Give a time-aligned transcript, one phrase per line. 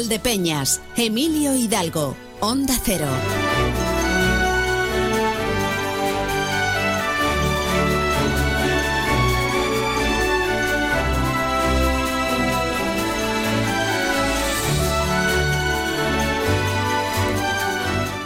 [0.00, 3.06] 1 Valdepeñas, Emilio Hidalgo, Onda Cero.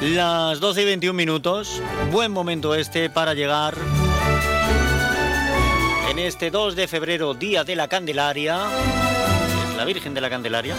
[0.01, 3.75] Las 12 y 21 minutos, buen momento este para llegar
[6.11, 8.61] en este 2 de febrero, Día de la Candelaria,
[9.77, 10.77] la Virgen de la Candelaria.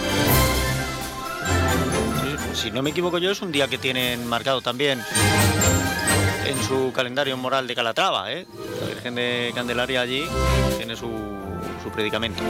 [2.56, 5.02] Si no me equivoco yo, es un día que tienen marcado también
[6.46, 8.46] en su calendario moral de Calatrava, ¿eh?
[8.80, 10.24] La Virgen de Candelaria allí
[10.78, 11.10] tiene su,
[11.82, 12.42] su predicamento.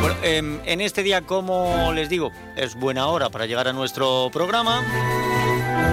[0.00, 4.30] Bueno, em, en este día, como les digo, es buena hora para llegar a nuestro
[4.32, 4.80] programa.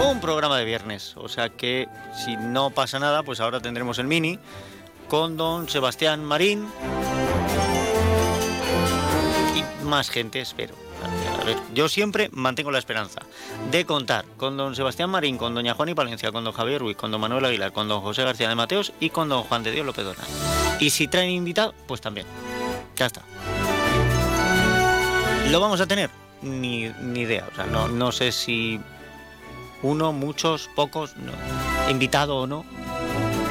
[0.07, 1.87] Un programa de viernes, o sea que
[2.23, 4.37] si no pasa nada, pues ahora tendremos el mini
[5.07, 6.67] con don Sebastián Marín
[9.55, 10.84] y más gente, espero.
[11.73, 13.21] Yo siempre mantengo la esperanza
[13.69, 16.97] de contar con don Sebastián Marín, con doña Juan y Palencia, con don Javier Ruiz,
[16.97, 19.71] con don Manuel Aguilar, con don José García de Mateos y con don Juan de
[19.71, 20.25] Dios López Donal.
[20.79, 22.25] Y si traen invitado, pues también.
[22.95, 23.23] Ya está.
[25.49, 26.09] ¿Lo vamos a tener?
[26.41, 27.47] Ni, idea.
[27.51, 28.79] O sea, no, sé si
[29.81, 31.13] uno, muchos, pocos,
[31.89, 32.65] invitado o no.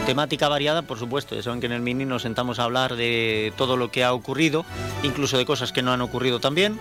[0.06, 1.34] Temática variada, por supuesto.
[1.34, 4.12] Ya saben que en el mini nos sentamos a hablar de todo lo que ha
[4.12, 4.66] ocurrido,
[5.02, 6.78] incluso de cosas que no han ocurrido también.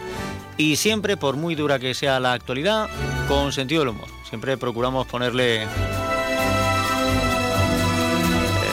[0.58, 2.90] Y siempre, por muy dura que sea la actualidad,
[3.30, 4.10] con sentido del humor.
[4.28, 5.68] Siempre procuramos ponerle eh,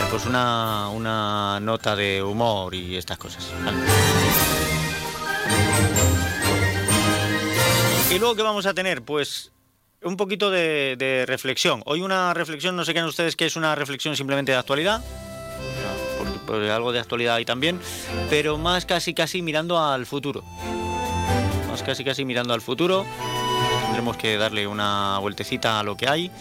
[0.09, 3.47] pues una, una nota de humor y estas cosas.
[8.11, 9.01] Y luego, ¿qué vamos a tener?
[9.01, 9.51] Pues
[10.03, 11.81] un poquito de, reflexión.
[11.85, 15.01] Hoy una reflexión, no sé qué ustedes que es una reflexión simplemente de actualidad,
[16.71, 17.79] algo de actualidad hay también,
[18.29, 20.43] pero más casi casi mirando al futuro.
[21.69, 23.05] Más casi casi mirando al futuro.
[23.85, 26.31] Tendremos que darle una vueltecita a lo que hay.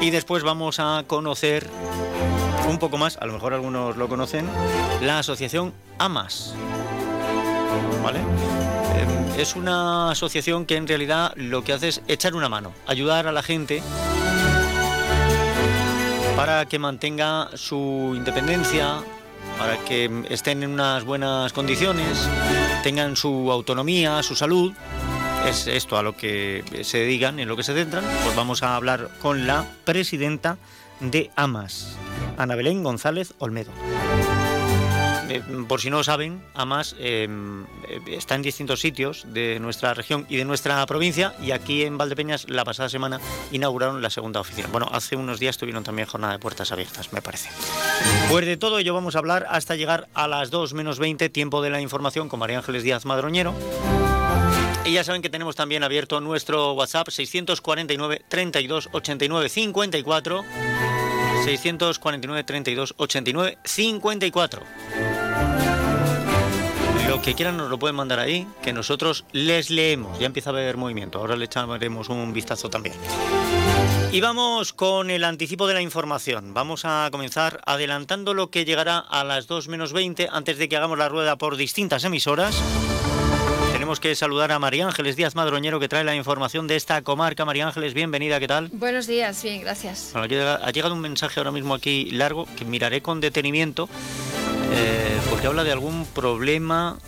[0.00, 1.68] Y después vamos a conocer
[2.68, 4.48] un poco más, a lo mejor algunos lo conocen,
[5.02, 6.54] la asociación AMAS.
[8.02, 8.20] ¿Vale?
[9.38, 13.32] Es una asociación que en realidad lo que hace es echar una mano, ayudar a
[13.32, 13.82] la gente
[16.36, 18.98] para que mantenga su independencia,
[19.58, 22.28] para que estén en unas buenas condiciones,
[22.82, 24.72] tengan su autonomía, su salud.
[25.48, 28.04] Es esto a lo que se dedican, en lo que se centran.
[28.22, 30.58] Pues vamos a hablar con la presidenta
[31.00, 31.96] de AMAS,
[32.38, 33.72] Ana Belén González Olmedo.
[35.34, 37.26] Eh, por si no lo saben, AMAS eh,
[37.88, 41.98] eh, está en distintos sitios de nuestra región y de nuestra provincia y aquí en
[41.98, 43.18] Valdepeñas la pasada semana
[43.50, 44.68] inauguraron la segunda oficina.
[44.70, 47.50] Bueno, hace unos días tuvieron también jornada de puertas abiertas, me parece.
[48.30, 51.62] Pues de todo ello vamos a hablar hasta llegar a las 2 menos 20, tiempo
[51.62, 53.54] de la información con María Ángeles Díaz Madroñero.
[54.84, 60.44] Y ya saben que tenemos también abierto nuestro WhatsApp 649 32 89 54.
[61.44, 65.23] 649 32 89 54.
[67.14, 70.18] Lo que quieran nos lo pueden mandar ahí, que nosotros les leemos.
[70.18, 72.96] Ya empieza a haber movimiento, ahora le echaremos un vistazo también.
[74.10, 76.54] Y vamos con el anticipo de la información.
[76.54, 80.76] Vamos a comenzar adelantando lo que llegará a las 2 menos 20 antes de que
[80.76, 82.60] hagamos la rueda por distintas emisoras.
[83.72, 87.44] Tenemos que saludar a María Ángeles Díaz Madroñero que trae la información de esta comarca.
[87.44, 88.70] María Ángeles, bienvenida, ¿qué tal?
[88.72, 90.10] Buenos días, bien, gracias.
[90.12, 93.88] Bueno, ha llegado- ha llegado un mensaje ahora mismo aquí largo que miraré con detenimiento
[94.76, 96.98] eh, porque habla de algún problema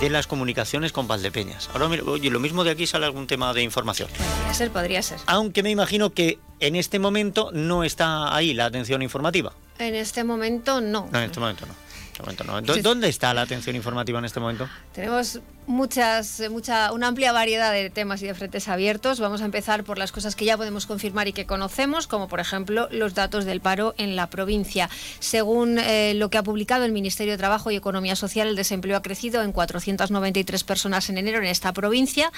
[0.00, 1.68] de las comunicaciones con Valdepeñas.
[1.72, 4.08] Ahora, oye, lo mismo de aquí sale algún tema de información.
[4.10, 5.18] Podría ser, podría ser.
[5.26, 9.52] Aunque me imagino que en este momento no está ahí la atención informativa.
[9.78, 11.08] En este momento no.
[11.12, 11.74] No, en este momento no.
[12.12, 12.60] Este momento no.
[12.62, 14.68] ¿Dó- ¿Dónde está la atención informativa en este momento?
[14.92, 19.20] Tenemos muchas, eh, mucha, una amplia variedad de temas y de frentes abiertos.
[19.20, 22.40] Vamos a empezar por las cosas que ya podemos confirmar y que conocemos, como por
[22.40, 24.90] ejemplo los datos del paro en la provincia.
[25.20, 28.96] Según eh, lo que ha publicado el Ministerio de Trabajo y Economía Social, el desempleo
[28.96, 32.32] ha crecido en 493 personas en enero en esta provincia.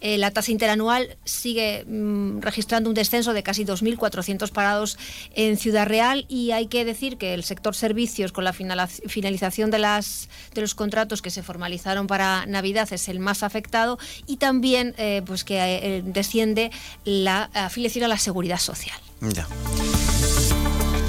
[0.00, 4.98] Eh, la tasa interanual sigue mm, registrando un descenso de casi 2.400 parados
[5.34, 9.78] en Ciudad Real y hay que decir que el sector servicios, con la finalización de,
[9.78, 14.94] las, de los contratos que se formalizaron para Navidad, es el más afectado y también
[14.98, 16.70] eh, pues que eh, desciende
[17.04, 18.98] la afiliación a la seguridad social.
[19.20, 19.46] Ya.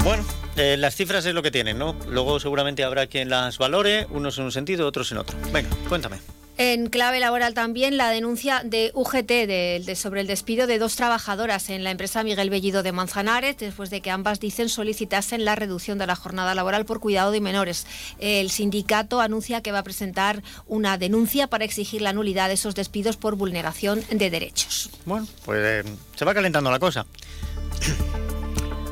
[0.04, 0.24] Bueno,
[0.56, 1.96] eh, las cifras es lo que tienen, ¿no?
[2.08, 5.36] Luego seguramente habrá quien las valore, unos en un sentido, otros en otro.
[5.52, 6.18] Venga, cuéntame.
[6.56, 11.82] En clave laboral también la denuncia de UGT sobre el despido de dos trabajadoras en
[11.82, 16.06] la empresa Miguel Bellido de Manzanares, después de que ambas dicen solicitasen la reducción de
[16.06, 17.86] la jornada laboral por cuidado de menores.
[18.20, 22.76] El sindicato anuncia que va a presentar una denuncia para exigir la nulidad de esos
[22.76, 24.90] despidos por vulneración de derechos.
[25.06, 27.04] Bueno, pues eh, se va calentando la cosa.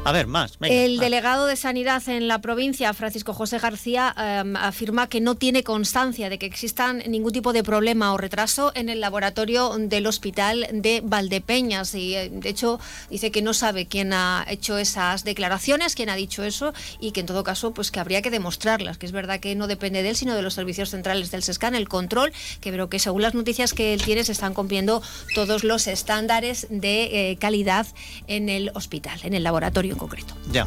[0.04, 0.58] A ver, más.
[0.62, 5.62] el delegado de Sanidad en la provincia, Francisco José García, em, afirma que no tiene
[5.62, 10.66] constancia de que existan ningún tipo de problema o retraso en el laboratorio del hospital
[10.72, 11.94] de Valdepeñas.
[11.94, 16.16] Y eh, de hecho dice que no sabe quién ha hecho esas declaraciones, quién ha
[16.16, 19.38] dicho eso y que en todo caso pues que habría que demostrarlas, que es verdad
[19.38, 22.72] que no depende de él, sino de los servicios centrales del SESCAN, el control, que
[22.72, 25.00] creo que según las noticias que él tiene se están cumpliendo
[25.36, 27.86] todos los estándares de eh, calidad
[28.26, 30.34] en el hospital, en el laboratorio concreto.
[30.50, 30.66] Ya.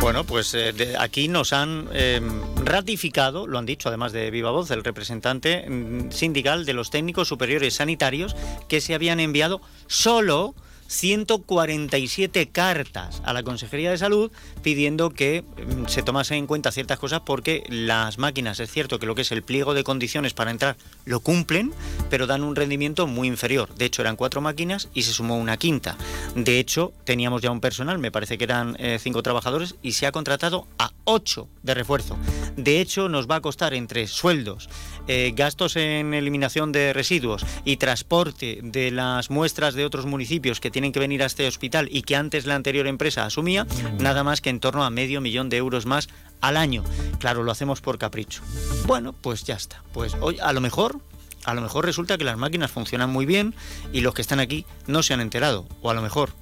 [0.00, 2.20] Bueno, pues eh, aquí nos han eh,
[2.62, 7.28] ratificado, lo han dicho además de viva voz, el representante mm, sindical de los técnicos
[7.28, 8.36] superiores sanitarios
[8.68, 10.54] que se habían enviado solo
[10.88, 14.30] 147 cartas a la Consejería de Salud
[14.62, 19.06] pidiendo que mm, se tomase en cuenta ciertas cosas porque las máquinas, es cierto que
[19.06, 21.72] lo que es el pliego de condiciones para entrar lo cumplen,
[22.10, 23.74] pero dan un rendimiento muy inferior.
[23.74, 25.96] De hecho, eran cuatro máquinas y se sumó una quinta.
[26.34, 30.06] De hecho, teníamos ya un personal, me parece que eran eh, cinco trabajadores, y se
[30.06, 32.16] ha contratado a ocho de refuerzo.
[32.56, 34.68] De hecho, nos va a costar entre sueldos,
[35.08, 40.70] eh, gastos en eliminación de residuos y transporte de las muestras de otros municipios que
[40.76, 43.66] tienen que venir a este hospital y que antes la anterior empresa asumía,
[43.98, 46.10] nada más que en torno a medio millón de euros más
[46.42, 46.84] al año.
[47.18, 48.42] Claro, lo hacemos por capricho.
[48.84, 49.82] Bueno, pues ya está.
[49.94, 51.00] Pues hoy a lo mejor
[51.46, 53.54] a lo mejor resulta que las máquinas funcionan muy bien
[53.90, 55.66] y los que están aquí no se han enterado.
[55.80, 56.34] O a lo mejor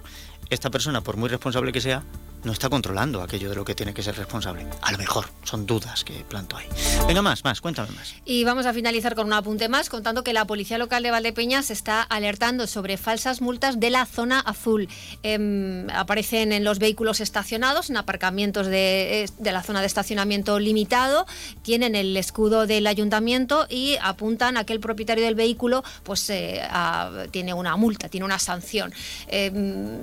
[0.51, 2.03] esta persona, por muy responsable que sea,
[2.45, 4.67] no está controlando aquello de lo que tiene que ser responsable.
[4.83, 6.67] A lo mejor son dudas que planto ahí.
[7.07, 8.15] Venga, más, más, cuéntame más.
[8.25, 11.71] Y vamos a finalizar con un apunte más, contando que la Policía Local de Valdepeñas
[11.71, 14.89] está alertando sobre falsas multas de la zona azul.
[15.23, 21.27] Em, aparecen en los vehículos estacionados, en aparcamientos de, la zona de estacionamiento limitado,
[21.63, 26.63] tienen el escudo del ayuntamiento y apuntan a que el propietario del vehículo pues, eh,
[27.31, 28.93] tiene una multa, tiene una sanción.
[29.29, 29.99] Em,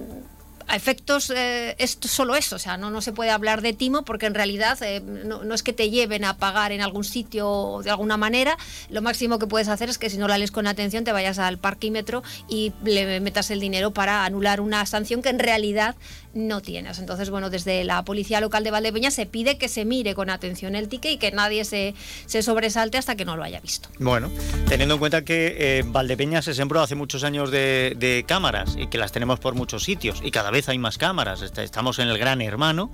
[0.71, 4.03] a efectos eh, es solo eso, o sea, no, no se puede hablar de timo
[4.03, 7.89] porque en realidad eh, no, es que te lleven a pagar en algún sitio de
[7.89, 8.57] alguna manera,
[8.89, 11.39] lo máximo que puedes hacer es que si no la lees con atención te vayas
[11.39, 15.95] al parquímetro y le metas el dinero para anular una sanción que en realidad
[16.33, 16.99] no tienes.
[16.99, 20.75] Entonces, bueno, desde la Policía Local de Valdepeña se pide que se mire con atención
[20.75, 21.93] el ticket y que nadie se,
[22.25, 23.89] se sobresalte hasta que no lo haya visto.
[23.99, 24.29] Bueno,
[24.67, 28.87] teniendo en cuenta que eh, Valdepeña se sembró hace muchos años de, de cámaras y
[28.87, 32.17] que las tenemos por muchos sitios y cada vez hay más cámaras, estamos en el
[32.17, 32.91] gran hermano,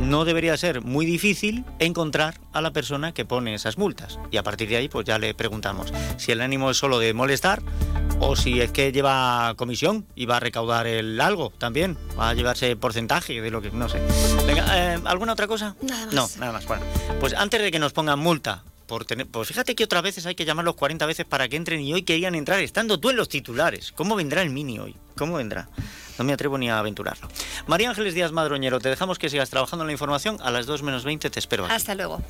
[0.00, 4.18] no debería ser muy difícil encontrar a la persona que pone esas multas.
[4.30, 7.14] Y a partir de ahí, pues ya le preguntamos si el ánimo es solo de
[7.14, 7.62] molestar
[8.20, 12.34] o si es que lleva comisión y va a recaudar el algo también, va a
[12.34, 14.00] llevarse porcentaje de lo que no sé.
[14.46, 15.76] Venga, eh, ¿alguna otra cosa?
[15.82, 16.14] Nada más.
[16.14, 16.66] No, nada más.
[16.66, 16.84] Bueno,
[17.20, 20.34] pues antes de que nos pongan multa por tener, pues fíjate que otras veces hay
[20.34, 23.28] que llamarlos 40 veces para que entren y hoy querían entrar estando tú en los
[23.28, 23.92] titulares.
[23.92, 24.96] ¿Cómo vendrá el mini hoy?
[25.16, 25.68] ¿Cómo vendrá?
[26.18, 27.28] No me atrevo ni a aventurarlo.
[27.68, 30.36] María Ángeles Díaz Madroñero, te dejamos que sigas trabajando en la información.
[30.42, 31.66] A las 2 menos 20 te espero.
[31.66, 32.20] Hasta luego.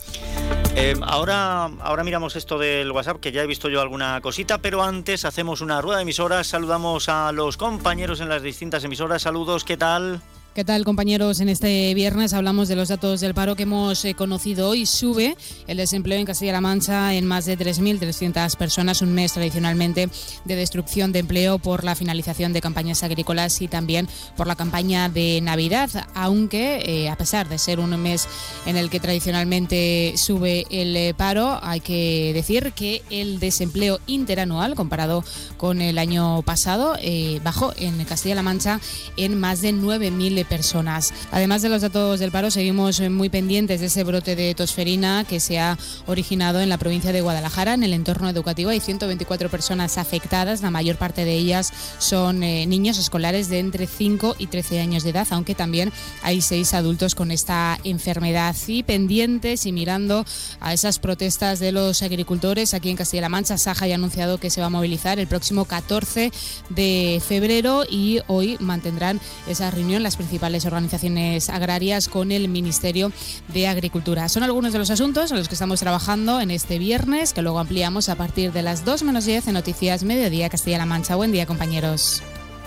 [0.76, 4.82] Eh, ahora, ahora miramos esto del WhatsApp, que ya he visto yo alguna cosita, pero
[4.82, 6.46] antes hacemos una rueda de emisoras.
[6.46, 9.22] Saludamos a los compañeros en las distintas emisoras.
[9.22, 10.20] Saludos, ¿qué tal?
[10.54, 11.38] ¿Qué tal compañeros?
[11.38, 14.86] En este viernes hablamos de los datos del paro que hemos eh, conocido hoy.
[14.86, 15.36] Sube
[15.68, 20.08] el desempleo en Castilla-La Mancha en más de 3.300 personas, un mes tradicionalmente
[20.44, 25.08] de destrucción de empleo por la finalización de campañas agrícolas y también por la campaña
[25.08, 28.26] de Navidad, aunque eh, a pesar de ser un mes
[28.66, 34.74] en el que tradicionalmente sube el eh, paro, hay que decir que el desempleo interanual
[34.74, 35.22] comparado
[35.56, 36.96] con el año pasado
[37.44, 38.80] bajó en Castilla-La Mancha
[39.16, 41.12] en más de 9.000 personas.
[41.30, 45.40] Además de los datos del paro, seguimos muy pendientes de ese brote de tosferina que
[45.40, 47.74] se ha originado en la provincia de Guadalajara.
[47.74, 52.66] En el entorno educativo hay 124 personas afectadas, la mayor parte de ellas son eh,
[52.66, 55.92] niños escolares de entre 5 y 13 años de edad, aunque también
[56.22, 58.54] hay seis adultos con esta enfermedad.
[58.66, 60.24] Y pendientes y mirando
[60.60, 64.50] a esas protestas de los agricultores aquí en Castilla-La Mancha, Saja ya ha anunciado que
[64.50, 66.32] se va a movilizar el próximo 14
[66.70, 73.10] de febrero y hoy mantendrán esa reunión las principales organizaciones agrarias con el Ministerio
[73.48, 74.28] de Agricultura.
[74.28, 77.58] Son algunos de los asuntos en los que estamos trabajando en este viernes, que luego
[77.58, 81.16] ampliamos a partir de las 2 menos 10 en Noticias Mediodía Castilla-La Mancha.
[81.16, 82.22] Buen día, compañeros.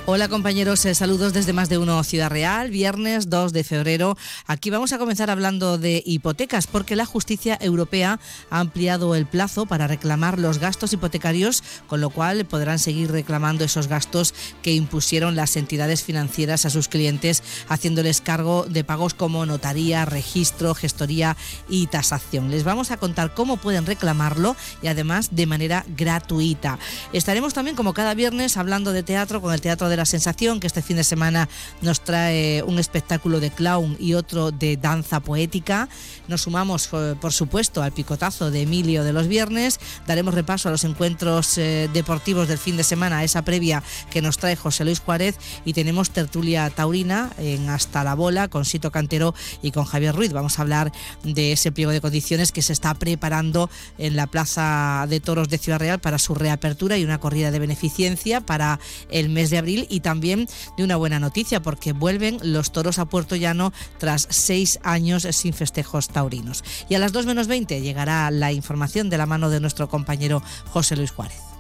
[0.08, 4.18] Hola compañeros, eh, saludos desde más de uno Ciudad Real, viernes 2 de febrero.
[4.48, 9.68] Aquí vamos a comenzar hablando de hipotecas porque la justicia europea ha ampliado el plazo
[9.68, 15.36] para reclamar los gastos hipotecarios, con lo cual podrán seguir reclamando esos gastos que impusieron
[15.36, 21.38] las entidades financieras a sus clientes, haciéndoles cargo de pagos como notaría, registro, gestoría
[21.70, 22.50] y tasación.
[22.50, 26.80] Les vamos a contar cómo pueden reclamarlo y además de manera gratuita.
[27.14, 30.68] Estaremos también como cada viernes hablando de teatro con el Teatro de la Sensación, que
[30.68, 31.50] este fin de semana
[31.82, 35.90] nos trae un espectáculo de clown y otro de danza poética.
[36.28, 39.80] Nos sumamos, eh, por supuesto, al picotazo de Emilio de los viernes.
[40.08, 44.38] Daremos repaso a los encuentros eh, deportivos del fin de semana, esa previa que nos
[44.38, 45.36] trae José Luis Juárez.
[45.66, 50.32] Y tenemos tertulia taurina en Hasta la Bola con Sito Cantero y con Javier Ruiz.
[50.32, 50.92] Vamos a hablar
[51.24, 55.58] de ese pliego de condiciones que se está preparando en la Plaza de Toros de
[55.58, 58.80] Ciudad Real para su reapertura y una corrida de beneficencia para
[59.10, 60.48] el mes de abril y también
[60.78, 65.54] de una buena noticia porque vuelven los toros a Puerto Llano tras seis años sin
[65.54, 66.64] festejos taurinos.
[66.90, 70.42] Y a las 2 menos 20 llegará la información de la mano de nuestro compañero
[70.72, 71.51] José Luis Juárez.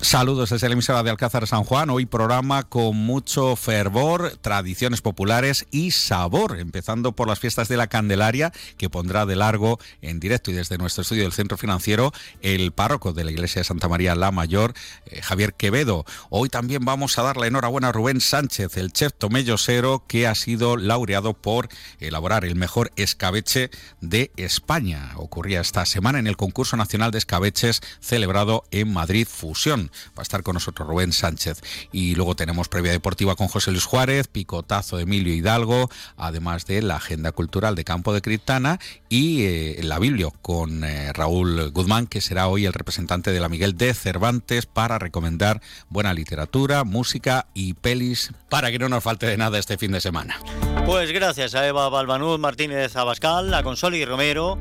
[0.00, 1.90] Saludos desde la emisora de Alcázar San Juan.
[1.90, 7.88] Hoy programa con mucho fervor, tradiciones populares y sabor, empezando por las fiestas de la
[7.88, 12.12] Candelaria, que pondrá de largo en directo y desde nuestro estudio del Centro Financiero
[12.42, 14.72] el párroco de la Iglesia de Santa María la Mayor,
[15.06, 16.06] eh, Javier Quevedo.
[16.30, 20.34] Hoy también vamos a dar la enhorabuena a Rubén Sánchez, el chef tomellosero, que ha
[20.36, 25.10] sido laureado por elaborar el mejor escabeche de España.
[25.16, 29.87] Ocurría esta semana en el concurso nacional de escabeches celebrado en Madrid Fusión.
[30.10, 31.60] Va a estar con nosotros Rubén Sánchez.
[31.92, 36.96] Y luego tenemos previa deportiva con José Luis Juárez, picotazo Emilio Hidalgo, además de la
[36.96, 38.78] agenda cultural de Campo de Criptana
[39.08, 43.48] y eh, la Biblia con eh, Raúl Guzmán, que será hoy el representante de la
[43.48, 49.26] Miguel de Cervantes para recomendar buena literatura, música y pelis para que no nos falte
[49.26, 50.38] de nada este fin de semana.
[50.86, 54.58] Pues gracias a Eva Balbanud, Martínez Abascal, a Consoli Romero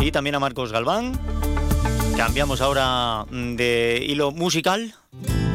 [0.00, 1.37] y también a Marcos Galván.
[2.18, 4.92] Cambiamos ahora mm, de hilo musical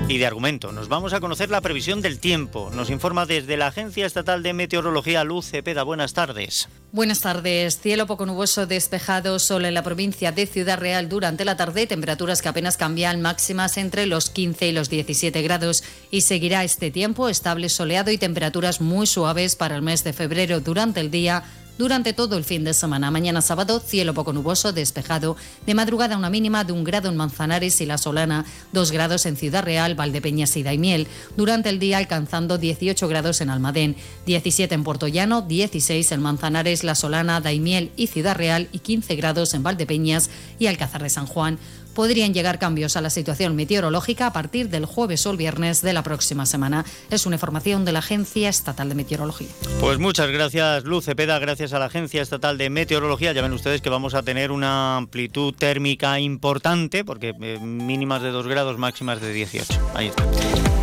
[0.07, 0.71] y de argumento.
[0.71, 2.71] Nos vamos a conocer la previsión del tiempo.
[2.73, 5.83] Nos informa desde la Agencia Estatal de Meteorología Luz Cepeda.
[5.83, 6.69] Buenas tardes.
[6.93, 7.81] Buenas tardes.
[7.81, 11.85] Cielo poco nuboso despejado, solo en la provincia de Ciudad Real durante la tarde.
[11.85, 15.83] Temperaturas que apenas cambian, máximas entre los 15 y los 17 grados.
[16.11, 20.61] Y seguirá este tiempo estable, soleado y temperaturas muy suaves para el mes de febrero
[20.61, 21.43] durante el día
[21.77, 23.11] durante todo el fin de semana.
[23.11, 25.35] Mañana sábado, cielo poco nuboso, despejado.
[25.65, 29.35] De madrugada, una mínima de un grado en Manzanares y La Solana, dos grados en
[29.35, 31.07] Ciudad Real, Valdepeñas y Daimiel.
[31.35, 36.83] Durante el día, alcanzando 18 grados en Almadén, 17 en Puerto Llano, 16 en Manzanares,
[36.83, 41.25] La Solana, Daimiel y Ciudad Real y 15 grados en Valdepeñas y Alcázar de San
[41.25, 41.57] Juan
[41.93, 45.93] podrían llegar cambios a la situación meteorológica a partir del jueves o el viernes de
[45.93, 46.85] la próxima semana.
[47.09, 49.49] Es una información de la Agencia Estatal de Meteorología.
[49.79, 53.33] Pues muchas gracias, Luz Cepeda, gracias a la Agencia Estatal de Meteorología.
[53.33, 58.31] Ya ven ustedes que vamos a tener una amplitud térmica importante, porque eh, mínimas de
[58.31, 59.73] 2 grados, máximas de 18.
[59.95, 60.82] Ahí está.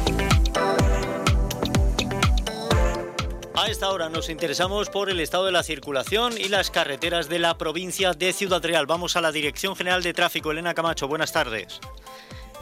[3.60, 7.38] A esta hora nos interesamos por el estado de la circulación y las carreteras de
[7.38, 8.86] la provincia de Ciudad Real.
[8.86, 10.50] Vamos a la Dirección General de Tráfico.
[10.50, 11.78] Elena Camacho, buenas tardes.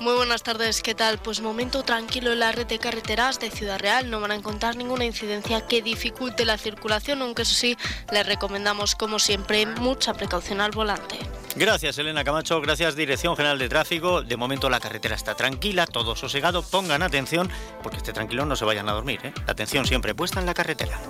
[0.00, 1.18] Muy buenas tardes, ¿qué tal?
[1.18, 4.08] Pues momento tranquilo en la red de carreteras de Ciudad Real.
[4.08, 7.76] No van a encontrar ninguna incidencia que dificulte la circulación, aunque eso sí,
[8.12, 11.18] les recomendamos, como siempre, mucha precaución al volante.
[11.56, 12.60] Gracias, Elena Camacho.
[12.60, 14.22] Gracias, Dirección General de Tráfico.
[14.22, 16.62] De momento la carretera está tranquila, todo sosegado.
[16.62, 17.50] Pongan atención,
[17.82, 19.18] porque esté tranquilo, no se vayan a dormir.
[19.24, 19.32] ¿eh?
[19.46, 21.00] La atención siempre puesta en la carretera.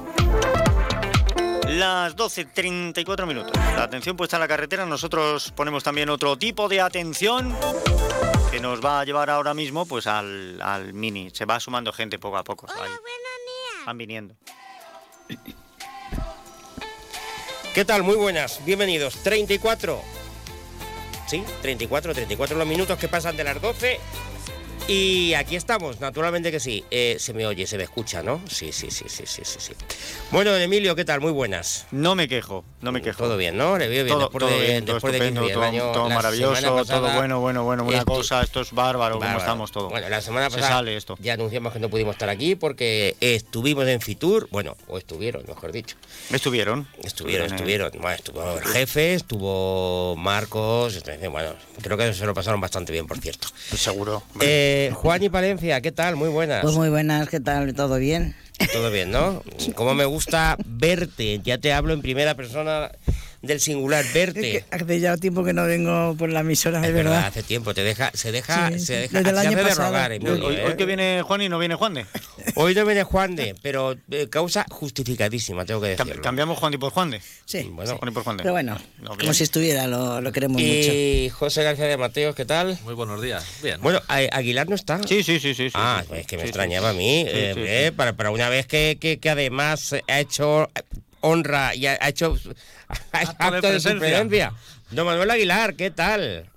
[1.68, 3.52] Las 12.34 minutos.
[3.54, 4.86] La atención puesta en la carretera.
[4.86, 7.54] Nosotros ponemos también otro tipo de atención
[8.58, 11.30] que nos va a llevar ahora mismo pues al, al mini.
[11.32, 12.66] Se va sumando gente poco a poco.
[12.66, 13.86] Hola, buenos días.
[13.86, 14.34] Van viniendo.
[17.72, 18.02] ¿Qué tal?
[18.02, 19.22] Muy buenas, bienvenidos.
[19.22, 20.02] 34.
[21.28, 24.00] Sí, 34, 34 los minutos que pasan de las 12
[24.88, 26.82] y aquí estamos, naturalmente que sí.
[26.90, 28.40] Eh, se me oye, se me escucha, ¿no?
[28.48, 29.72] Sí, sí, sí, sí, sí, sí, sí.
[30.30, 31.20] Bueno, Emilio, ¿qué tal?
[31.20, 31.86] Muy buenas.
[31.90, 33.24] No me quejo, no me quejo.
[33.24, 33.76] Todo bien, ¿no?
[33.78, 34.14] Le veo bien.
[34.16, 37.40] Todo, después todo de, bien, todo después de estupendo, 15 todo, todo maravilloso, todo bueno,
[37.40, 39.40] bueno, bueno, una estu- cosa, esto es bárbaro, como Bárbaro.
[39.40, 39.90] estamos todos.
[39.90, 41.16] Bueno, la semana Se pasada sale esto.
[41.20, 45.72] ya anunciamos que no pudimos estar aquí porque estuvimos en Fitur, bueno, o estuvieron, mejor
[45.72, 45.96] dicho.
[46.30, 46.86] ¿Estuvieron?
[47.02, 47.90] Estuvieron, estuvieron.
[48.00, 53.18] Bueno, estuvo el jefe, estuvo Marcos, bueno, creo que se lo pasaron bastante bien, por
[53.18, 53.48] cierto.
[53.70, 54.22] Pues seguro.
[54.40, 56.16] Eh, Juan y Palencia, ¿qué tal?
[56.16, 56.62] Muy buenas.
[56.62, 57.74] Pues muy buenas, ¿qué tal?
[57.74, 58.36] ¿Todo bien?
[58.72, 59.42] Todo bien, ¿no?
[59.74, 62.90] Como me gusta verte, ya te hablo en primera persona
[63.42, 64.64] del singular verte.
[64.70, 67.26] hace ya tiempo que no vengo por la emisora, de verdad.
[67.26, 69.88] Hace tiempo, te deja, se deja, Sí, se deja, desde el año de pasado.
[69.88, 70.64] rogar, Hoy, Emilio, hoy- ¿eh?
[70.66, 72.06] hoy que viene Juan y no viene Juan de.
[72.56, 76.22] Hoy no viene Juan de, pero eh, causa justificadísima, tengo que Cam- decirlo.
[76.22, 77.20] cambiamos Juan y por Juan de.
[77.44, 78.42] Sí, Bueno, Juan y por Juan de.
[78.42, 80.92] pero bueno, No, como si estuviera, lo, lo queremos mucho.
[80.92, 82.78] y José García de Mateos, ¿qué tal?
[82.84, 83.44] Muy buenos días.
[83.62, 83.80] Bien.
[83.80, 85.00] Bueno, ¿A- Aguilar no está.
[85.06, 85.68] Sí, sí, sí, sí.
[85.74, 86.50] Ah, sí, es que me sí, sí.
[86.50, 87.96] extrañaba a mí, Sí, eh, sí, eh, sí.
[87.96, 90.68] Para, para una vez que, que, que además ha hecho
[91.20, 92.36] honra y ha, hecho
[93.12, 94.52] acto de, su presencia.
[94.90, 96.50] Don Manuel Aguilar, ¿qué tal?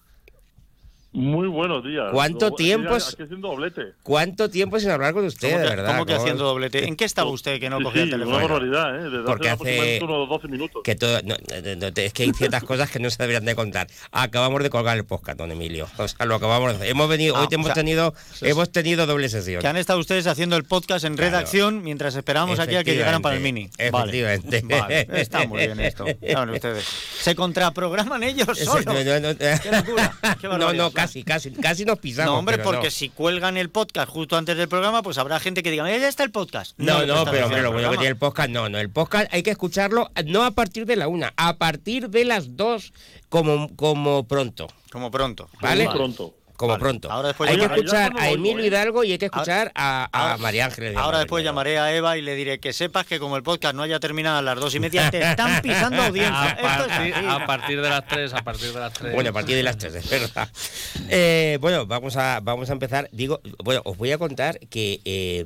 [1.13, 2.05] Muy buenos días.
[2.13, 3.95] ¿Cuánto tiempo es- Aquí haciendo doblete.
[4.01, 5.91] ¿Cuánto tiempo sin hablar con usted, ¿Cómo de que, verdad?
[5.91, 6.87] cómo que ¿Cómo- haciendo doblete?
[6.87, 8.47] ¿En qué estaba usted que no Sí, cogía sí, el una teléfono?
[8.47, 9.09] barbaridad, ¿eh?
[9.09, 10.81] Desde Porque hace, unos 12 minutos.
[10.85, 13.55] Que todo, no, no, no, es que hay ciertas cosas que no se deberían de
[13.55, 13.87] contar.
[14.13, 15.89] Acabamos de colgar el podcast, don Emilio.
[15.97, 16.87] O sea, lo acabamos de hacer.
[16.87, 19.59] Hemos venido, Ah, hoy hemos sea, tenido, hemos tenido doble sesión.
[19.61, 21.31] Que han estado ustedes haciendo el podcast en Claro.
[21.31, 23.69] redacción mientras esperábamos aquí a que llegaran para el mini.
[23.77, 24.61] Efectivamente.
[24.61, 26.05] Vale, vale, está muy bien esto.
[26.05, 26.85] Ustedes.
[27.19, 28.85] Se contraprograman ellos solos.
[28.85, 30.73] no, no, no, Qué locura, qué no, barbaridad.
[30.73, 32.31] no, casi, casi, casi nos pisamos.
[32.33, 32.91] No, hombre, porque no.
[32.91, 36.07] si cuelgan el podcast justo antes del programa, pues habrá gente que diga, "Mira, ya
[36.07, 36.77] está el podcast.
[36.77, 39.51] No, no, pero lo bueno que tiene el podcast, no, no, el podcast hay que
[39.51, 42.93] escucharlo no a partir de la una, a partir de las dos
[43.29, 45.49] como, como pronto, Como pronto.
[45.61, 45.85] ¿vale?
[45.85, 46.35] Muy pronto.
[46.61, 46.81] Como Vale.
[46.81, 47.11] pronto.
[47.11, 48.67] Ahora después hay que llamaré- escuchar a Emilio ¿eh?
[48.67, 50.91] Hidalgo y hay que escuchar a, a ahora- María Ángeles.
[50.93, 53.73] de Ahora después llamaré a Eva y le diré que sepas que como el podcast
[53.73, 56.51] no haya terminado a las dos y media, te están pisando audiencia.
[56.51, 57.25] A partir, así.
[57.27, 59.13] a partir de las 3, a partir de las 3.
[59.15, 60.47] Bueno, a partir de las tres, es verdad.
[61.09, 63.09] Eh, bueno, vamos a, vamos a empezar.
[63.11, 65.43] Digo, bueno, os voy a contar que eh,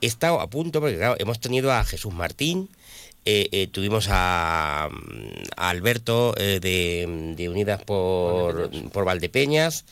[0.00, 2.68] he estado a punto, porque claro, hemos tenido a Jesús Martín,
[3.24, 4.84] eh, eh, tuvimos a,
[5.56, 9.84] a Alberto eh, de, de Unidas por, por Valdepeñas.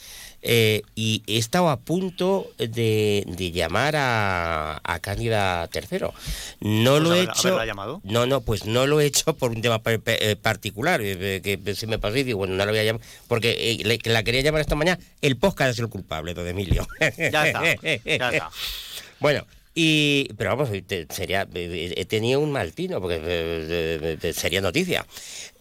[0.43, 6.15] y he estado a punto de, de llamar a, a Cándida Tercero.
[6.61, 7.65] No Pues lo he haberla- hecho.
[7.65, 8.01] llamado.
[8.05, 11.87] No, no, pues no lo he hecho por un tema pa- pa- particular, que se
[11.87, 14.61] me pasó y digo, bueno, no la voy a llamar, porque que la quería llamar
[14.61, 16.87] esta mañana, el podcast es el culpable, don Emilio.
[17.01, 18.51] Ya está, ya está.
[19.21, 19.45] Bueno,
[19.81, 24.61] y, pero vamos, te- sería, eh, he tenido un mal tino, porque eh, eh, sería
[24.61, 25.07] noticia.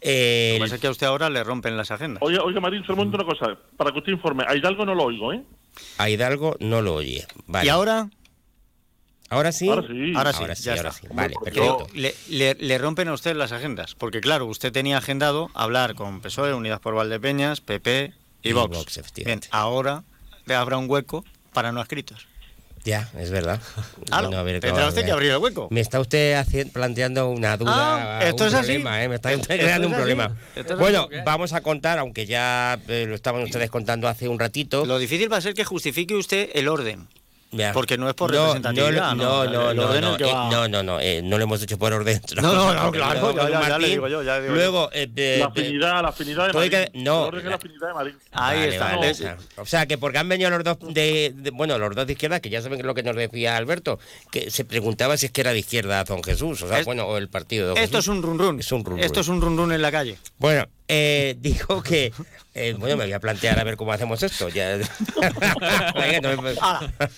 [0.01, 2.23] Eh, Lo que pasa es que a usted ahora le rompen las agendas.
[2.23, 3.57] Oiga, oiga, Marín, solo un una cosa.
[3.77, 5.43] Para que usted informe, a Hidalgo no lo oigo, ¿eh?
[5.99, 7.27] a Hidalgo no lo oye.
[7.45, 7.67] Vale.
[7.67, 8.09] ¿Y ahora?
[9.29, 9.69] ¿Ahora sí?
[9.69, 10.13] Ahora sí.
[10.15, 11.01] Ahora sí, ahora sí, ya ahora está.
[11.01, 11.07] sí.
[11.13, 11.87] Vale, perfecto.
[11.93, 16.21] Le, le- le rompen a usted las agendas, porque claro, usted tenía agendado hablar con
[16.21, 18.75] PSOE, Unidas por Valdepeñas, PP y Y Vox.
[18.77, 19.47] Vox, efectivamente.
[19.47, 20.03] Bien, ahora
[20.45, 22.25] le habrá un hueco para no escritos.
[22.87, 23.59] Ya, es verdad.
[24.05, 25.67] Claro, Bueno, a ver, tendrá cómo- usted que abrir el hueco.
[25.71, 28.65] Me está usted planteando una duda, Ah, esto un es así.
[28.67, 29.09] problema, ¿eh?
[29.09, 29.99] me está creando un así.
[30.01, 30.37] problema.
[30.55, 31.19] Es Bueno, así.
[31.25, 34.85] vamos a contar, aunque ya eh, lo estaban ustedes contando hace un ratito.
[34.85, 37.07] Lo difícil va a ser que justifique usted el orden.
[37.51, 37.71] Ya.
[37.71, 39.45] Porque no es por No, representatividad, No, ¿no?
[39.45, 42.21] no, no, no, es eh, no, no, no, eh, no lo hemos hecho por orden.
[42.35, 44.55] No, no, no, claro, ya- ya- ya le digo yo, ya digo yo.
[44.55, 46.69] Luego, eh, La afinidad, la afinidad de Madrid.
[46.71, 48.13] que- no, es la- la afinidad de Madrid.
[48.33, 48.95] Ahí Vale, está.
[48.97, 52.05] vale, Le- o, sea, que porque han venido los dos de, de- bueno, los dos
[52.05, 53.97] de izquierda, que ya saben lo que nos decía Alberto,
[54.29, 57.05] que se preguntaba si es que era de izquierda don Jesús, o sea, Es- bueno,
[57.05, 58.15] o el partido de don Esto es Jesús.
[58.17, 58.59] un run run.
[58.59, 60.17] Es un run Esto es un run run en la calle.
[60.37, 62.11] Bueno, eh, digo que,
[62.55, 64.49] eh, bueno, me voy a plantear a ver cómo hacemos esto.
[64.49, 64.77] Ya.
[65.95, 66.53] Venga, no me-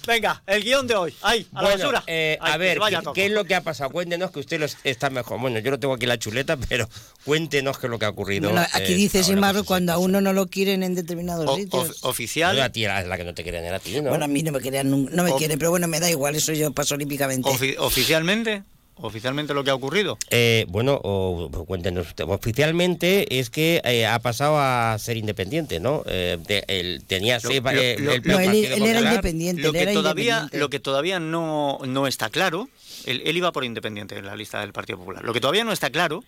[0.07, 1.13] venga, el guion de hoy.
[1.21, 2.03] Ahí, a la Bueno, basura.
[2.07, 3.89] eh, a ver, ¿qué, qué es lo que ha pasado?
[3.91, 5.39] Cuéntenos que usted los- está mejor.
[5.39, 6.89] Bueno, yo no tengo aquí la chuleta, pero
[7.25, 8.49] cuéntenos qué es lo que ha ocurrido.
[8.49, 11.89] Bueno, aquí eh, dice Simarro cuando a uno no lo quieren en determinados O- sitios.
[11.89, 14.09] of- oficial, No, a ti era la que no te querían, era a ti, ¿no?
[14.09, 16.09] Bueno, a mí no me querían, nun- no me Of- quieren, pero bueno, me da
[16.09, 17.47] igual, eso yo paso olímpicamente.
[17.49, 18.63] ofi- oficialmente,
[19.01, 20.17] oficialmente lo que ha ocurrido.
[20.29, 22.25] Eh, bueno, o, cuéntenos usted.
[22.27, 26.03] Oficialmente es que eh, ha pasado a ser independiente, ¿no?
[26.05, 29.03] Eh, de- él tenía Lo- seis- lo- eh, lo- el No, él- era Popular.
[29.13, 29.61] independiente.
[29.61, 30.57] Lo que, era todavía, independiente.
[30.59, 32.69] lo que todavía no, no está claro,
[33.05, 35.23] él, él iba por independiente en la lista del Partido Popular.
[35.23, 36.23] Lo que todavía no está claro,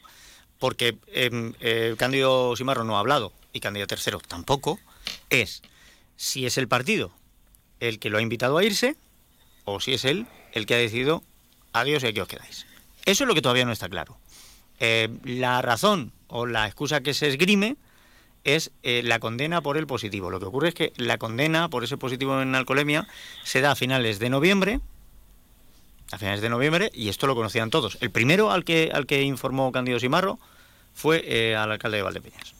[0.59, 4.79] porque em, eh, Cándido Simarro no ha hablado y Cándido Tercero tampoco,
[5.29, 5.61] es
[6.15, 7.11] si es el partido
[7.79, 8.95] el que lo ha invitado a irse
[9.65, 11.23] o si es él el que ha decidido
[11.73, 12.65] adiós y aquí os quedáis.
[13.05, 14.17] Eso es lo que todavía no está claro.
[14.79, 17.77] Eh, la razón o la excusa que se esgrime
[18.43, 20.29] es eh, la condena por el positivo.
[20.29, 23.07] Lo que ocurre es que la condena por ese positivo en alcoholemia
[23.43, 24.79] se da a finales de noviembre,
[26.11, 27.97] a finales de noviembre, y esto lo conocían todos.
[28.01, 30.39] El primero al que, al que informó Cándido Simarro
[30.93, 32.53] fue eh, al alcalde de Valdepeñas,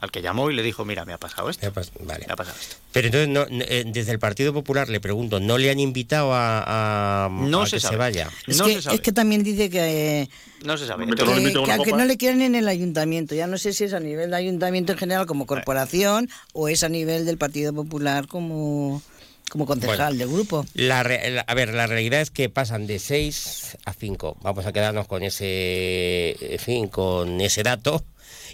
[0.00, 2.24] al que llamó y le dijo, mira, me ha pasado esto, Ya pas- Vale.
[2.26, 2.76] me ha pasado esto.
[2.92, 6.32] Pero entonces, no, no, eh, desde el Partido Popular le pregunto, ¿no le han invitado
[6.32, 7.92] a, a- No a se que sabe.
[7.94, 8.30] se vaya?
[8.46, 8.94] es, no que, se sabe.
[8.96, 10.30] es que también dice que, eh,
[10.64, 11.04] No se sabe.
[11.04, 13.84] Me Entonces, que, que aunque no le quieren en el ayuntamiento, ya no sé si
[13.84, 17.72] es a nivel de ayuntamiento en general como corporación o es a nivel del Partido
[17.72, 19.02] Popular como...
[19.48, 20.18] como concejal Bueno.
[20.18, 20.66] del grupo.
[20.74, 24.36] La re- la- a ver, la realidad es que pasan de 6 a 5.
[24.42, 28.04] Vamos a quedarnos con ese, en fin, con ese dato.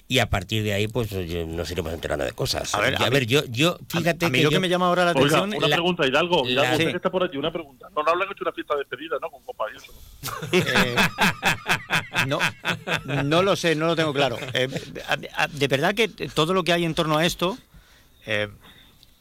[0.06, 2.74] Y a partir de ahí, pues nos iremos enterando de cosas.
[2.74, 4.54] A ver, Y a a mí- ver, yo, yo fíjate a mí que lo que
[4.56, 6.46] yo- me llama ahora la Oiga, atención una la- pregunta, Hidalgo.
[6.46, 6.90] Hidalgo, la- usted Sí.
[6.90, 7.88] que está por aquí, una pregunta.
[7.96, 9.30] No, no habrán hecho una fiesta de despedida, ¿no?
[9.30, 9.92] Con copas y eso.
[9.92, 10.58] ¿no?
[10.58, 10.94] Eh,
[12.26, 12.38] no,
[13.24, 14.38] no lo sé, no lo tengo claro.
[14.52, 14.68] Eh,
[15.08, 17.56] a- a- de verdad que todo lo que hay en torno a esto,
[18.26, 18.48] eh,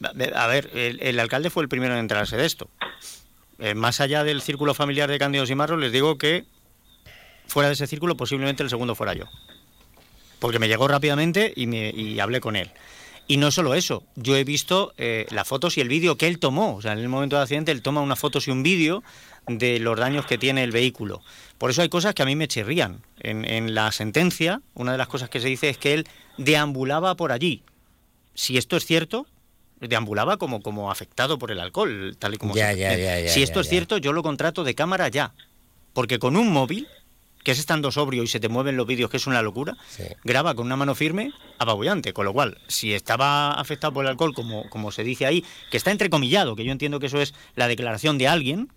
[0.06, 2.70] a ver, el, alcalde fue el primero en enterarse de esto.
[3.60, 6.46] Eh, más allá del círculo familiar de Cándido y Marros, les digo que
[7.48, 9.26] fuera de ese círculo posiblemente el segundo fuera yo.
[10.40, 12.72] Porque me llegó rápidamente y, me, y hablé con él.
[13.28, 16.40] Y no solo eso, yo he visto eh, las fotos y el vídeo que él
[16.40, 16.76] tomó.
[16.76, 19.02] O sea, en el momento del accidente él toma unas fotos y un vídeo
[19.48, 21.22] de los daños que tiene el vehículo.
[21.58, 23.02] Por eso hay cosas que a mí me chirrían.
[23.20, 27.32] En la sentencia, una de las cosas que se dice es que él deambulaba por
[27.32, 27.64] allí.
[28.34, 29.28] Si esto es cierto,
[29.88, 33.30] deambulaba como, como afectado por el alcohol, tal y como Ya, se- ya, ya, ya,
[33.30, 33.70] Si esto ya, es ya.
[33.72, 35.34] cierto, yo lo contrato de cámara ya.
[35.94, 36.88] Porque con un móvil,
[37.44, 40.04] que es estando sobrio y se te mueven los vídeos, que es una locura, Sí.
[40.24, 42.14] graba con una mano firme apabullante.
[42.14, 45.78] Con lo cual, si estaba afectado por el alcohol, como, como se dice ahí, que
[45.78, 48.70] está entrecomillado, que yo entiendo que eso es la declaración de alguien,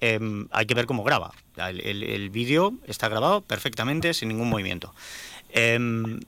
[0.00, 1.32] em, hay que ver cómo graba.
[1.56, 4.94] El, el- el vídeo está grabado perfectamente, sin ningún movimiento.
[5.50, 6.20] Em,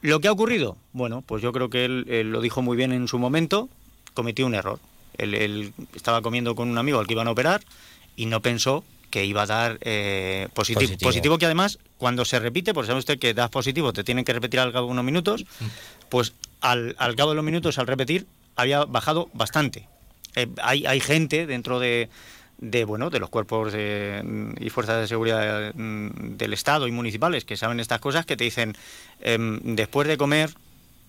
[0.00, 0.76] ¿Lo que ha ocurrido?
[0.92, 3.68] Bueno, pues yo creo que él, él lo dijo muy bien en su momento,
[4.14, 4.78] cometió un error.
[5.16, 7.62] Él, él estaba comiendo con un amigo al que iban a operar
[8.16, 10.80] y no pensó que iba a dar eh, positivo.
[10.80, 11.08] Positivo.
[11.08, 11.38] positivo.
[11.38, 14.60] que además, cuando se repite, porque sabe usted que das positivo, te tienen que repetir
[14.60, 15.46] al cabo de unos minutos,
[16.08, 19.88] pues al, al cabo de los minutos, al repetir, había bajado bastante.
[20.34, 22.10] Eh, hay, hay gente dentro de,
[22.58, 27.44] de, bueno de los cuerpos de- y fuerzas de seguridad mm, del Estado y municipales
[27.44, 28.76] que saben estas cosas que te dicen
[29.20, 30.50] em, después de comer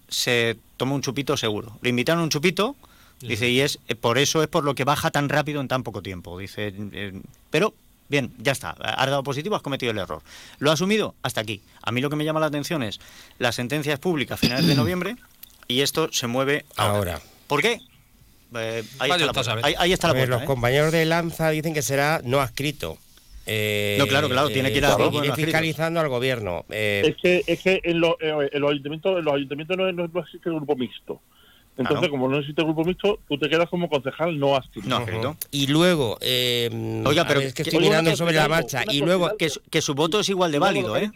[0.07, 1.77] se toma un chupito seguro.
[1.81, 2.75] Le invitaron un chupito,
[3.21, 5.83] dice, y es eh, por eso es por lo que baja tan rápido en tan
[5.83, 6.38] poco tiempo.
[6.38, 7.19] Dice, eh,
[7.51, 7.73] pero
[8.07, 10.21] bien, ya está, has dado positivo, has cometido el error.
[10.57, 11.62] Lo ha asumido hasta aquí.
[11.83, 12.99] A mí lo que me llama la atención es
[13.38, 15.15] la sentencia es pública a finales de noviembre
[15.67, 17.13] y esto se mueve ahora.
[17.15, 17.21] Ahora.
[17.47, 17.81] ¿Por qué?
[18.55, 20.35] Eh, ahí, está la ahí, ahí está A la ver, puerta.
[20.35, 20.45] los ¿eh?
[20.45, 22.97] compañeros de Lanza dicen que será no adscrito.
[23.45, 25.35] Eh, No, claro, claro, tiene que ir a- adscritos.
[25.35, 26.65] fiscalizando al gobierno.
[26.69, 29.91] Eh, Es que, es que en, lo- eh, en los ayuntamientos, en los ayuntamientos no,
[29.91, 31.21] no- no existe el grupo mixto.
[31.77, 32.12] Entonces, Claro.
[32.12, 34.89] como no existe el grupo mixto, tú te quedas como concejal no adscrito.
[34.89, 35.38] No adscrito.
[35.51, 36.69] Y luego, eh,
[37.05, 38.84] Oiga, pero ver, es que estoy mirando sobre la marcha.
[38.91, 39.32] Y luego.
[39.38, 41.10] Que su, que su voto es igual de válido, ¿eh?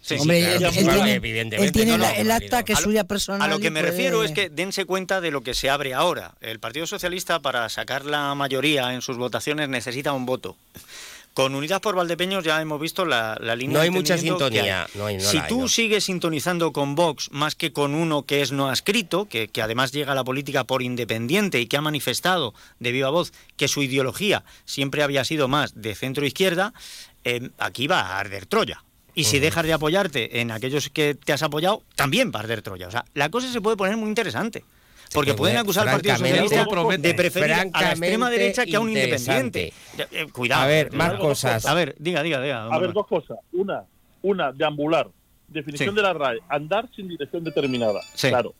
[0.00, 0.20] Sí, sí.
[0.22, 2.62] Hombre, claro, él, sí, él claro, tiene, evidentemente, él tiene no, no, la- el acta
[2.62, 3.42] que es A lo- suya personal.
[3.42, 5.92] A lo que me puede- refiero es que dense cuenta de lo que se abre
[5.92, 6.32] ahora.
[6.40, 10.56] El Partido Socialista, para sacar la mayoría en sus votaciones, necesita un voto.
[11.38, 14.90] Con Unidas por Valdepeños ya hemos visto la, la línea No hay mucha sintonía, hay.
[14.96, 15.68] no hay- no si hay, tú no.
[15.68, 19.92] sigues sintonizando con Vox más que con uno que es no adscrito, que, que además
[19.92, 23.84] llega a la política por independiente y que ha manifestado de viva voz que su
[23.84, 26.74] ideología siempre había sido más de centro izquierda,
[27.22, 28.82] eh, aquí va a arder Troya.
[29.14, 32.62] Y si dejas de apoyarte en aquellos que te has apoyado, también va a arder
[32.62, 32.88] Troya.
[32.88, 34.64] O sea, la cosa se puede poner muy interesante.
[35.12, 36.66] Porque puede, pueden acusar al Partido Socialista
[36.98, 39.72] de preferir a la extrema derecha que a un independiente.
[39.98, 40.62] Eh, Cuidado.
[40.62, 41.66] A ver, más cosas.
[41.66, 42.66] A ver, diga, diga, diga.
[42.66, 43.38] A ver, dos cosas.
[43.52, 43.84] Una,
[44.22, 45.08] una deambular.
[45.48, 45.96] Definición Sí.
[45.96, 46.38] de la RAE.
[46.48, 48.00] Andar sin dirección determinada.
[48.14, 48.28] Sí.
[48.28, 48.54] Claro.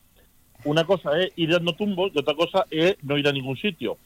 [0.64, 3.98] Una cosa es ir dando tumbos y otra cosa es no ir a ningún sitio.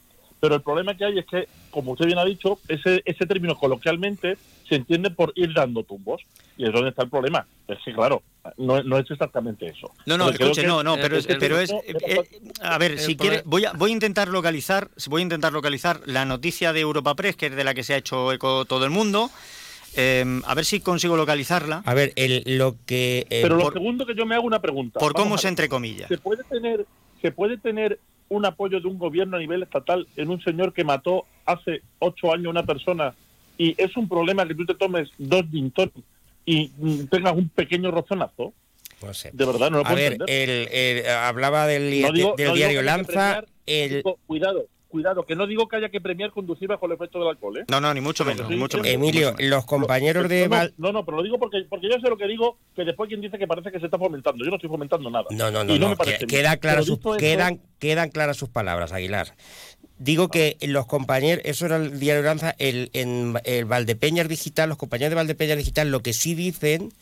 [0.43, 3.57] Pero el problema que hay es que, como usted bien ha dicho, ese, ese término
[3.57, 6.21] coloquialmente se entiende por ir dando tumbos.
[6.57, 7.47] Y es donde está el problema.
[7.65, 8.21] Es que, claro,
[8.57, 9.89] no, no es exactamente eso.
[10.05, 12.17] No, no, escuche, no, no, pero es, pero eh, eh,
[12.61, 16.25] a ver, si quiere, voy a, voy a intentar localizar, voy a intentar localizar la
[16.25, 18.91] noticia de Europa Press, que es de la que se ha hecho eco todo el
[18.91, 19.31] mundo,
[19.95, 23.19] eh, a ver si consigo localizarla, A ver, el, lo que...
[23.29, 24.99] eh, Pero lo por- segundo que yo me hago una pregunta.
[24.99, 25.51] por Vamos cómo se ver.
[25.53, 26.09] entre comillas.
[26.09, 26.85] ¿Se puede tener
[27.21, 27.97] se puede tener
[28.35, 32.33] un apoyo de un gobierno a nivel estatal en un señor que mató hace ocho
[32.33, 33.13] años a una persona
[33.57, 35.71] y es un problema que tú te tomes dos gin
[36.45, 38.53] y mm, tengas un pequeño rozonazo?
[39.01, 39.29] no sé.
[39.33, 40.49] De verdad, no lo A puedo ver, entender.
[40.49, 43.05] el, el- hablaba del, No digo- del no diario Lanza.
[43.05, 46.91] premiar, El, digo, cuidado, cuidado, que no digo que haya que premiar conducir bajo el
[46.91, 47.65] efecto del alcohol, ¿eh?
[47.67, 48.93] No, no, ni mucho menos, ni mucho menos.
[48.93, 50.47] Emilio, los compañeros de...
[50.47, 52.85] no, no, no, no, pero lo digo porque, porque yo sé lo que digo, que
[52.85, 54.43] después quien dice que parece que se está fomentando.
[54.45, 55.25] Yo no estoy fomentando nada.
[55.31, 58.49] No, no, no, Y no, me parece que- queda clara sus, quedan, quedan claras sus
[58.49, 59.35] palabras, Aguilar.
[59.97, 64.77] Digo que los compañeros, eso era el diario Lanza, el, en el Valdepeñas Digital, los
[64.77, 66.93] compañeros de Valdepeñas Digital lo que sí dicen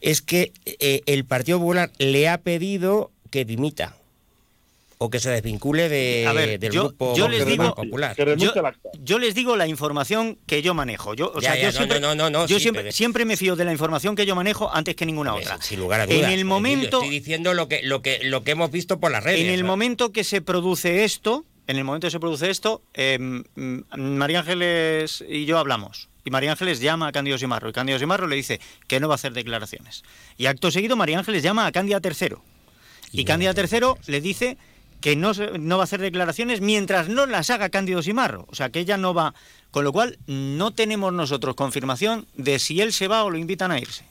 [0.00, 3.96] es que eh, el Partido Popular le ha pedido que dimita
[4.98, 8.16] o que se desvincule de, A ver, del yo- grupo yo les Vox digo- Popular.
[9.02, 11.14] Yo, les digo la información que yo manejo.
[11.14, 12.92] Yo, o Ya, sea, ya, yo no, siempre, no, no, no, yo sí, siempre, pero-
[12.92, 15.60] siempre me fío de la información que yo manejo antes que ninguna otra.
[15.60, 16.18] Sin lugar a dudas.
[16.22, 19.22] En el momento, Estoy diciendo lo que, lo que, lo que hemos visto por las
[19.22, 19.40] redes.
[19.40, 19.66] En el ¿no?
[19.66, 24.40] momento que se produce esto, en el momento que se produce esto, eh, mm, María
[24.40, 26.08] Ángeles y yo hablamos.
[26.24, 27.68] Y María Ángeles llama a Cándido Simarro.
[27.68, 30.02] Y Cándido Simarro le dice que no va a hacer declaraciones.
[30.38, 32.42] Y acto seguido, María Ángeles llama a Cándida Tercero.
[33.12, 34.56] Y Cándida Tercero le dice
[35.00, 38.46] que no, no va a hacer declaraciones mientras no las haga Cándido Simarro.
[38.48, 39.34] O sea, que ella no va.
[39.70, 43.70] Con lo cual, no tenemos nosotros confirmación de si él se va o lo invitan
[43.70, 44.04] a irse.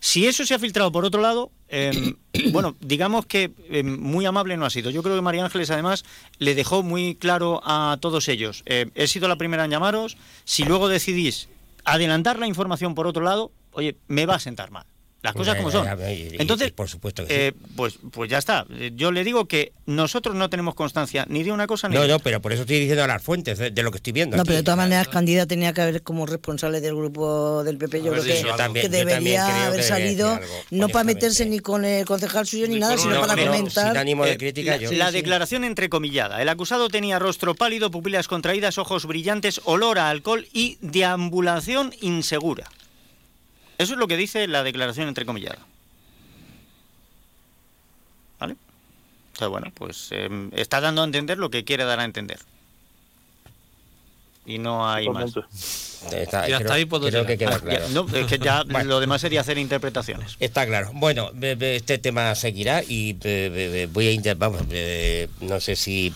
[0.00, 2.14] Si eso se ha filtrado por otro lado, eh,
[2.52, 4.90] bueno, digamos que eh, muy amable no ha sido.
[4.90, 6.04] Yo creo que María Ángeles además
[6.38, 8.62] le dejó muy claro a todos ellos.
[8.66, 10.16] eh, he sido la primera en llamaros.
[10.44, 11.48] Si luego decidís
[11.84, 14.86] adelantar la información por otro lado, oye, me va a sentar mal.
[15.26, 15.84] Las cosas como son.
[15.84, 17.34] ya, y- y- Entonces, y por supuesto que sí.
[17.40, 18.64] eh, pues, pues ya está.
[18.94, 22.08] Yo le digo que nosotros no tenemos constancia ni de una cosa ni No, de
[22.08, 22.24] no, otra.
[22.24, 24.36] pero por eso estoy diciendo a las fuentes de, de lo que estoy viendo.
[24.36, 24.48] No, aquí.
[24.48, 28.02] pero de todas maneras, Candida tenía que haber como responsable del grupo del PP.
[28.02, 31.84] Yo creo que, Yo también- debería que haber salido, algo, no para meterse ni con
[31.84, 33.88] el concejal suyo ni, nada, sino No, para pero comentar.
[33.88, 34.92] Sin ánimo de Eh, crítica, la, yo.
[34.92, 36.40] la declaración entrecomillada.
[36.40, 42.68] El acusado tenía rostro pálido, pupilas contraídas, ojos brillantes, olor a alcohol y deambulación insegura.
[43.78, 45.58] Eso es lo que dice la declaración entrecomillada.
[48.38, 48.56] ¿Vale?
[49.34, 52.38] O sea, bueno, pues eh, está dando a entender lo que quiere dar a entender.
[54.44, 55.32] Y no hay más.
[56.12, 57.88] Está- Y hasta creo- ahí puedo creo que queda claro.
[57.88, 58.88] Ya, no, es que ya Bueno.
[58.90, 60.36] lo demás sería hacer interpretaciones.
[60.38, 60.90] Está claro.
[60.94, 63.14] Bueno, este tema seguirá y
[63.92, 64.62] voy a intentar, vamos,
[65.40, 66.14] no sé si...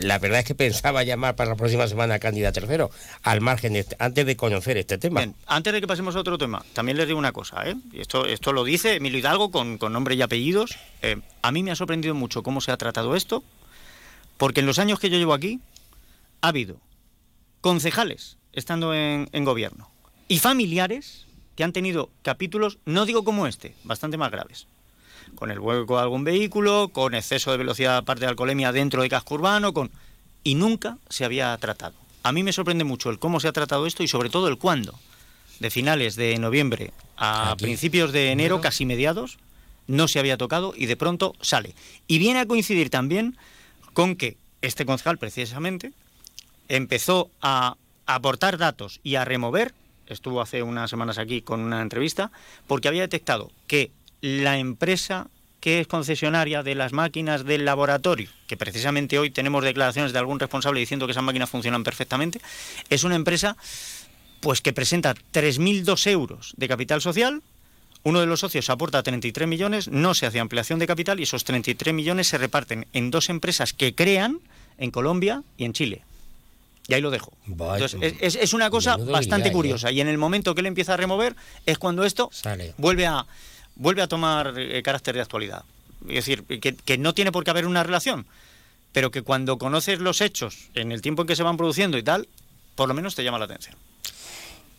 [0.00, 2.90] la verdad es que pensaba llamar para la próxima semana a Tercero,
[3.22, 5.20] al margen de este- antes de conocer este tema.
[5.20, 7.74] Bien, antes de que pasemos a otro tema, también les digo una cosa, ¿eh?
[7.92, 10.76] Esto, esto lo dice Emilio Hidalgo con, con nombre y apellidos.
[11.02, 13.42] Eh, a mí me ha sorprendido mucho cómo se ha tratado esto,
[14.36, 15.60] porque en los años que yo llevo aquí
[16.40, 16.76] ha habido
[17.60, 19.90] concejales estando en, en gobierno
[20.28, 24.66] y familiares que han tenido capítulos, no digo como este, bastante más graves.
[25.34, 29.08] Con el vuelco de algún vehículo, con exceso de velocidad aparte de alcoholemia dentro de
[29.08, 29.90] casco urbano, con...
[30.42, 31.94] y nunca se había tratado.
[32.22, 34.58] A mí me sorprende mucho el cómo se ha tratado esto y sobre todo el
[34.58, 34.98] cuándo.
[35.60, 37.64] De finales de noviembre a Aquí.
[37.64, 39.38] principios de enero, casi mediados,
[39.86, 41.74] no se había tocado y de pronto sale.
[42.06, 43.36] Y viene a coincidir también
[43.92, 45.92] con que este concejal precisamente
[46.68, 49.74] empezó a aportar datos y a remover,
[50.06, 52.32] estuvo hace unas semanas aquí con una entrevista,
[52.66, 53.90] porque había detectado que
[54.24, 55.26] la empresa
[55.60, 60.40] que es concesionaria de las máquinas del laboratorio, que precisamente hoy tenemos declaraciones de algún
[60.40, 62.40] responsable diciendo que esas máquinas funcionan perfectamente,
[62.88, 63.58] es una empresa
[64.40, 67.42] pues que presenta 3.002 euros de capital social,
[68.02, 71.44] uno de los socios aporta 33 millones, no se hace ampliación de capital y esos
[71.44, 74.40] 33 millones se reparten en dos empresas que crean
[74.78, 76.02] en Colombia y en Chile.
[76.88, 77.32] Y ahí lo dejo.
[77.46, 79.52] Vaya, Entonces, es, una cosa bastante lialle.
[79.52, 79.90] curiosa.
[79.90, 81.34] Y en el momento que él empieza a remover
[81.64, 82.74] es cuando esto Sale.
[82.76, 83.24] vuelve a,
[83.76, 85.64] vuelve a tomar eh, carácter de actualidad.
[86.08, 88.26] Es decir, que, que no tiene por qué haber una relación,
[88.92, 92.02] pero que cuando conoces los hechos en el tiempo en que se van produciendo y
[92.02, 92.28] tal,
[92.74, 93.76] por lo menos te llama la atención.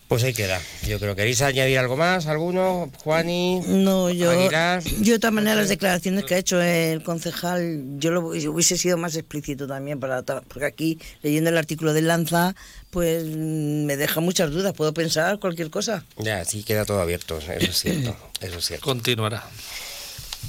[0.07, 0.61] Pues ahí queda.
[0.87, 3.61] Yo creo que queréis añadir algo más, alguno, Juani.
[3.65, 4.83] No, yo, Aguilar.
[5.01, 8.97] yo de todas maneras las declaraciones que ha hecho el concejal, yo lo hubiese sido
[8.97, 12.55] más explícito también, para porque aquí leyendo el artículo de Lanza,
[12.91, 16.05] pues mm, me deja muchas dudas, puedo pensar cualquier cosa.
[16.17, 18.15] Ya, sí queda todo abierto, eso es cierto.
[18.41, 18.85] Eso es cierto.
[18.85, 19.43] Continuará.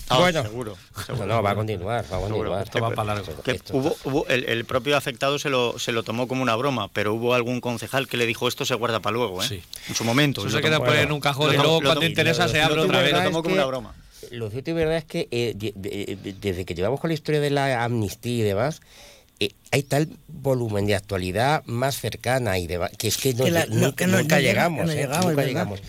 [0.09, 1.27] Ah, bueno, seguro, seguro.
[1.27, 2.65] no, va a continuar, va a continuar.
[2.65, 3.43] esto va para largo.
[3.43, 6.89] Que hubo, hubo- el, el propio afectado se lo, se lo tomó como una broma,
[6.93, 9.47] pero hubo algún concejal que le dijo esto se guarda para luego, ¿eh?
[9.49, 9.63] Sí.
[9.89, 10.41] En su momento.
[10.43, 13.03] Eso se lo queda por en un cajón y luego cuando interesa se abre otra
[13.03, 13.13] vez.
[13.13, 13.95] lo es tomó como que- una broma.
[14.31, 17.15] Lo cierto y verdad es que eh, de- de- de- desde que llevamos con la
[17.15, 18.81] historia de la amnistía y demás,
[19.39, 23.51] eh, hay tal volumen de actualidad más cercana y demás, que es que, no- Que
[23.51, 25.37] la- no, nunca, que no- nunca no llega- llegamos, que no eh, llegamos, nunca es
[25.37, 25.49] verdad.
[25.49, 25.81] llegamos.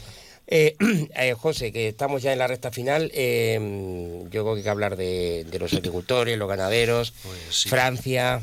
[0.47, 0.75] Eh,
[1.15, 3.59] eh, José, que estamos ya en la recta final, eh,
[4.31, 7.69] yo creo que hay que hablar de, de los agricultores, los ganaderos, Pues sí.
[7.69, 8.41] Francia,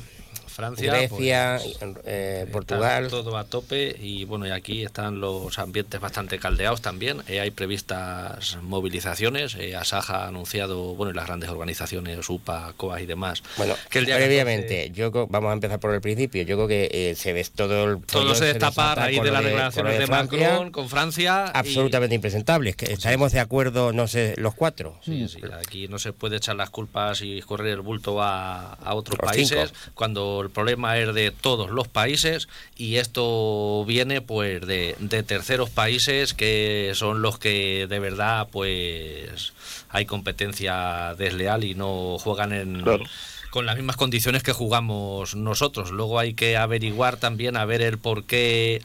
[0.55, 3.09] Francia, Grecia, pues, eh, Portugal.
[3.09, 7.23] todo a tope y bueno, y aquí están los ambientes bastante caldeados también.
[7.29, 9.55] Eh, hay previstas movilizaciones.
[9.57, 13.43] Eh, Asaja ha anunciado, bueno, y las grandes organizaciones, UPA, COA y demás.
[13.57, 16.43] Bueno, que el día previamente, yo vamos a empezar por el principio.
[16.43, 19.45] Yo creo que eh, se ves todo el Todo se destapa a raíz de las
[19.45, 20.39] declaraciones de, Francia.
[20.39, 21.47] Macron con Francia.
[21.55, 22.77] y- absolutamente impresentables.
[22.77, 24.99] Que estaremos de acuerdo, no sé, los cuatro.
[25.05, 28.95] Sí, sí, aquí no se puede echar las culpas y correr el bulto a, a
[28.95, 29.91] otros Los países cinco.
[29.95, 35.71] cuando el problema es de todos los países y esto viene pues de, de terceros
[35.71, 39.53] países que son los que de verdad pues
[39.89, 43.05] hay competencia desleal y no juegan en Claro.
[43.51, 45.91] con las mismas condiciones que jugamos nosotros.
[45.93, 48.83] Luego hay que averiguar también a ver el por qué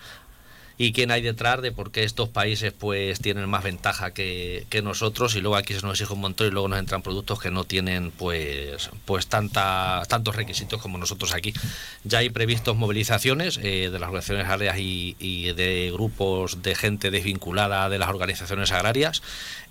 [0.81, 4.81] y quién hay detrás de por qué estos países pues tienen más ventaja que, que
[4.81, 7.51] nosotros y luego aquí se nos exige un montón y luego nos entran productos que
[7.51, 11.53] no tienen pues pues tanta, tantos requisitos como nosotros aquí.
[12.05, 17.89] Ya hay previstos movilizaciones eh, de las organizaciones agrarias y, de grupos de gente desvinculada
[17.89, 19.21] de las organizaciones agrarias.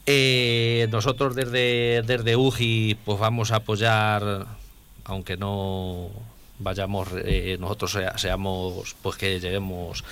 [0.05, 4.47] Eh, nosotros desde, desde UGI pues vamos a apoyar,
[5.05, 6.11] aunque no
[6.59, 10.05] vayamos eh, nosotros sea- seamos pues que lleguemos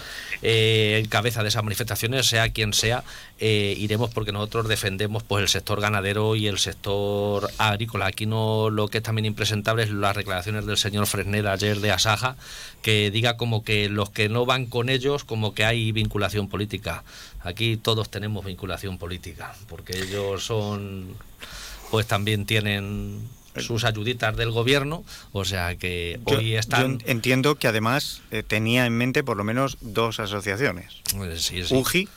[0.42, 3.02] eh, en cabeza de esas manifestaciones sea quien sea
[3.38, 8.06] eh, iremos porque nosotros defendemos pues el sector ganadero y el sector agrícola.
[8.06, 11.90] Aquí no lo que es también impresentable es las declaraciones del señor Fresneda ayer de
[11.92, 12.36] Asaja
[12.82, 17.02] que diga como que los que no van con ellos como que hay vinculación política.
[17.40, 21.08] Aquí todos tenemos vinculación política porque ellos son
[21.90, 23.20] pues también tienen
[23.60, 26.98] sus ayuditas del gobierno, o sea que Yo- hoy están...
[26.98, 30.92] yo entiendo que además eh, tenía en mente por lo menos dos asociaciones.
[31.36, 31.74] Sí, sí.
[31.74, 32.08] UGI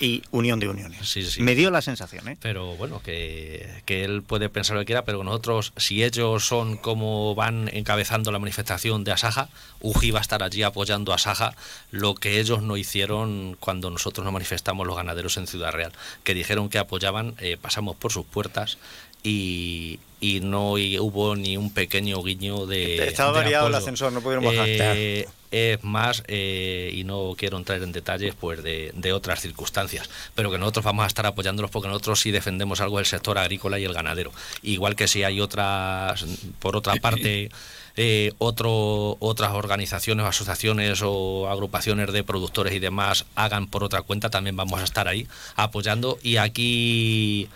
[0.00, 1.08] y Unión de Uniones.
[1.08, 1.42] Sí, sí.
[1.42, 2.36] Me dio la sensación, ¿eh?
[2.40, 6.76] Pero bueno, que, que él puede pensar lo que quiera, pero nosotros, si ellos son
[6.76, 9.48] como van encabezando la manifestación de Asaja,
[9.80, 11.54] UGI va a estar allí apoyando a Asaja,
[11.90, 15.92] lo que ellos no hicieron cuando nosotros nos manifestamos los ganaderos en Ciudad Real,
[16.24, 18.78] que dijeron que apoyaban, eh, pasamos por sus puertas
[19.22, 23.08] y, y no y hubo ni un pequeño guiño de.
[23.08, 24.66] Estaba de variado el ascensor, no pudieron bajar.
[24.68, 30.08] Eh, es más, eh, y no quiero entrar en detalles pues de, de otras circunstancias,
[30.34, 33.78] pero que nosotros vamos a estar apoyándolos porque nosotros sí defendemos algo del sector agrícola
[33.78, 34.32] y el ganadero.
[34.62, 36.24] Igual que si hay otras,
[36.58, 37.50] por otra parte,
[37.96, 44.02] eh, otro, otras organizaciones o asociaciones o agrupaciones de productores y demás hagan por otra
[44.02, 46.18] cuenta, también vamos a estar ahí apoyando.
[46.22, 47.48] Y aquí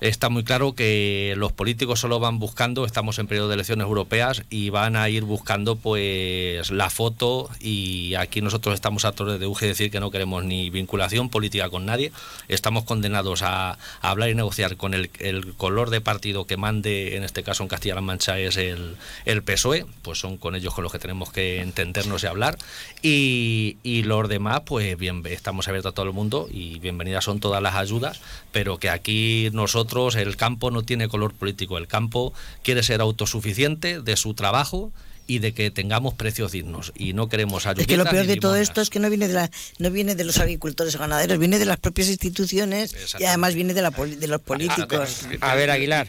[0.00, 4.42] está muy claro que los políticos solo van buscando, estamos en periodo de elecciones europeas
[4.48, 9.46] y van a ir buscando pues la foto y aquí nosotros estamos a torre de
[9.46, 12.12] UGE decir que no queremos ni vinculación política con nadie,
[12.48, 15.10] estamos condenados a, hablar y negociar con el,
[15.56, 18.96] color de partido que mande, en este caso en Castilla-La Mancha es el,
[19.42, 22.56] PSOE, pues son con ellos con los que tenemos que entendernos y hablar.
[23.02, 27.62] Y los demás pues bien, estamos abiertos a todo el mundo y bienvenidas son todas
[27.62, 28.20] las ayudas,
[28.52, 34.00] pero que aquí nosotros el campo no tiene color político, el campo quiere ser autosuficiente
[34.00, 34.92] de su trabajo
[35.26, 37.82] y de que tengamos precios dignos y no queremos ayudas.
[37.82, 40.16] Es que lo peor de todo esto es que no viene de la, no viene
[40.16, 43.90] de los agricultores o ganaderos, viene de las propias instituciones y además viene de, la,
[43.92, 45.26] poli- de los políticos.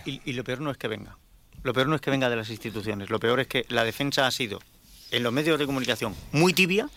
[0.05, 1.17] Y, y lo peor no es que venga.
[1.63, 3.11] Lo peor no es que venga de las instituciones.
[3.11, 4.59] Lo peor es que la defensa ha sido
[5.11, 6.89] en los medios de comunicación muy tibia,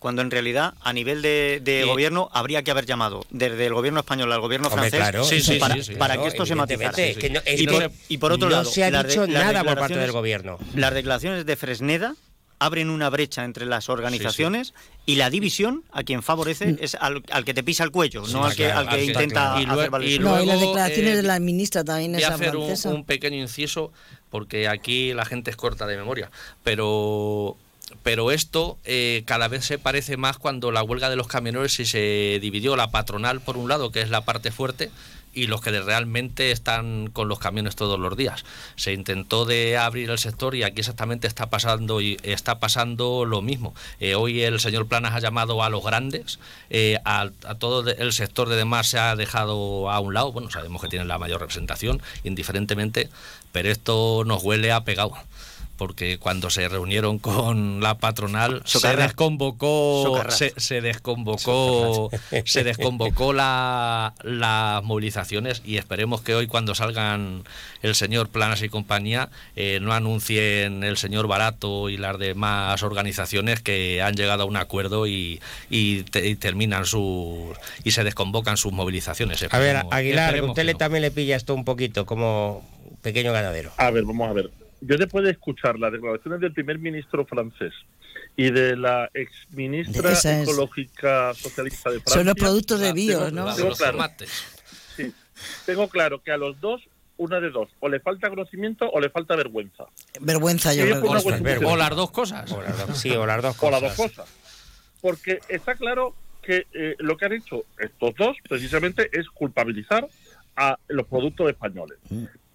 [0.00, 1.88] cuando en realidad a nivel de, de Sí.
[1.88, 5.24] gobierno habría que haber llamado desde el gobierno español al gobierno Hombre, francés claro.
[5.24, 6.98] Sí, sí, para, sí, sí, para claro, que esto se matizara.
[7.04, 9.26] es que no- es y, por, y por otro no lado, se ha las dicho
[9.28, 10.58] nada por parte declaraciones- del gobierno.
[10.74, 12.14] Las declaraciones de Fresneda
[12.62, 14.74] abren una brecha entre las organizaciones
[15.06, 18.44] y la división a quien favorece es al, al que te pisa el cuello, no
[18.44, 21.12] al que, al que intenta Y hacer valer y su- No, y las luego, declaraciones
[21.12, 22.88] eh, de la ministra también Voy a esa hacer un, francesa.
[22.90, 23.92] un pequeño inciso,
[24.30, 26.30] porque aquí la gente es corta de memoria,
[26.62, 27.56] pero
[28.02, 31.86] pero esto eh, cada vez se parece más cuando la huelga de los camioneros y
[31.86, 34.90] se dividió la patronal por un lado, que es la parte fuerte,
[35.32, 38.44] y los que realmente están con los camiones todos los días.
[38.76, 43.42] Se intentó de abrir el sector y aquí exactamente está pasando y está pasando lo
[43.42, 43.74] mismo.
[44.00, 48.12] Eh, hoy el señor Planas ha llamado a los grandes, eh, a, a todo el
[48.12, 50.32] sector de demás se ha dejado a un lado.
[50.32, 53.08] Bueno, sabemos que tienen la mayor representación, indiferentemente,
[53.52, 55.12] pero esto nos huele a pegado.
[55.80, 62.10] Porque cuando se reunieron con la patronal se desconvocó, se, se desconvocó,
[62.44, 67.44] se desconvocó la, las movilizaciones y esperemos que hoy cuando salgan
[67.80, 73.62] el señor Planas y compañía eh, no anuncien el señor Barato y las demás organizaciones
[73.62, 75.40] que han llegado a un acuerdo y,
[75.70, 79.46] y te- y terminan sus y se desconvocan sus movilizaciones.
[79.50, 80.76] A ver, Aguilar, usted no.
[80.76, 82.68] también le pilla esto un poquito como
[83.00, 83.72] pequeño ganadero.
[83.78, 84.50] A ver, vamos a ver.
[84.82, 87.72] Yo después de escuchar las declaraciones del primer ministro francés
[88.36, 90.48] y de la ex ministra Esa es.
[90.48, 92.14] ecológica socialista de Francia.
[92.16, 93.54] Son los productos de bio, tengo- ¿no?
[93.54, 94.30] Tengo Los claro, tomates.
[94.96, 95.12] sí,
[95.66, 96.80] tengo claro que a los dos,
[97.18, 99.84] una de dos, o le falta conocimiento o le falta vergüenza.
[100.20, 101.68] Vergüenza, yo creo.
[101.68, 102.50] O las dos cosas.
[102.50, 103.96] O las dos- sí, o las dos o las cosas.
[103.96, 104.28] dos cosas.
[105.02, 110.08] Porque está claro que eh, lo que han hecho estos dos, precisamente, es culpabilizar
[110.56, 111.98] a los productos españoles.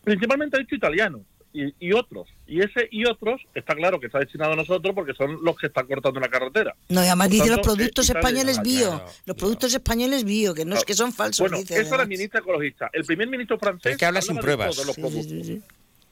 [0.04, 1.22] Principalmente ha dicho italianos
[1.56, 2.28] y, y otros.
[2.48, 5.68] Y ese y otros está claro que está destinado a nosotros porque son los que
[5.68, 6.76] están cortando la carretera.
[6.90, 8.90] No, y además Por dice los productos españoles Ah, bio.
[8.90, 11.40] claro, los productos españoles bio, que no es que son falsos.
[11.50, 12.90] Bueno, dice, eso es la ministra ecologista.
[12.94, 14.76] El primer ministro francés Es que habla sin pruebas.
[14.76, 14.96] todos los
[15.26, 15.62] sí.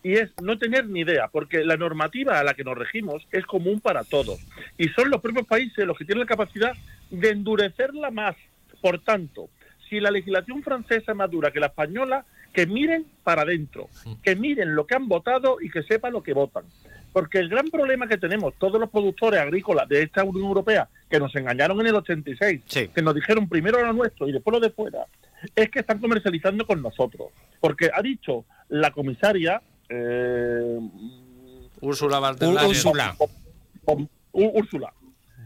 [0.04, 3.46] y es no tener ni idea, porque la normativa a la que nos regimos es
[3.46, 4.40] común para todos.
[4.78, 6.74] Y son los propios países los que tienen la capacidad
[7.10, 8.36] de endurecerla más.
[8.82, 9.50] Por tanto,
[9.90, 13.90] si la legislación francesa es más dura que la española, que miren para adentro,
[14.22, 16.64] que miren lo que han votado y que sepan lo que votan.
[17.12, 21.20] Porque el gran problema que tenemos todos los productores agrícolas de esta Unión Europea, que
[21.20, 22.62] nos engañaron en el 86,
[22.94, 25.06] que nos dijeron primero lo nuestro y después lo de fuera,
[25.56, 27.28] es que están comercializando con nosotros.
[27.60, 29.62] Porque ha dicho la comisaria...
[29.90, 30.80] Eh,
[31.82, 32.70] Úrsula van der Ú- Leyen.
[32.70, 33.16] Úrsula.
[34.32, 34.94] Úrsula.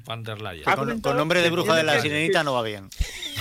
[0.06, 0.64] Van der Leyen.
[0.70, 2.90] Ha Con, con nombre de bruja de la que- sirenita no va bien.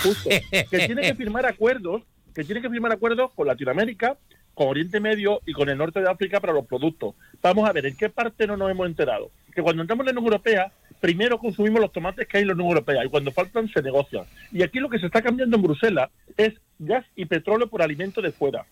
[0.02, 2.02] Justo, que tiene que firmar acuerdos,
[2.36, 4.18] que tiene que firmar acuerdos con Latinoamérica,
[4.52, 7.14] con Oriente Medio y con el norte de África para los productos.
[7.40, 9.30] Vamos a ver, ¿en qué parte no nos hemos enterado?
[9.54, 10.70] Que cuando entramos en la Unión Europea,
[11.00, 14.24] primero consumimos los tomates que hay en la Unión Europea y cuando faltan se negocian.
[14.52, 18.20] Y aquí lo que se está cambiando en Bruselas es gas y petróleo por alimento
[18.20, 18.66] de fuera.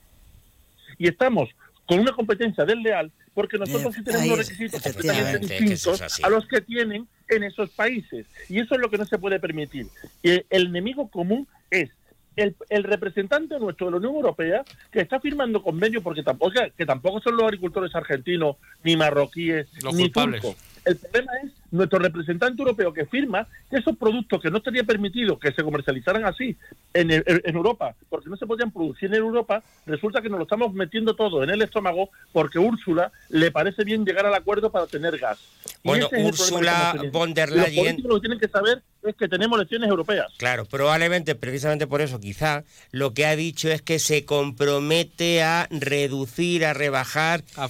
[0.98, 1.48] Y estamos
[1.86, 6.46] con una competencia desleal porque nosotros sí tenemos unos requisitos completamente es distintos a los
[6.46, 8.26] que tienen en esos países.
[8.50, 9.86] Y eso es lo que no se puede permitir.
[10.22, 11.88] Y el enemigo común es
[12.36, 16.86] el, el representante nuestro de la Unión Europea que está firmando convenios porque tampoco, que
[16.86, 20.40] tampoco son los agricultores argentinos, ni marroquíes, Los ni culpables.
[20.42, 20.73] turcos.
[20.84, 25.38] El problema es nuestro representante europeo que firma que esos productos que no estaría permitido
[25.38, 26.56] que se comercializaran así
[26.92, 30.44] en, el- en Europa, porque no se podían producir en Europa, resulta que nos lo
[30.44, 34.86] estamos metiendo todo en el estómago porque Úrsula le parece bien llegar al acuerdo para
[34.86, 35.38] tener gas.
[35.82, 39.58] Bueno, Úrsula von der Los Leyen- políticos lo que tienen que saber es que tenemos
[39.58, 40.32] elecciones europeas.
[40.38, 45.66] Claro, probablemente, precisamente por eso, quizá lo que ha dicho es que se compromete a
[45.70, 47.68] reducir, a rebajar A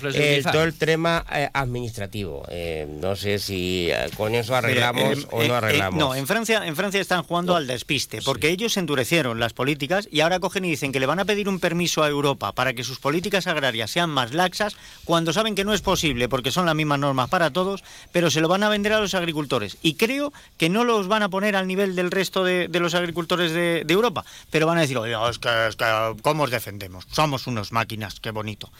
[0.52, 2.44] todo el tema eh, administrativo.
[2.50, 6.00] Eh, no sé si eh, con eso arreglamos Mire, o eh, no eh, arreglamos.
[6.00, 10.20] no, en Francia, en Francia están jugando al despiste, porque ellos endurecieron las políticas y
[10.20, 12.82] ahora cogen y dicen que le van a pedir un permiso a Europa para que
[12.82, 14.74] sus políticas agrarias sean más laxas,
[15.04, 18.40] cuando saben que no es posible, porque son las mismas normas para todos, pero se
[18.40, 19.76] lo van a vender a los agricultores.
[19.82, 22.94] Y creo que no los van a poner al nivel del resto de, de los
[22.94, 26.50] agricultores de, de Europa, pero van a decir, oye, es que, es que, ¿cómo os
[26.50, 27.06] defendemos?
[27.12, 28.70] Somos unos máquinas, qué bonito.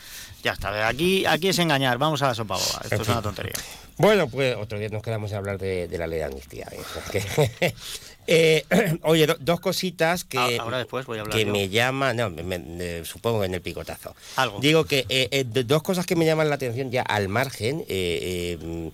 [0.42, 3.52] Ya está, aquí, aquí es engañar, vamos a la sopa boba, esto es una tontería.
[3.96, 6.66] Bueno, pues otro día nos quedamos a hablar de, de la ley de amnistía.
[7.12, 7.74] ¿eh?
[8.26, 8.64] Eh,
[9.02, 11.52] oye, do- dos cositas que, Ah, Ahora después voy a hablar que yo.
[11.52, 14.16] me llaman, no, me- me- supongo que en el picotazo.
[14.36, 14.60] Algo.
[14.60, 17.80] Digo que eh, eh, dos cosas que me llaman la atención ya al margen.
[17.88, 18.90] eh, eh,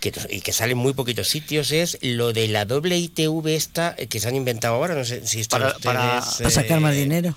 [0.00, 4.20] que, y que salen muy poquitos sitios es lo de la doble ITV esta que
[4.20, 6.98] se han inventado ahora, no sé si están Para- ustedes, para- Para sacar más eh,
[7.00, 7.34] dinero.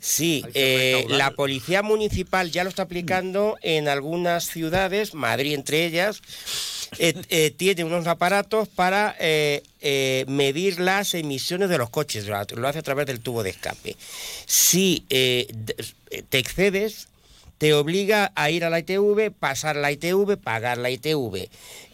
[0.00, 6.20] Sí, eh, la policía municipal ya lo está aplicando en algunas ciudades, Madrid entre ellas,
[6.98, 9.16] eh, eh, tiene unos aparatos para
[10.26, 13.50] medir las emisiones de los coches, lo ha- lo hace a través del tubo de
[13.50, 13.96] escape.
[14.46, 17.08] Si te excedes,
[17.58, 21.48] te obliga a ir a la ITV, pasar la ITV, pagar la ITV.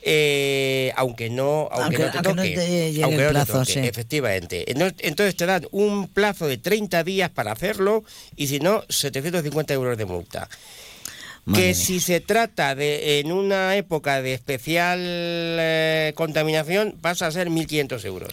[0.04, 3.28] eh, aunque no aunque, Aunque- no te aunque no toque, te llegue aunque el no
[3.28, 3.78] te plazo, toque, sí.
[3.80, 8.02] efectivamente Entonces- te dan un plazo de 30 días para hacerlo
[8.34, 10.48] y si no 750 euros de multa
[11.44, 11.74] Madre que mía.
[11.76, 18.04] si se trata de en una época de especial eh, contaminación pasa a ser 1.500
[18.04, 18.32] euros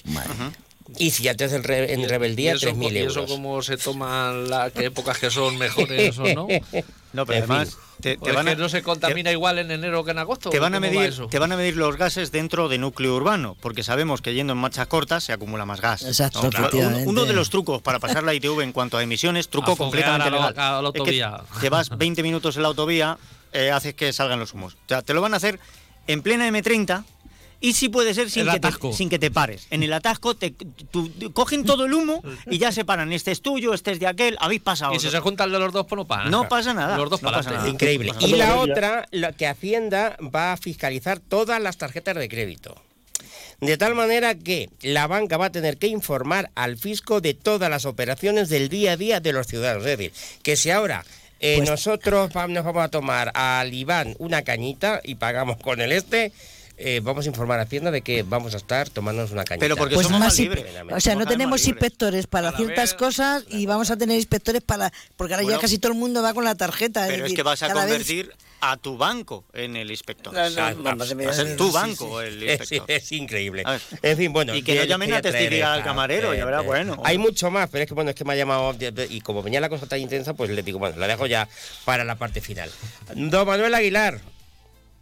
[0.97, 3.31] y si ya te haces en, re- en rebeldía ¿Y eso, 3.000 ¿Y eso euros
[3.31, 6.47] cómo se toman las épocas que son mejores o no?
[7.11, 10.11] No, pero además te, te Pues van a, no se contamina igual en enero que
[10.11, 10.51] en agosto.
[10.51, 13.15] te van a ¿Cómo va medir te van a medir los gases dentro de núcleo
[13.15, 16.03] urbano, porque sabemos que yendo en marchas cortas se acumula más gas.
[16.03, 16.51] Exacto, ¿no?
[16.51, 17.01] Claro, efectivamente.
[17.09, 19.75] uno, uno de los trucos para pasar la ITV en cuanto a emisiones, truco A
[19.75, 23.17] completamente a la- legal, a la es que te vas 20 minutos en la autovía,
[23.53, 24.75] eh, haces que salgan los humos.
[24.75, 25.59] O sea, te lo van a hacer
[26.05, 27.03] en plena M30
[27.61, 28.93] y si puede ser sin El que, te, atasco.
[28.93, 29.67] sin que te pares.
[29.69, 30.53] En el atasco te,
[31.33, 33.11] cogen todo el humo y ya se paran.
[33.11, 34.93] Este es tuyo, este es de aquel, habéis pasado.
[34.93, 37.21] Y si se juntan de los dos, pues no pasa No pasa nada, Los dos
[37.21, 37.67] no pasa nada.
[37.67, 42.75] increíble y la otra la que Hacienda va a fiscalizar todas las tarjetas de crédito
[43.61, 47.69] de tal manera que la banca va a tener que informar al fisco de todas
[47.69, 49.85] las operaciones del día a día de los ciudadanos.
[49.85, 51.03] Es decir, que si ahora
[51.41, 55.91] eh, Pues- nosotros nos vamos a tomar al Iván una cañita y pagamos con el
[55.91, 56.31] este,
[56.81, 59.63] eh, vamos a informar a Hacienda de que vamos a estar tomándonos una cañita.
[59.65, 60.65] Pero porque Pues somos más libres.
[60.91, 65.33] o sea, no tenemos inspectores para ciertas cosas y vamos a tener inspectores para porque
[65.33, 67.01] ahora Bueno, ya casi todo el mundo va con la tarjeta.
[67.05, 70.33] Pero es decir, que vas a vez- convertir a tu banco en el inspector.
[70.33, 72.91] No, no, O sea, vamos, va a ser tu sí, banco el es, inspector.
[72.91, 73.63] es increíble.
[74.01, 74.53] En fin, bueno.
[74.55, 77.01] Y que no ya- llamen a testificar al camarero, ya verá, bueno.
[77.05, 78.75] Hay mucho más, pero es que bueno, es que me ha llamado
[79.09, 81.47] y como venía la cosa tan intensa, pues le digo, bueno, la dejo ya
[81.85, 82.69] para la parte final.
[83.15, 84.19] Don Manuel Aguilar,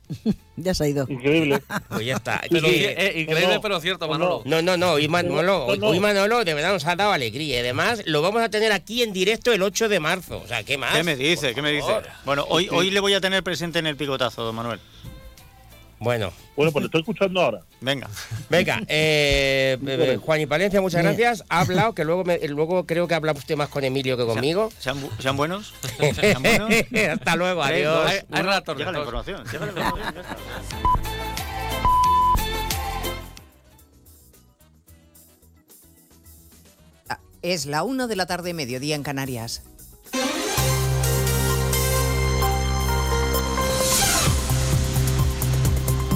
[0.59, 1.05] Ya se ha ido.
[1.07, 1.61] Increíble.
[1.89, 2.41] pues ya está.
[2.49, 4.41] Pero, eh, increíble, no, pero cierto, no, Manolo.
[4.45, 5.87] no, no, no, hoy Manolo, No, no.
[5.87, 7.57] hoy Manolo de verdad nos ha dado alegría.
[7.57, 10.41] Y además lo vamos a tener aquí en directo el 8 de marzo.
[10.43, 10.95] O sea, ¿qué más?
[10.95, 11.53] ¿Qué me dice?
[11.53, 11.91] ¿Qué me dice?
[12.25, 14.79] Bueno, hoy, hoy le voy a tener presente en el picotazo, don Manuel.
[15.99, 16.31] Bueno.
[16.55, 17.61] Bueno, pues lo estoy escuchando ahora.
[17.81, 18.07] Venga.
[18.49, 21.43] Venga, eh, eh, Juan y Palencia, muchas gracias.
[21.49, 24.71] Ha hablado, que luego, me- luego creo que habla usted más con Emilio que conmigo.
[24.79, 25.73] ¿Sean, bu- sean buenos?
[26.15, 26.69] ¿Sean buenos?
[27.11, 28.07] Hasta luego, adiós.
[28.09, 28.21] Hay-
[28.77, 29.43] Llega la información.
[29.51, 30.37] llega la información, ya está.
[37.41, 39.63] Es la 1 de la tarde, mediodía en Canarias.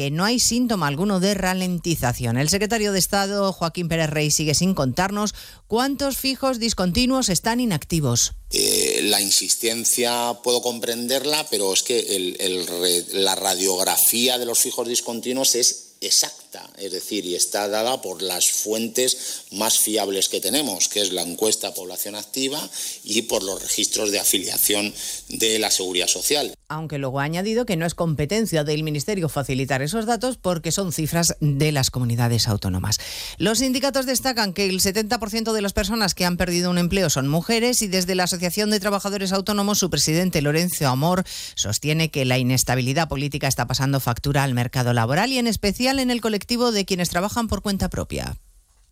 [0.00, 2.38] que no hay síntoma alguno de ralentización.
[2.38, 5.34] El secretario de Estado, Joaquín Pérez Rey, sigue sin contarnos
[5.66, 8.32] cuántos fijos discontinuos están inactivos.
[8.50, 15.96] Eh, la insistencia puedo comprenderla, pero es que la radiografía de los fijos discontinuos es
[16.00, 16.39] exacta,
[16.78, 21.22] es decir, y está dada por las fuentes más fiables que tenemos, que es la
[21.22, 22.60] encuesta población activa
[23.04, 24.92] y por los registros de afiliación
[25.28, 26.54] de la seguridad social.
[26.68, 30.92] Aunque luego ha añadido que no es competencia del Ministerio facilitar esos datos porque son
[30.92, 32.98] cifras de las comunidades autónomas.
[33.38, 37.26] Los sindicatos destacan que el 70% de las personas que han perdido un empleo son
[37.28, 41.24] mujeres y desde la Asociación de Trabajadores Autónomos su presidente Lorenzo Amor
[41.54, 46.10] sostiene que la inestabilidad política está pasando factura al mercado laboral y en especial en
[46.10, 48.36] el colectivo de quienes trabajan por cuenta propia.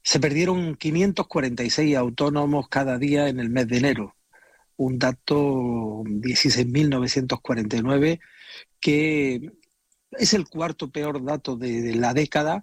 [0.03, 4.15] Se perdieron 546 autónomos cada día en el mes de enero,
[4.77, 8.21] un dato 16.949
[8.81, 9.51] que
[10.13, 12.63] es el cuarto peor dato de, la década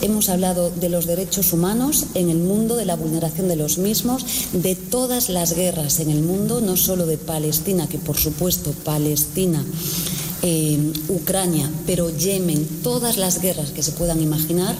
[0.00, 4.24] Hemos hablado de los derechos humanos en el mundo, de la vulneración de los mismos,
[4.52, 9.64] de todas las guerras en el mundo, no solo de Palestina, que por supuesto Palestina,
[10.42, 14.76] eh, Ucrania, pero Yemen, todas las guerras que se puedan imaginar,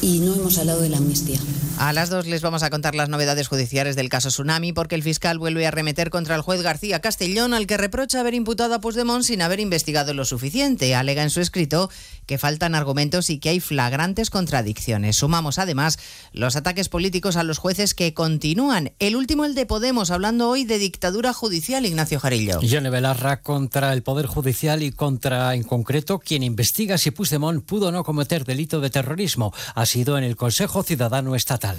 [0.00, 1.38] y no hemos hablado de la amnistía.
[1.78, 5.04] A las dos les vamos a contar las novedades judiciales del caso Tsunami porque el
[5.04, 8.80] fiscal vuelve a remeter contra el juez García Castellón al que reprocha haber imputado a
[8.80, 10.96] Puigdemont sin haber investigado lo suficiente.
[10.96, 11.88] Alega en su escrito
[12.26, 15.16] que faltan argumentos y que hay flagrantes contradicciones.
[15.16, 15.98] Sumamos además
[16.32, 18.92] los ataques políticos a los jueces que continúan.
[18.98, 22.60] El último el de Podemos, hablando hoy de dictadura judicial, Ignacio Jarillo.
[22.60, 27.88] Yone Belarra contra el Poder Judicial y contra, en concreto, quien investiga si Puigdemont pudo
[27.88, 29.54] o no cometer delito de terrorismo.
[29.88, 31.76] Sido en el Consejo Ciudadano Estatal.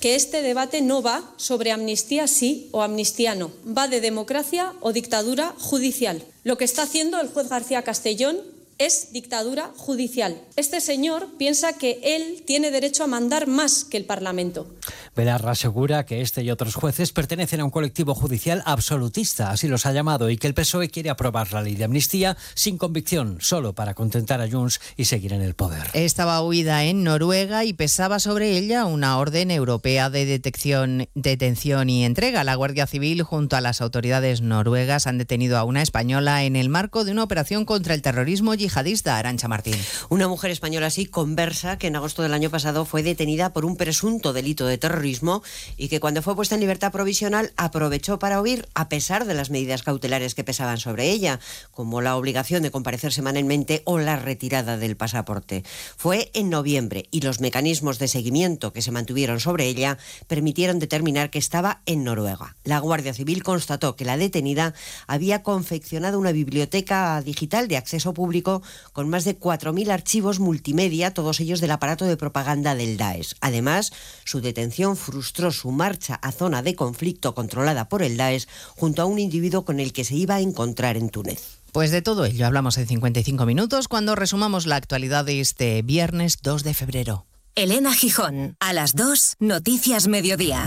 [0.00, 4.94] que este debate no va sobre amnistía sí o amnistía no, va de democracia o
[4.94, 6.24] dictadura judicial.
[6.42, 8.38] Lo que está haciendo el juez García Castellón
[8.80, 10.40] es dictadura judicial.
[10.56, 14.74] Este señor piensa que él tiene derecho a mandar más que el Parlamento.
[15.14, 19.84] Belarra asegura que este y otros jueces pertenecen a un colectivo judicial absolutista, así los
[19.84, 23.74] ha llamado, y que el PSOE quiere aprobar la ley de amnistía sin convicción, solo
[23.74, 25.88] para contentar a Junts y seguir en el poder.
[25.92, 32.06] Estaba huida en Noruega y pesaba sobre ella una orden europea de detección, detención y
[32.06, 32.44] entrega.
[32.44, 36.70] La Guardia Civil junto a las autoridades noruegas han detenido a una española en el
[36.70, 39.76] marco de una operación contra el terrorismo yihadista yihadista, Arancha Martín.
[40.08, 43.76] Una mujer española así conversa que en agosto del año pasado fue detenida por un
[43.76, 45.42] presunto delito de terrorismo
[45.76, 49.50] y que cuando fue puesta en libertad provisional aprovechó para huir a pesar de las
[49.50, 51.40] medidas cautelares que pesaban sobre ella,
[51.70, 55.64] como la obligación de comparecer semanalmente o la retirada del pasaporte.
[55.96, 61.30] Fue en noviembre y los mecanismos de seguimiento que se mantuvieron sobre ella permitieron determinar
[61.30, 62.56] que estaba en Noruega.
[62.64, 64.74] La Guardia Civil constató que la detenida
[65.06, 68.59] había confeccionado una biblioteca digital de acceso público
[68.92, 73.34] con más de 4.000 archivos multimedia, todos ellos del aparato de propaganda del Daesh.
[73.40, 73.92] Además,
[74.24, 78.46] su detención frustró su marcha a zona de conflicto controlada por el Daesh
[78.76, 81.60] junto a un individuo con el que se iba a encontrar en Túnez.
[81.72, 86.38] Pues de todo ello hablamos en 55 minutos cuando resumamos la actualidad de este viernes
[86.42, 87.26] 2 de febrero.
[87.54, 90.66] Elena Gijón, a las 2, Noticias Mediodía.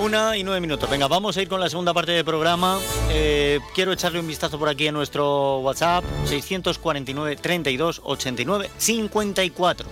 [0.00, 0.88] Una y nueve minutos.
[0.88, 2.78] Venga, vamos a ir con la segunda parte del programa.
[3.10, 9.88] Eh, quiero echarle un vistazo por aquí a nuestro WhatsApp, 649 32 89 54.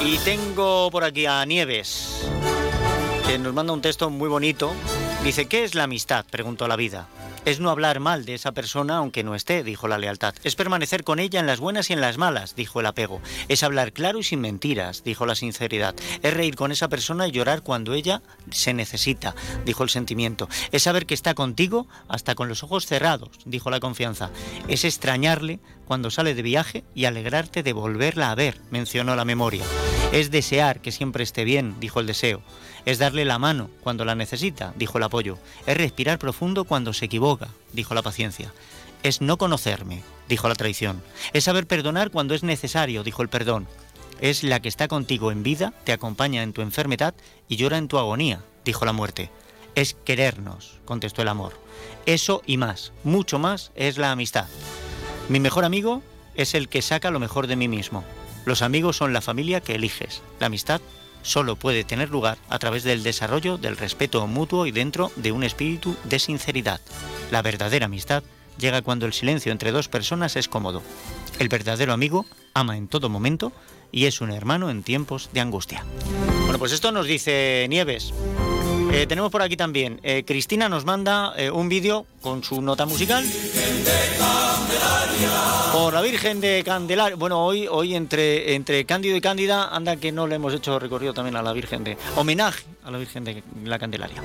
[0.00, 2.26] Y tengo por aquí a Nieves,
[3.26, 4.72] que nos manda un texto muy bonito.
[5.22, 6.24] Dice, ¿qué es la amistad?
[6.30, 7.06] Preguntó la vida.
[7.44, 10.34] Es no hablar mal de esa persona aunque no esté, dijo la lealtad.
[10.44, 13.20] Es permanecer con ella en las buenas y en las malas, dijo el apego.
[13.48, 15.94] Es hablar claro y sin mentiras, dijo la sinceridad.
[16.22, 19.34] Es reír con esa persona y llorar cuando ella se necesita,
[19.66, 20.48] dijo el sentimiento.
[20.72, 24.30] Es saber que está contigo hasta con los ojos cerrados, dijo la confianza.
[24.66, 29.64] Es extrañarle cuando sale de viaje y alegrarte de volverla a ver, mencionó la memoria.
[30.12, 32.42] Es desear que siempre esté bien, dijo el deseo.
[32.86, 35.38] Es darle la mano cuando la necesita, dijo el apoyo.
[35.66, 38.52] Es respirar profundo cuando se equivoca, dijo la paciencia.
[39.02, 41.02] Es no conocerme, dijo la traición.
[41.32, 43.66] Es saber perdonar cuando es necesario, dijo el perdón.
[44.20, 47.14] Es la que está contigo en vida, te acompaña en tu enfermedad
[47.48, 49.30] y llora en tu agonía, dijo la muerte.
[49.74, 51.58] Es querernos, contestó el amor.
[52.06, 54.46] Eso y más, mucho más, es la amistad.
[55.28, 56.02] Mi mejor amigo
[56.34, 58.04] es el que saca lo mejor de mí mismo.
[58.44, 60.22] Los amigos son la familia que eliges.
[60.38, 60.80] La amistad
[61.24, 65.42] solo puede tener lugar a través del desarrollo del respeto mutuo y dentro de un
[65.42, 66.80] espíritu de sinceridad.
[67.32, 68.22] La verdadera amistad
[68.58, 70.82] llega cuando el silencio entre dos personas es cómodo.
[71.40, 73.52] El verdadero amigo ama en todo momento
[73.90, 75.84] y es un hermano en tiempos de angustia.
[76.44, 78.12] Bueno, pues esto nos dice Nieves.
[78.94, 82.86] Eh, tenemos por aquí también, eh, Cristina nos manda eh, un vídeo con su nota
[82.86, 83.24] musical.
[85.72, 87.16] Por la Virgen de Candelaria.
[87.16, 91.12] Bueno, hoy, hoy entre, entre Cándido y Cándida, anda que no le hemos hecho recorrido
[91.12, 91.98] también a la Virgen de.
[92.14, 94.22] Homenaje a la Virgen de la Candelaria.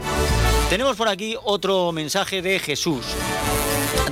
[0.69, 3.03] Tenemos por aquí otro mensaje de Jesús.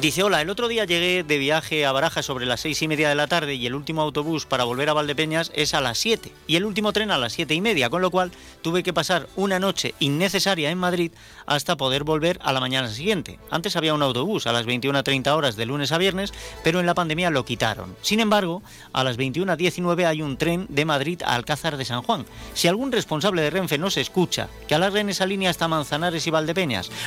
[0.02, 3.10] Dice, hola, el otro día llegué de viaje a Baraja sobre las seis y media
[3.10, 6.32] de la tarde y el último autobús para volver a Valdepeñas es a las 7
[6.46, 8.32] y el último tren a las siete y media, con lo cual
[8.62, 11.12] tuve que pasar una noche innecesaria en Madrid
[11.48, 13.40] hasta poder volver a la mañana siguiente.
[13.50, 16.32] Antes había un autobús a las 21.30 horas de lunes a viernes,
[16.64, 17.96] pero en la pandemia lo quitaron.
[18.02, 18.62] Sin embargo,
[18.94, 22.28] a las 21.19 hay un tren de Madrid a Alcázar de San Juan.
[22.54, 26.30] Si algún responsable de Renfe no se escucha, que alarguen esa línea hasta Manzanares y
[26.30, 26.47] Valdepeñas.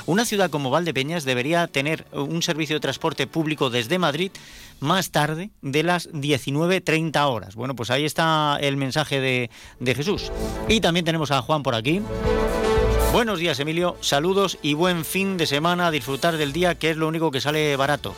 [0.06, 4.30] Una ciudad como Valdepeñas debería tener un servicio de transporte público desde Madrid
[4.80, 7.54] más tarde de las 19.30 horas.
[7.54, 10.32] Bueno, pues ahí está el mensaje de, Jesús.
[10.68, 12.00] Y también tenemos a Juan por aquí.
[13.12, 13.96] Buenos días, Emilio.
[14.00, 15.90] Saludos y buen fin de semana.
[15.90, 18.14] Disfrutar del día, que es lo único que sale barato.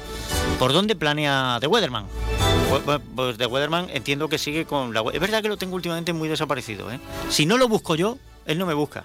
[0.59, 2.07] ¿Por dónde planea The Weatherman?
[3.15, 5.03] Pues, The Weatherman entiendo que sigue con la.
[5.13, 6.93] Es verdad que lo tengo últimamente muy desaparecido.
[6.93, 7.01] ¿eh?
[7.31, 9.05] Si no lo busco yo, él no me busca.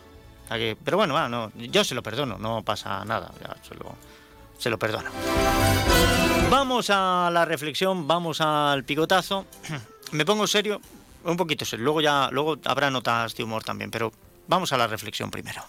[0.49, 3.31] Pero bueno, no, yo se lo perdono, no pasa nada.
[3.41, 3.95] ya se, lo,
[4.57, 5.09] se lo perdono.
[6.49, 9.45] Vamos a la reflexión, vamos al picotazo.
[10.11, 10.79] Me pongo serio,
[11.25, 11.83] un poquito serio.
[11.83, 14.11] Luego ya, luego habrá notas de humor también, pero
[14.47, 15.63] vamos a la reflexión primero.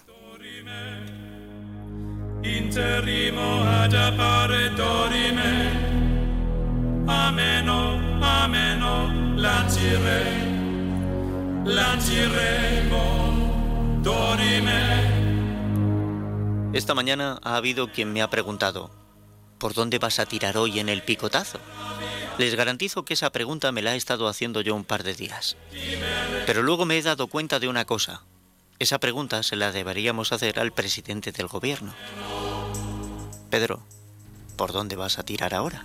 [2.43, 5.71] interrimo ad appare dorime
[7.07, 9.19] ameno ameno
[16.73, 18.91] Esta mañana ha habido quien me ha preguntado,
[19.59, 21.59] ¿por dónde vas a tirar hoy en el picotazo?
[22.39, 25.57] Les garantizo que esa pregunta me la he estado haciendo yo un par de días.
[26.47, 28.23] Pero luego me he dado cuenta de una cosa.
[28.79, 31.93] Esa pregunta se la deberíamos hacer al presidente del gobierno.
[33.51, 33.83] Pedro,
[34.57, 35.85] ¿por dónde vas a tirar ahora?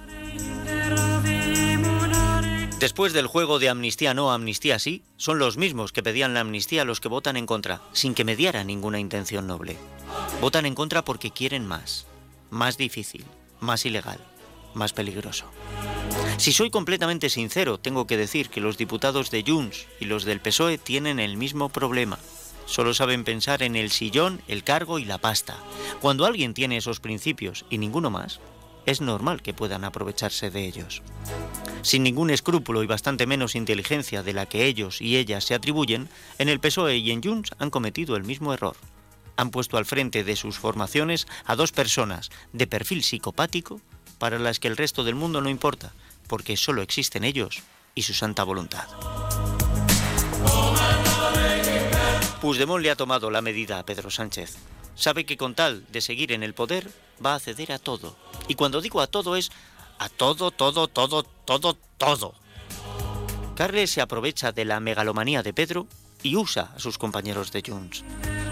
[2.84, 6.84] Después del juego de amnistía no, amnistía sí, son los mismos que pedían la amnistía
[6.84, 9.78] los que votan en contra, sin que mediara ninguna intención noble.
[10.42, 12.08] Votan en contra porque quieren más,
[12.50, 13.24] más difícil,
[13.62, 14.20] más ilegal,
[14.74, 15.46] más peligroso.
[16.36, 20.42] Si soy completamente sincero, tengo que decir que los diputados de Junts y los del
[20.42, 22.20] PSOE tienen el mismo problema.
[22.66, 25.56] Solo saben pensar en el sillón, el cargo y la pasta.
[26.02, 28.42] Cuando alguien tiene esos principios y ninguno más,
[28.86, 31.02] es normal que puedan aprovecharse de ellos.
[31.82, 36.10] Sin ningún escrúpulo y bastante menos inteligencia de la que ellos y ellas se atribuyen,
[36.38, 38.76] en el PSOE y en Junts han cometido el mismo error.
[39.36, 43.82] Han puesto al frente de sus formaciones a dos personas de perfil psicopático
[44.18, 45.94] para las que el resto del mundo no importa,
[46.28, 47.64] porque solo existen ellos
[47.96, 48.88] y su santa voluntad.
[52.42, 54.58] Puigdemont le ha tomado la medida a Pedro Sánchez.
[54.96, 56.92] Sabe que con tal de seguir en el poder
[57.24, 58.16] va a ceder a todo.
[58.48, 59.52] Y cuando digo a todo es
[60.00, 62.34] a todo, todo, todo, todo, todo.
[63.56, 65.88] Carles se aprovecha de la megalomanía de Pedro
[66.24, 68.04] y usa a sus compañeros de Junts.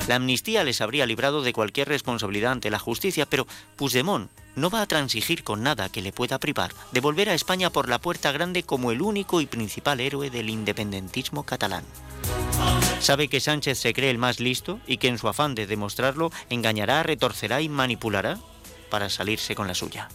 [0.08, 4.82] La amnistía les habría librado de cualquier responsabilidad ante la justicia, pero Puigdemont no va
[4.82, 8.32] a transigir con nada que le pueda privar de volver a España por la puerta
[8.32, 11.86] grande como el único y principal héroe del independentismo catalán.
[13.00, 16.32] Sabe que Sánchez se cree el más listo y que en su afán de demostrarlo
[16.50, 18.40] engañará, retorcerá y manipulará
[18.92, 20.08] para salirse con la suya.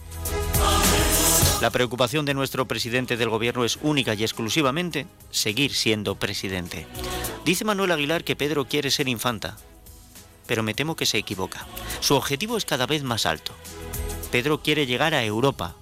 [1.59, 6.87] La preocupación de nuestro presidente del gobierno es única y exclusivamente seguir siendo presidente.
[7.43, 9.57] Dice Manuel Aguilar que Pedro quiere ser infanta,
[10.45, 11.67] pero me temo que se equivoca.
[11.99, 13.51] Su objetivo es cada vez más alto.
[14.31, 15.75] Pedro quiere llegar a Europa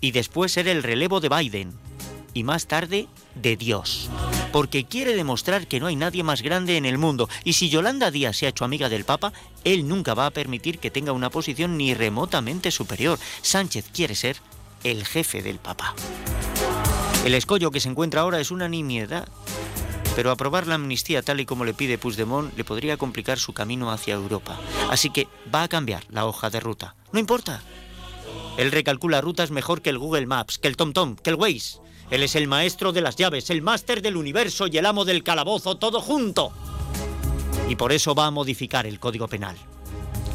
[0.00, 1.85] y después ser el relevo de Biden
[2.36, 4.10] y más tarde de Dios.
[4.52, 8.10] Porque quiere demostrar que no hay nadie más grande en el mundo y si Yolanda
[8.10, 9.32] Díaz se ha hecho amiga del Papa,
[9.64, 13.18] él nunca va a permitir que tenga una posición ni remotamente superior.
[13.40, 14.36] Sánchez quiere ser
[14.84, 15.94] el jefe del Papa.
[17.24, 19.26] El escollo que se encuentra ahora es una nimiedad,
[20.14, 23.90] pero aprobar la amnistía tal y como le pide Puigdemont le podría complicar su camino
[23.90, 24.60] hacia Europa.
[24.90, 26.94] Así que va a cambiar la hoja de ruta.
[27.12, 27.62] No importa.
[28.58, 31.85] Él recalcula rutas mejor que el Google Maps, que el TomTom, que el Waze.
[32.10, 35.22] Él es el maestro de las llaves, el máster del universo y el amo del
[35.22, 36.52] calabozo, todo junto.
[37.68, 39.56] Y por eso va a modificar el Código Penal.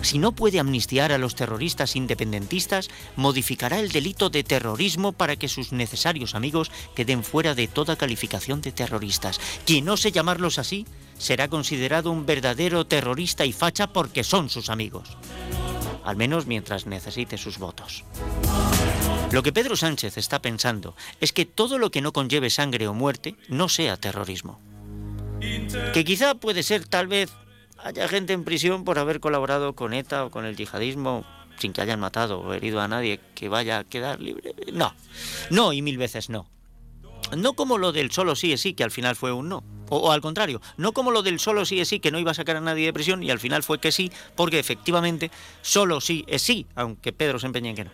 [0.02, 5.48] Si no puede amnistiar a los terroristas independentistas, modificará el delito de terrorismo para que
[5.48, 9.40] sus necesarios amigos queden fuera de toda calificación de terroristas.
[9.66, 14.70] Quien no sé llamarlos así, será considerado un verdadero terrorista y facha porque son sus
[14.70, 15.18] amigos.
[16.04, 18.04] Al menos mientras necesite sus votos.
[19.32, 22.94] Lo que Pedro Sánchez está pensando es que todo lo que no conlleve sangre o
[22.94, 24.60] muerte no sea terrorismo.
[25.94, 27.32] Que quizá puede ser tal vez
[27.78, 31.26] haya gente en prisión por haber colaborado con ETA o con el yihadismo
[31.58, 34.56] sin que hayan matado o herido a nadie que vaya a quedar libre.
[34.74, 34.94] No,
[35.50, 36.48] no y mil veces no.
[37.38, 39.64] No como lo del solo sí es sí, que al final fue un no.
[39.90, 42.36] O, al contrario, no como lo del solo sí es sí, que no iba a
[42.36, 46.24] sacar a nadie de prisión y al final fue que sí, porque efectivamente solo sí
[46.28, 47.92] es sí, aunque Pedro se empeñe en que no.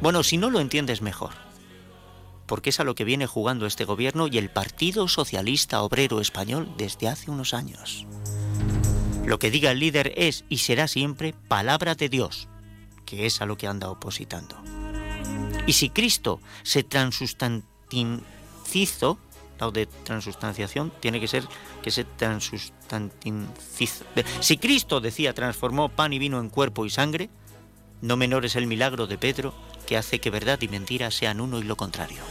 [0.00, 1.32] Bueno, si no lo entiendes mejor,
[2.46, 6.72] porque es a lo que viene jugando este gobierno y el Partido Socialista Obrero Español
[6.78, 8.06] desde hace unos años.
[9.26, 12.48] Lo que diga el líder es y será siempre palabra de Dios,
[13.04, 14.56] que es a lo que anda opositando.
[15.66, 16.82] Y si Cristo se
[19.72, 21.44] de transustanciación, tiene que ser
[21.82, 24.04] que se transustancizo.
[24.40, 27.28] Si Cristo decía transformó pan y vino en cuerpo y sangre,
[28.00, 29.54] no menor es el milagro de Pedro
[29.86, 32.22] que hace que verdad y mentira sean uno y lo contrario.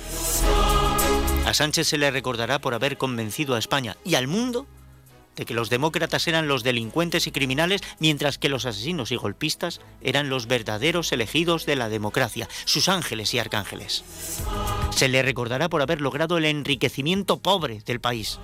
[1.45, 4.67] A Sánchez se le recordará por haber convencido a España y al mundo
[5.37, 9.79] de que los demócratas eran los delincuentes y criminales, mientras que los asesinos y golpistas
[10.01, 14.03] eran los verdaderos elegidos de la democracia, sus ángeles y arcángeles.
[14.89, 18.39] Se le recordará por haber logrado el enriquecimiento pobre del país,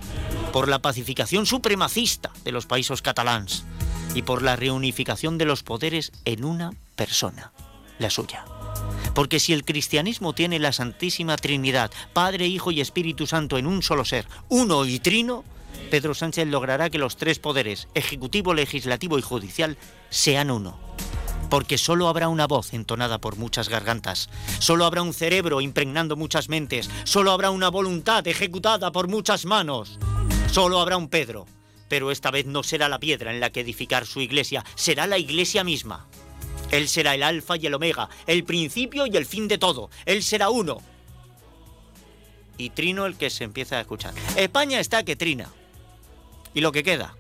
[0.54, 3.66] por la pacificación supremacista de los países catalans
[4.14, 7.52] y por la reunificación de los poderes en una persona,
[7.98, 8.46] la suya.
[9.16, 13.82] Porque si el cristianismo tiene la Santísima Trinidad, Padre, Hijo y Espíritu Santo en un
[13.82, 15.44] solo ser, uno y trino,
[15.90, 19.78] Pedro Sánchez logrará que los tres poderes, ejecutivo, legislativo y judicial,
[20.10, 20.80] sean uno.
[21.50, 24.30] Porque solo habrá una voz entonada por muchas gargantas,
[24.60, 30.00] solo habrá un cerebro impregnando muchas mentes, solo habrá una voluntad ejecutada por muchas manos,
[30.52, 31.46] solo habrá un Pedro.
[31.90, 35.20] Pero esta vez no será la piedra en la que edificar su iglesia, será la
[35.20, 36.08] iglesia misma.
[36.72, 39.92] Él será el alfa y el omega, el principio y el fin de todo.
[40.06, 40.82] Él será uno.
[42.58, 44.16] Y trino el que se empieza a escuchar.
[44.36, 45.52] España está que trina
[46.54, 47.16] y lo que queda.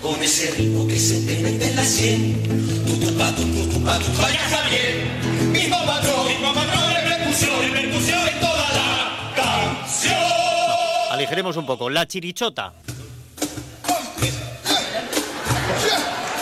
[0.00, 2.42] Con ese ritmo que se te mete en la sien,
[2.86, 6.52] tu tu pa tu tu tu pa tu pa ya está bien, mismo patrón, mismo
[6.52, 10.16] patrón, repercusión, repercusión en toda la canción.
[11.10, 11.88] Aligeremos un poco.
[11.88, 12.74] La chirichota.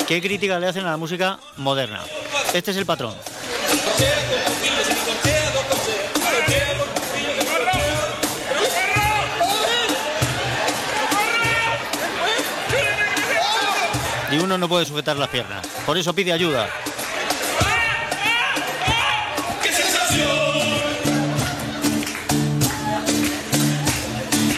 [0.07, 2.01] ¿Qué crítica le hacen a la música moderna?
[2.53, 3.15] Este es el patrón.
[14.33, 15.67] Y uno no puede sujetar las piernas.
[15.85, 16.69] Por eso pide ayuda.
[19.61, 20.29] ¡Qué sensación!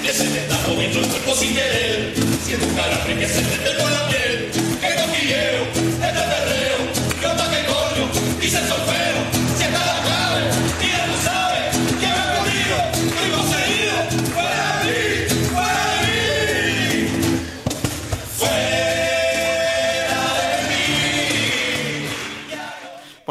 [0.02, 2.14] Que se te está moviendo el cuerpo sin querer,
[2.44, 4.11] siendo un calambre que se mete por la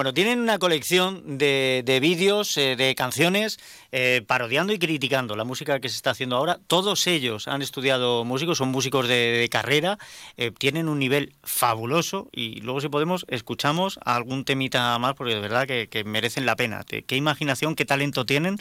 [0.01, 3.59] Bueno, tienen una colección de, de vídeos, eh, de canciones,
[3.91, 6.59] eh, parodiando y criticando la música que se está haciendo ahora.
[6.65, 9.99] Todos ellos han estudiado músicos, son músicos de, carrera,
[10.37, 15.39] eh, tienen un nivel fabuloso y luego si podemos escuchamos algún temita más porque de
[15.41, 16.83] verdad que, merecen la pena.
[16.83, 18.57] Qué imaginación, qué talento tienen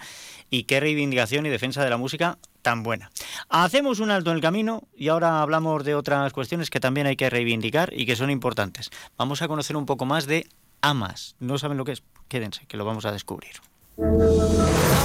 [0.51, 3.11] y qué reivindicación y defensa de la música tan buena.
[3.49, 7.16] Hacemos un alto en el camino y ahora hablamos de otras cuestiones que también hay
[7.16, 8.91] que reivindicar y que son importantes.
[9.16, 10.47] Vamos a conocer un poco más de
[10.83, 11.37] AMAS.
[11.41, 12.03] ¿No saben lo que es?
[12.28, 13.55] Quédense, que lo vamos a descubrir.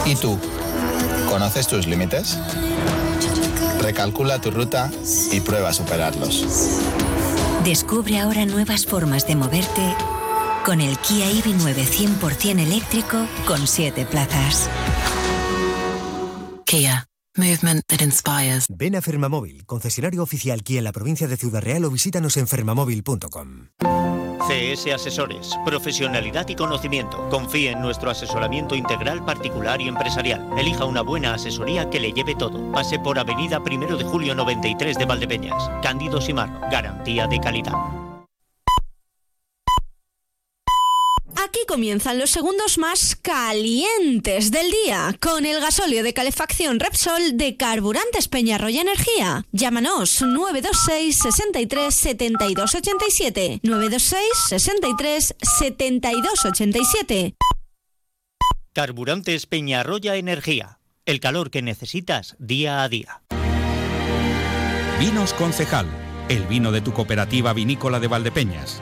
[0.06, 0.40] ¿Y tú?
[1.30, 2.40] ¿Conoces tus límites?
[3.82, 4.92] Recalcula tu ruta
[5.32, 6.46] y prueba a superarlos.
[7.64, 9.96] Descubre ahora nuevas formas de moverte
[10.66, 11.76] con el Kia EV9
[12.20, 14.70] 100% eléctrico con 7 plazas.
[16.66, 17.06] Kia.
[17.38, 18.66] Movement that inspires.
[18.70, 22.48] Ven a Fermamóvil, concesionario oficial Kia en la provincia de Ciudad Real o visítanos en
[22.48, 23.68] fermamóvil.com.
[24.48, 27.28] CS Asesores, profesionalidad y conocimiento.
[27.30, 30.48] Confíe en nuestro asesoramiento integral particular y empresarial.
[30.58, 32.72] Elija una buena asesoría que le lleve todo.
[32.72, 35.72] Pase por Avenida Primero de Julio 93 de Valdepeñas.
[35.82, 38.05] Cándido Simar, garantía de calidad.
[41.56, 47.56] Aquí comienzan los segundos más calientes del día con el gasóleo de calefacción Repsol de
[47.56, 49.45] Carburantes Peñarroya Energía.
[49.53, 57.36] Llámanos 926 63 72 87 926 63 72 87.
[58.74, 60.80] Carburantes Peñarroya Energía.
[61.06, 63.22] El calor que necesitas día a día.
[64.99, 65.88] Vinos Concejal,
[66.28, 68.82] el vino de tu cooperativa vinícola de Valdepeñas.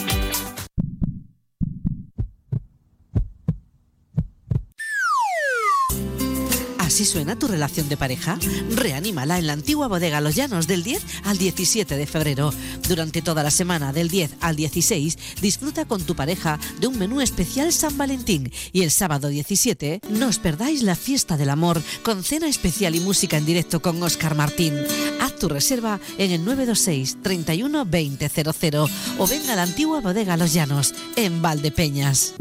[7.01, 8.37] ¿Así suena tu relación de pareja?
[8.75, 12.53] Reanímala en la antigua bodega Los Llanos del 10 al 17 de febrero.
[12.87, 17.19] Durante toda la semana del 10 al 16 disfruta con tu pareja de un menú
[17.19, 22.23] especial San Valentín y el sábado 17 no os perdáis la fiesta del amor con
[22.23, 24.75] cena especial y música en directo con Oscar Martín.
[25.19, 30.53] Haz tu reserva en el 926 31 2000 o venga a la antigua bodega Los
[30.53, 32.35] Llanos en Valdepeñas.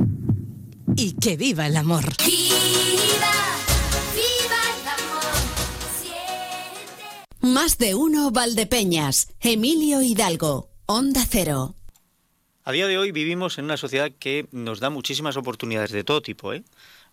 [0.96, 2.12] Y que viva el amor.
[7.43, 9.32] Más de uno Valdepeñas.
[9.41, 10.68] Emilio Hidalgo.
[10.84, 11.74] Onda Cero.
[12.64, 16.20] A día de hoy vivimos en una sociedad que nos da muchísimas oportunidades de todo
[16.20, 16.53] tipo.
[16.53, 16.62] ¿eh?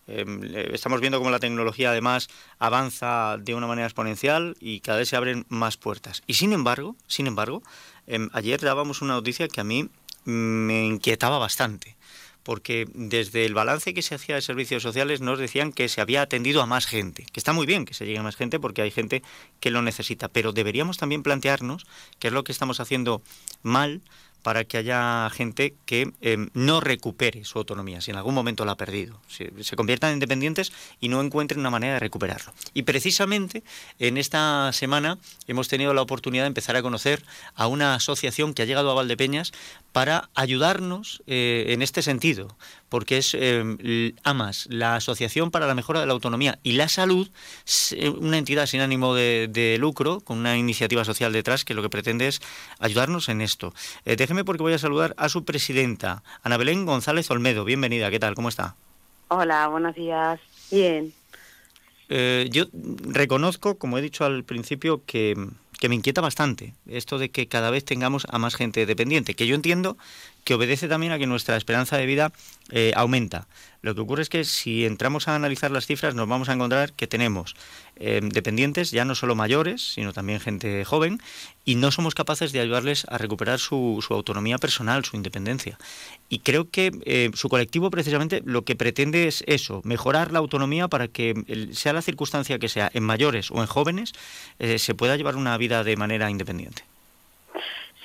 [0.06, 4.98] Em, eh, estamos viendo cómo la tecnología además avanza de una manera exponencial y cada
[4.98, 6.22] vez se abren más puertas.
[6.26, 7.62] Y sin embargo, sin embargo,
[8.06, 9.88] em, ayer dábamos una noticia que a mí
[10.26, 11.97] me inquietaba bastante
[12.48, 16.22] porque desde el balance que se hacía de servicios sociales nos decían que se había
[16.22, 18.80] atendido a más gente, que está muy bien que se llegue a más gente porque
[18.80, 19.22] hay gente
[19.60, 21.84] que lo necesita, pero deberíamos también plantearnos
[22.18, 23.20] qué es lo que estamos haciendo
[23.62, 24.00] mal
[24.42, 28.72] para que haya gente que eh, no recupere su autonomía, si en algún momento la
[28.72, 32.52] ha perdido, se, conviertan en independientes y no encuentren una manera de recuperarlo.
[32.74, 33.62] Y precisamente
[33.98, 37.22] en esta semana hemos tenido la oportunidad de empezar a conocer
[37.54, 39.52] a una asociación que ha llegado a Valdepeñas
[39.92, 42.56] para ayudarnos eh, en este sentido,
[42.88, 47.28] porque es eh, AMAS, la Asociación para la Mejora de la Autonomía y la Salud,
[47.92, 51.90] eh, una entidad sin ánimo de, lucro, con una iniciativa social detrás que lo que
[51.90, 52.40] pretende es
[52.78, 53.74] ayudarnos en esto.
[54.04, 57.64] déjeme porque voy a saludar a su presidenta, Ana Belén González Olmedo.
[57.64, 58.34] Bienvenida, ¿qué tal?
[58.34, 58.74] ¿Cómo está?
[59.28, 60.40] Hola, buenos días.
[60.70, 61.12] Bien.
[62.08, 65.36] yo reconozco, como he dicho al principio, que
[65.78, 69.46] que me inquieta bastante, esto de que cada vez tengamos a más gente dependiente, que
[69.46, 69.96] yo entiendo
[70.48, 72.32] que obedece también a que nuestra esperanza de vida
[72.70, 73.48] eh, aumenta.
[73.82, 76.94] Lo que ocurre es que si entramos a analizar las cifras nos vamos a encontrar
[76.94, 77.54] que tenemos
[77.96, 81.20] eh, dependientes ya no solo mayores, sino también gente joven,
[81.66, 85.76] y no somos capaces de ayudarles a recuperar su, autonomía personal, su independencia.
[86.30, 90.88] Y creo que eh, su colectivo precisamente lo que pretende es eso, mejorar la autonomía
[90.88, 91.34] para que,
[91.74, 94.14] sea la circunstancia que sea, en mayores o en jóvenes,
[94.58, 96.84] se pueda llevar una vida de manera independiente.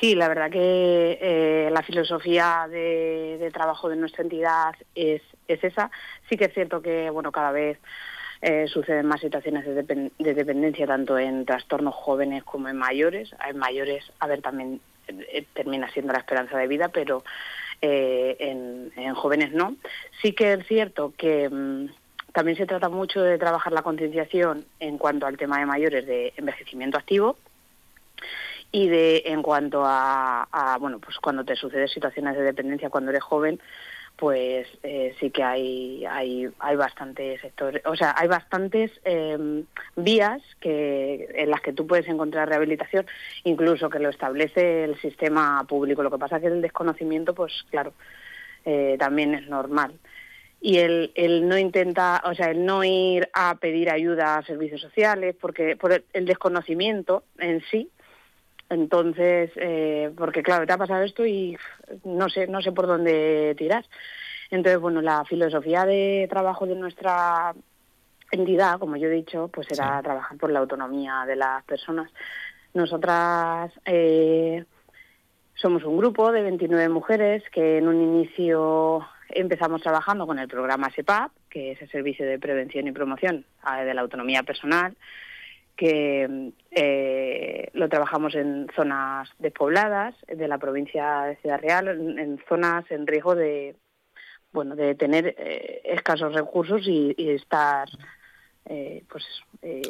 [0.03, 5.91] Sí, la verdad que eh, la filosofía de, trabajo de nuestra entidad es, esa.
[6.27, 7.79] Sí que es cierto que bueno cada vez
[8.41, 13.33] eh, suceden más situaciones de, dependencia tanto en trastornos jóvenes como en mayores.
[13.47, 17.23] En mayores, a ver, también eh, termina siendo la esperanza de vida, pero
[17.79, 19.77] en, jóvenes no.
[20.21, 21.87] Sí que es cierto que mm,
[22.33, 26.33] también se trata mucho de trabajar la concienciación en cuanto al tema de mayores de
[26.35, 27.37] envejecimiento activo
[28.73, 33.23] y de en cuanto a, bueno pues cuando te suceden situaciones de dependencia cuando eres
[33.23, 33.59] joven
[34.15, 39.65] pues eh, sí que hay hay hay bastantes sectores o sea hay bastantes em,
[39.95, 43.05] vías que en las que tú puedes encontrar rehabilitación
[43.43, 46.01] incluso que lo establece el sistema público.
[46.01, 47.93] Lo que pasa es que el desconocimiento pues claro
[48.65, 49.99] eh, también es normal.
[50.61, 54.79] Y el, el no intenta, o sea, el no ir a pedir ayuda a servicios
[54.79, 57.89] sociales, porque por el desconocimiento en sí,
[58.73, 61.57] entonces, eh, porque claro, te ha pasado esto y
[62.03, 63.85] no sé, no sé por dónde tirar.
[64.51, 67.53] Entonces, bueno, la filosofía de trabajo de nuestra
[68.31, 72.11] entidad, como yo he dicho, pues era trabajar por la autonomía de las personas.
[72.73, 74.65] Nosotras eh,
[75.55, 80.91] somos un grupo de 29 mujeres que en un inicio empezamos trabajando con el programa
[80.91, 84.95] SEPAP, que es el Servicio de Prevención y Promoción eh, de la Autonomía Personal,
[85.75, 92.89] que eh, lo trabajamos en zonas despobladas de la provincia de Ciudad Real, en, zonas
[92.91, 93.75] en riesgo de
[94.51, 97.89] bueno de tener eh, escasos recursos y, estar
[98.65, 99.23] eh, pues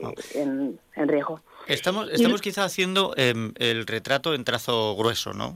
[0.03, 0.11] ah.
[0.33, 1.41] en, riesgo.
[1.67, 5.55] Estamos, estamos quizá haciendo em, el retrato en trazo grueso, ¿no?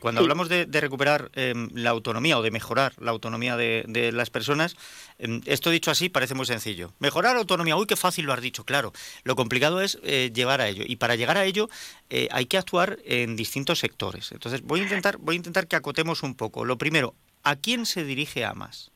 [0.00, 4.76] cuando hablamos de, recuperar em, la autonomía o de mejorar la autonomía de, las personas,
[5.18, 6.92] em, esto dicho así parece muy sencillo.
[6.98, 8.92] Mejorar la autonomía, uy, qué fácil lo has dicho, claro.
[9.24, 10.84] Lo complicado es eh, llevar a ello.
[10.86, 11.68] Y para llegar a ello
[12.08, 14.32] eh, hay que actuar en distintos sectores.
[14.32, 16.64] Entonces voy a intentar, voy a intentar que acotemos un poco.
[16.64, 18.90] Lo primero, ¿a quién se dirige AMAS?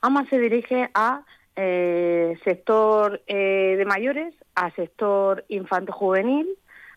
[0.00, 1.22] AMAS se dirige a
[1.56, 6.48] eh, sector eh, de mayores, a sector infanto-juvenil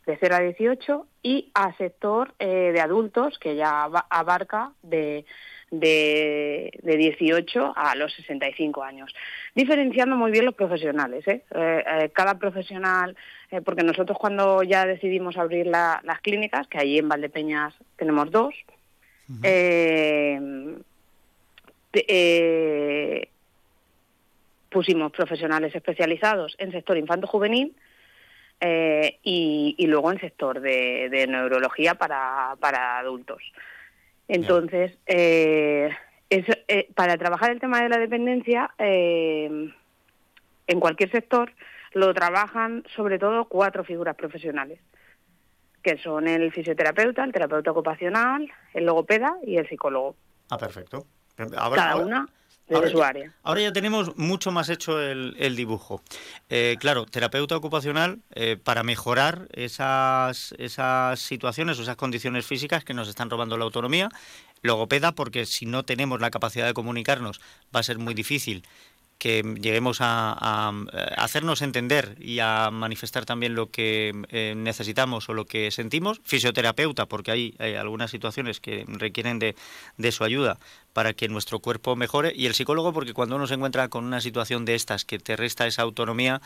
[0.06, 5.26] de 0 a 18 y a sector eh, de adultos que ya abarca de,
[5.72, 9.14] de, de, 18 a los 65 años.
[9.56, 11.28] Diferenciando muy bien los profesionales.
[11.28, 11.44] ¿eh?
[12.14, 13.18] cada profesional,
[13.66, 18.54] porque nosotros cuando ya decidimos abrir las clínicas, que allí en Valdepeñas tenemos dos,
[24.76, 27.74] pusimos profesionales especializados en sector infanto-juvenil
[28.60, 33.42] eh, y, luego en sector de, neurología para, para, adultos.
[34.28, 35.92] Entonces, eh,
[36.30, 39.72] eh, para trabajar el tema de la dependencia, en
[40.82, 41.54] cualquier sector
[41.94, 44.82] lo trabajan sobre todo cuatro figuras profesionales,
[45.84, 50.18] que son el fisioterapeuta, el terapeuta ocupacional, el logopeda y el psicólogo.
[50.50, 51.06] Ah, perfecto.
[51.38, 52.28] Cada una
[53.44, 56.02] ahora, ya tenemos mucho más hecho el, dibujo.
[56.50, 62.94] Eh, claro, terapeuta ocupacional eh, para mejorar esas, esas situaciones o esas condiciones físicas que
[62.94, 64.10] nos están robando la autonomía.
[64.62, 67.40] Logopeda, porque si no tenemos la capacidad de comunicarnos
[67.76, 68.64] va a ser muy difícil
[69.18, 70.72] que lleguemos a,
[71.18, 76.20] hacernos entender y a manifestar también lo que eh, necesitamos o lo que sentimos.
[76.24, 79.56] Fisioterapeuta, porque hay, algunas situaciones que requieren de,
[79.98, 80.60] de, su ayuda
[80.96, 82.32] para que nuestro cuerpo mejore.
[82.34, 85.36] Y el psicólogo, porque cuando uno se encuentra con una situación de estas que te
[85.36, 86.40] resta esa autonomía,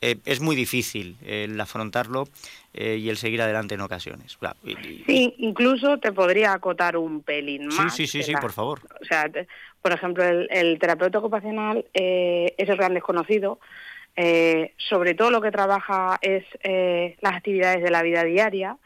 [0.00, 2.28] eh, es muy difícil el afrontarlo
[2.74, 4.38] eh, y el seguir adelante en ocasiones.
[5.04, 7.96] Sí, incluso te podría acotar un pelín más.
[7.96, 8.82] Sí, sí, sí, sí por favor.
[9.02, 9.28] O sea,
[9.82, 13.58] por ejemplo, el, terapeuta ocupacional eh, es el gran desconocido.
[14.76, 16.44] sobre todo lo que trabaja es
[17.20, 18.76] las actividades de la vida diaria,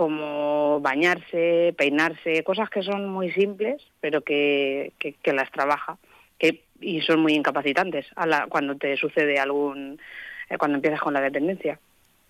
[0.00, 5.98] como bañarse, peinarse, cosas que son muy simples, pero que, que, que las trabaja
[6.38, 10.00] que, y son muy incapacitantes a la, cuando te sucede algún,
[10.48, 11.78] eh, cuando empiezas con la dependencia.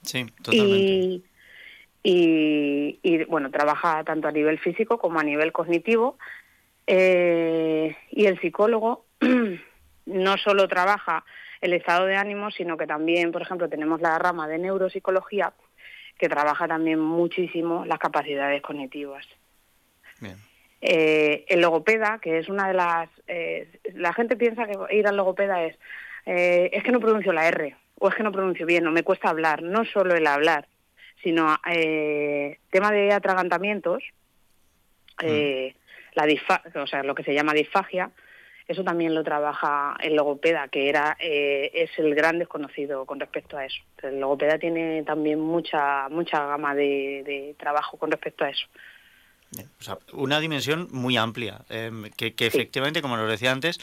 [0.02, 0.76] Sí, totalmente.
[0.76, 1.24] Y,
[2.02, 6.18] y, y, bueno, trabaja tanto a nivel físico como a nivel cognitivo.
[6.88, 9.04] Eh, y el psicólogo
[10.06, 11.24] no solo trabaja
[11.60, 15.52] el estado de ánimo, sino que también, por ejemplo, tenemos la rama de neuropsicología
[16.20, 19.26] que trabaja también muchísimo las capacidades cognitivas.
[20.20, 20.36] Bien.
[20.82, 23.08] Eh, el logopeda, que es una de las...
[23.26, 25.78] Eh, la gente piensa que ir al logopeda es,
[26.26, 29.02] eh, es que no pronuncio la R, o es que no pronuncio bien, o me
[29.02, 29.62] cuesta hablar.
[29.62, 30.68] No solo el hablar,
[31.22, 34.02] sino eh, tema de atragantamientos,
[35.22, 35.74] eh,
[36.12, 38.10] la disfa o sea, lo que se llama disfagia,
[38.70, 43.56] eso también lo trabaja el logopeda, que era eh, es el gran desconocido con respecto
[43.58, 43.82] a eso.
[44.00, 48.66] El logopeda tiene también mucha mucha gama de, de trabajo con respecto a eso.
[49.80, 53.80] O sea, una dimensión muy amplia, eh, que, que efectivamente, como lo decía antes,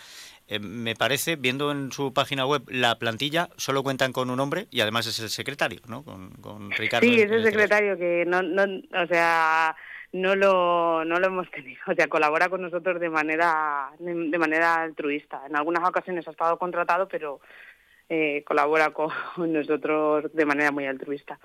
[0.47, 4.67] eh, me parece, viendo en su página web la plantilla, solo cuentan con un hombre
[4.71, 6.03] y además es el secretario, ¿no?
[6.03, 7.05] Con, con Ricardo.
[7.05, 9.75] Sí, es el este secretario que no, no, o sea,
[10.11, 14.75] no lo, no lo hemos tenido, o sea, colabora con nosotros de manera, de, manera
[14.75, 15.41] altruista.
[15.45, 17.39] En algunas ocasiones ha estado contratado, pero
[18.09, 19.11] eh, colabora con
[19.53, 21.39] nosotros de manera muy altruista.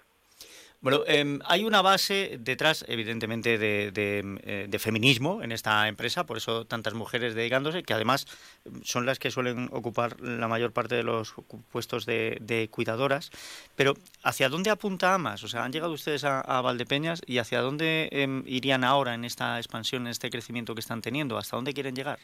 [0.83, 6.27] Bueno, em, hay una base detrás, evidentemente, de, de, eh, de feminismo en esta empresa,
[6.27, 8.27] por eso tantas mujeres dedicándose, que además
[8.65, 11.35] em, son las que suelen ocupar la mayor parte de los
[11.71, 13.31] puestos de, de cuidadoras.
[13.77, 13.95] Pero,
[14.25, 15.45] ¿hacia dónde apunta AMAS?
[15.45, 19.59] O sea, han llegado ustedes a, Valdepeñas y ¿hacia dónde em, irían ahora en esta
[19.59, 21.39] expansión, en este crecimiento que están teniendo?
[21.39, 22.19] ¿Hasta dónde quieren llegar?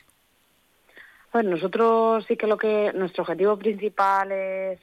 [1.32, 4.80] Bueno, nosotros sí que lo que nuestro objetivo principal es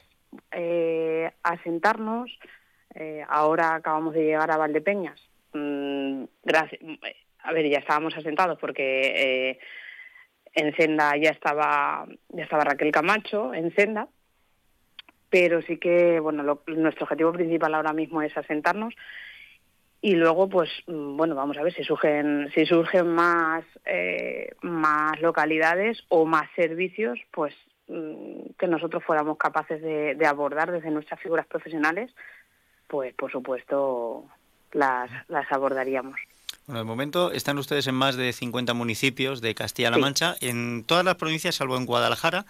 [0.52, 2.30] eh, asentarnos.
[2.98, 5.20] Eh, ahora acabamos de llegar a Valdepeñas.
[5.52, 6.80] Mm, gracias,
[7.42, 9.58] a ver, ya estábamos asentados porque eh,
[10.54, 14.08] en Senda ya estaba ya estaba Raquel Camacho en Senda,
[15.28, 18.94] pero sí que bueno lo- nuestro objetivo principal ahora mismo es asentarnos.
[20.00, 25.20] Y luego pues mm, bueno vamos a ver si surgen si surgen más eh, más
[25.20, 27.54] localidades o más servicios pues
[27.88, 32.10] mm, que nosotros fuéramos capaces de abordar desde nuestras figuras profesionales
[32.88, 34.24] pues por supuesto
[34.72, 36.18] las las abordaríamos
[36.66, 41.04] Bueno, de momento están ustedes en más de 50 municipios de Castilla-La Mancha, en todas
[41.04, 42.44] las provincias, salvo en Guadalajara,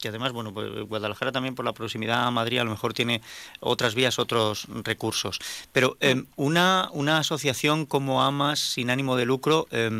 [0.00, 3.20] que además, bueno, pues Guadalajara también por la proximidad a Madrid a lo mejor tiene
[3.60, 5.38] otras vías, otros recursos.
[5.72, 9.90] Pero eh, una, una asociación como AMAS sin ánimo de lucro, eh,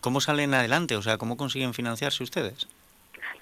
[0.00, 0.96] ¿cómo salen adelante?
[0.96, 2.68] O sea, ¿cómo consiguen financiarse ustedes?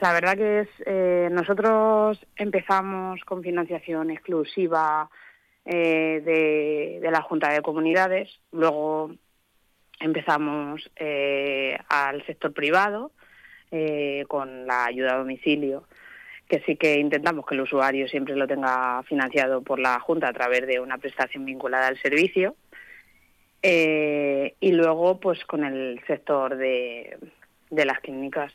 [0.00, 5.08] La verdad que es, eh, nosotros empezamos con financiación exclusiva
[5.64, 9.14] eh, de, la Junta de Comunidades, luego
[10.00, 13.12] empezamos eh, al sector privado
[13.70, 15.84] eh, con la ayuda a domicilio,
[16.48, 20.32] que sí que intentamos que el usuario siempre lo tenga financiado por la Junta a
[20.32, 22.56] través de una prestación vinculada al servicio.
[23.62, 27.16] Eh, y luego, pues con el sector de,
[27.70, 28.52] de las clínicas.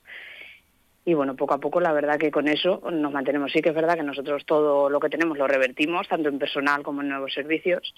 [1.10, 3.52] Y bueno, poco a poco, la verdad que con eso nos mantenemos.
[3.52, 6.84] Sí que es verdad que nosotros todo lo que tenemos lo revertimos, tanto en personal
[6.84, 7.95] como en nuevos servicios,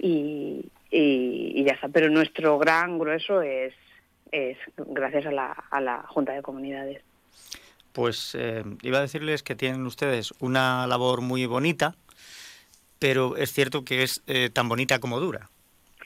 [0.00, 1.88] y, y, y ya está.
[1.90, 3.72] Pero nuestro gran grueso es,
[4.32, 7.02] es gracias a la, a la Junta de Comunidades.
[7.92, 11.94] Pues eh, iba a decirles que tienen ustedes una labor muy bonita,
[12.98, 15.50] pero es cierto que es eh, tan bonita como dura.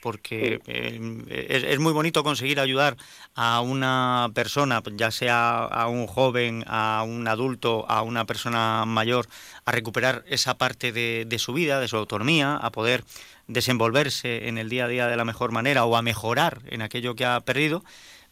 [0.01, 2.97] Porque eh, es, es muy bonito conseguir ayudar
[3.35, 9.29] a una persona, ya sea a un joven, a un adulto, a una persona mayor,
[9.65, 13.05] a recuperar esa parte de, de su vida, de su autonomía, a poder
[13.49, 17.17] desenvolverse en el día a día de la mejor manera o a mejorar en aquello
[17.17, 17.83] que ha perdido.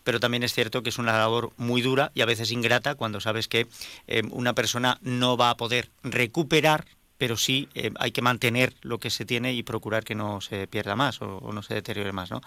[0.04, 3.20] Pero también es cierto que es una labor muy dura y a veces ingrata cuando
[3.20, 3.66] sabes que
[4.06, 6.84] eh, una persona no va a poder recuperar,
[7.18, 10.66] pero sí eh, hay que mantener lo que se tiene y procurar que no se
[10.66, 12.40] pierda más o, no se deteriore más, ¿no?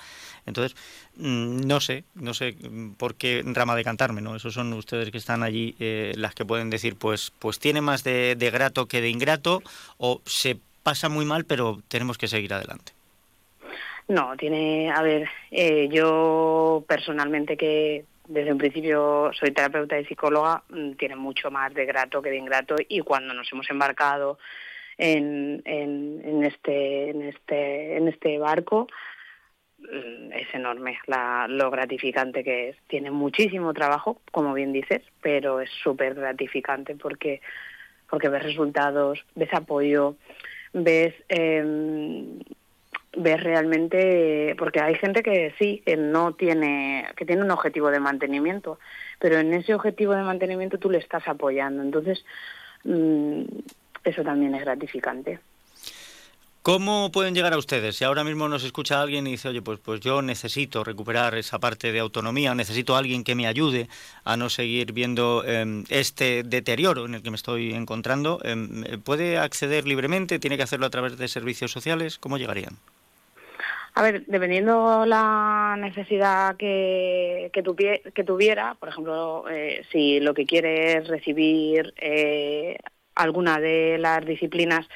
[0.45, 0.75] Entonces,
[1.17, 4.35] mm, no sé, no sé mm, por qué rama de cantarme, ¿no?
[4.35, 8.03] Esos son ustedes que están allí eh, las que pueden decir, pues, pues tiene más
[8.03, 9.61] de, de grato que de ingrato
[9.97, 12.93] o se pasa muy mal, pero tenemos que seguir adelante.
[14.09, 20.63] No, tiene, a ver, eh, yo personalmente que desde un principio soy terapeuta y psicóloga,
[20.69, 24.37] mm, tiene mucho más de grato que de ingrato y cuando nos hemos embarcado
[24.97, 28.87] en, en, en este en este este barco
[29.79, 32.77] mm, es enorme la, lo gratificante que es.
[32.87, 37.41] Tiene muchísimo trabajo, como bien dices, pero es súper gratificante porque
[38.09, 40.17] porque ves resultados, ves apoyo,
[40.73, 41.63] ves eh,
[43.15, 47.99] ves realmente, porque hay gente que sí, que no tiene, que tiene un objetivo de
[47.99, 48.79] mantenimiento,
[49.19, 51.81] pero en ese objetivo de mantenimiento tú le estás apoyando.
[51.81, 52.23] Entonces,
[52.83, 53.43] mm,
[54.03, 55.39] eso también es gratificante.
[56.61, 57.95] ¿Cómo pueden llegar a ustedes?
[57.95, 61.57] Si ahora mismo nos escucha alguien y dice, oye, pues, pues yo necesito recuperar esa
[61.57, 63.87] parte de autonomía, necesito a alguien que me ayude
[64.25, 69.37] a no seguir viendo em, este deterioro en el que me estoy encontrando, em, ¿puede
[69.37, 70.37] acceder libremente?
[70.37, 72.19] ¿Tiene que hacerlo a través de servicios sociales?
[72.19, 72.77] ¿Cómo llegarían?
[73.99, 80.99] A ver, dependiendo la necesidad que, que, tuviera, por ejemplo, eh, si lo que quiere
[80.99, 82.77] es recibir eh,
[83.13, 84.87] alguna de las disciplinas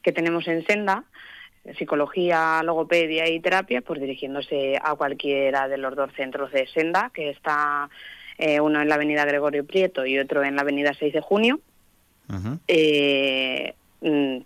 [0.00, 1.02] que tenemos en Senda,
[1.76, 7.30] psicología, logopedia y terapia, pues dirigiéndose a cualquiera de los dos centros de Senda, que
[7.30, 7.90] está
[8.38, 11.58] eh, uno en la avenida Gregorio Prieto y otro en la avenida 6 de junio,
[12.68, 14.36] eh, mm,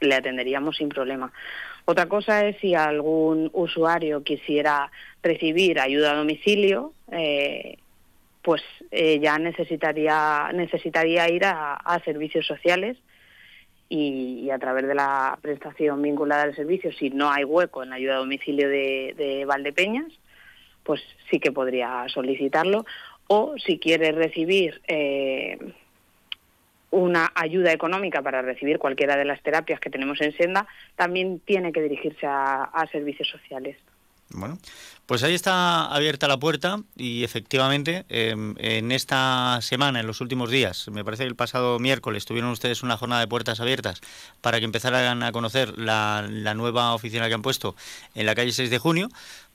[0.00, 1.32] le atenderíamos sin problema.
[1.86, 4.90] Otra cosa es si algún usuario quisiera
[5.22, 7.78] recibir ayuda a domicilio, eh,
[8.42, 12.98] pues ya necesitaría, necesitaría ir a servicios sociales
[13.88, 17.96] y, a través de la prestación vinculada al servicio, si no hay hueco en la
[17.96, 20.12] ayuda a domicilio de, Valdepeñas,
[20.82, 21.00] pues
[21.30, 22.84] sí que podría solicitarlo.
[23.26, 25.58] O si quiere recibir eh,
[26.94, 30.66] una ayuda económica para recibir cualquiera de las terapias que tenemos en Senda,
[30.96, 33.76] también tiene que dirigirse a servicios sociales.
[34.30, 34.58] Bueno,
[35.06, 40.50] pues ahí está abierta la puerta y efectivamente em, en esta semana, en los últimos
[40.50, 44.00] días, me parece que el pasado miércoles tuvieron ustedes una jornada de puertas abiertas
[44.40, 47.76] para que empezaran a conocer la, la nueva oficina que han puesto
[48.14, 49.08] en la calle 6 de junio,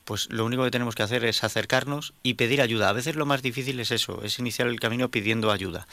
[0.09, 2.89] pues lo único que tenemos que hacer es acercarnos y pedir ayuda.
[2.89, 5.87] A veces lo más difícil es eso, es iniciar el camino pidiendo ayuda.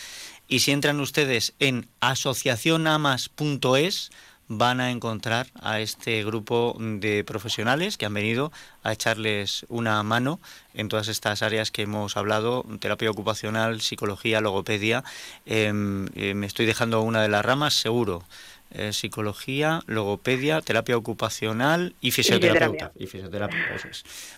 [0.49, 4.11] Y si entran ustedes en asociacionamas.es,
[4.49, 8.53] van a encontrar a este grupo de profesionales que han venido
[8.83, 10.41] a echarles una mano
[10.73, 15.05] en todas estas áreas que hemos hablado, terapia ocupacional, psicología, logopedia.
[15.45, 18.25] Em, eh, me estoy dejando una de las ramas, seguro.
[18.79, 22.93] Eh, psicología, logopedia, terapia ocupacional y fisioterapeuta.
[22.95, 23.59] Y fisioterapia,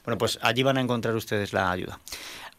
[0.04, 1.98] Bueno, pues allí van a encontrar ustedes la ayuda.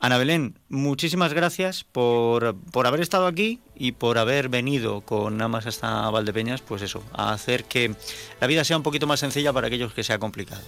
[0.01, 5.67] Ana Belén, muchísimas gracias por, por, haber estado aquí y por haber venido con Amas
[5.67, 7.95] hasta Valdepeñas, pues eso, a hacer que
[8.41, 10.61] la vida sea un poquito más sencilla para aquellos que sea complicado.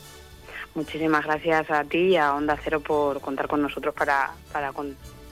[0.75, 4.71] Muchísimas gracias a ti y a Onda Cero por contar con nosotros para, para,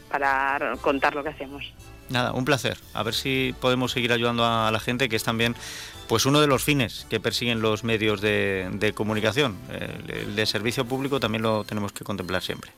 [0.10, 1.73] para contar lo que hacemos.
[2.10, 2.77] Nada, un placer.
[2.94, 5.56] A ver si podemos seguir ayudando a la gente, que es también
[6.07, 9.56] pues uno de los fines que persiguen los medios de, de comunicación.
[10.07, 12.72] el de servicio público también lo tenemos que contemplar siempre.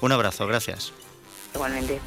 [0.00, 0.92] Un abrazo, gracias.
[1.54, 2.00] Igualmente.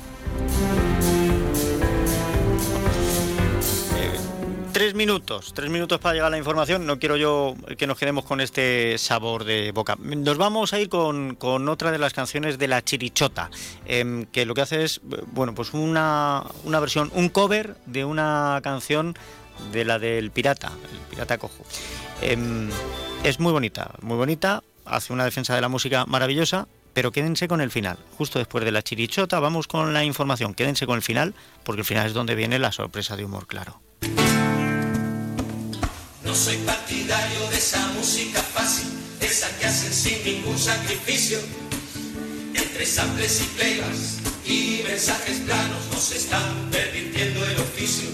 [4.72, 6.86] Tres minutos, tres minutos para llegar a la información.
[6.86, 9.96] No quiero yo que nos quedemos con este sabor de boca.
[10.00, 11.38] Nos vamos a ir con,
[11.68, 13.50] otra de las canciones de la Chirichota,
[13.86, 15.02] em, que lo que hace es,
[15.34, 19.16] bueno, pues una, una versión, un cover de una canción
[19.72, 21.66] de la del pirata, el pirata cojo.
[22.22, 22.70] Em,
[23.24, 27.62] es muy bonita, muy bonita, hace una defensa de la música maravillosa pero quédense con
[27.62, 27.98] el final.
[28.18, 30.54] Justo después de la chirichota vamos con la información.
[30.54, 31.34] Quédense con el final,
[31.64, 33.80] porque el final es donde viene la sorpresa de humor, claro.
[36.30, 38.86] No soy partidario de esa música fácil,
[39.20, 41.40] esa que hacen sin ningún sacrificio.
[42.54, 48.10] Entre samples y plegas y mensajes planos nos están permitiendo el oficio.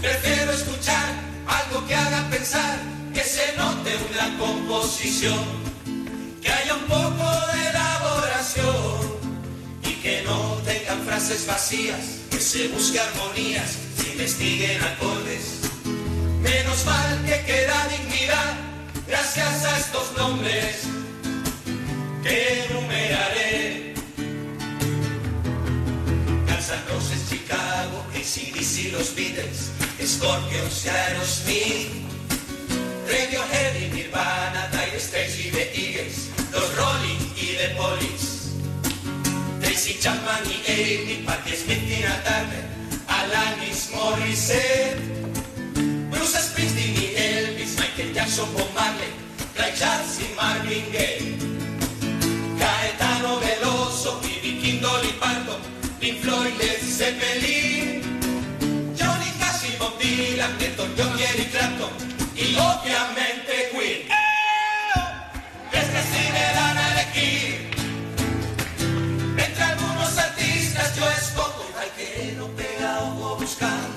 [0.00, 1.12] Prefiero escuchar
[1.48, 2.78] algo que haga pensar,
[3.12, 5.44] que se note una composición
[6.40, 9.16] que haya un poco de elaboración
[9.82, 11.98] y que no tengan frases vacías,
[12.30, 15.65] que se busque armonías, se investiguen acordes.
[16.46, 18.54] Menos mal que queda dignidad
[19.08, 20.82] gracias a estos nombres
[22.22, 23.94] que enumeraré.
[26.46, 29.70] Kansas Roses, Chicago, ACDC, los Beatles,
[30.00, 31.90] Scorpions y Aerosmith,
[33.08, 38.52] Radiohead y Nirvana, Dire Straits y The Eagles, los Rolling y The Police,
[39.60, 42.04] Tracy Chapman y Amy, Patti Smith y
[43.08, 45.25] Alanis Morissette,
[46.16, 49.12] Bruce Springsteen y Elvis, Michael Jackson, Bob Marley,
[49.56, 51.36] Ray Charles y Marvin Gaye,
[52.58, 54.58] Caetano Veloso, B.B.
[54.60, 55.60] King, Dolly Parton,
[56.00, 58.02] Pink Floyd, Led Zeppelin,
[58.98, 61.90] Johnny Cash y Bob Dylan, Elton John y Clapton,
[62.34, 64.08] y obviamente Queen.
[65.72, 67.70] Es que si me dan a elegir
[69.36, 73.95] entre algunos artistas yo escojo al que no pega ojo buscando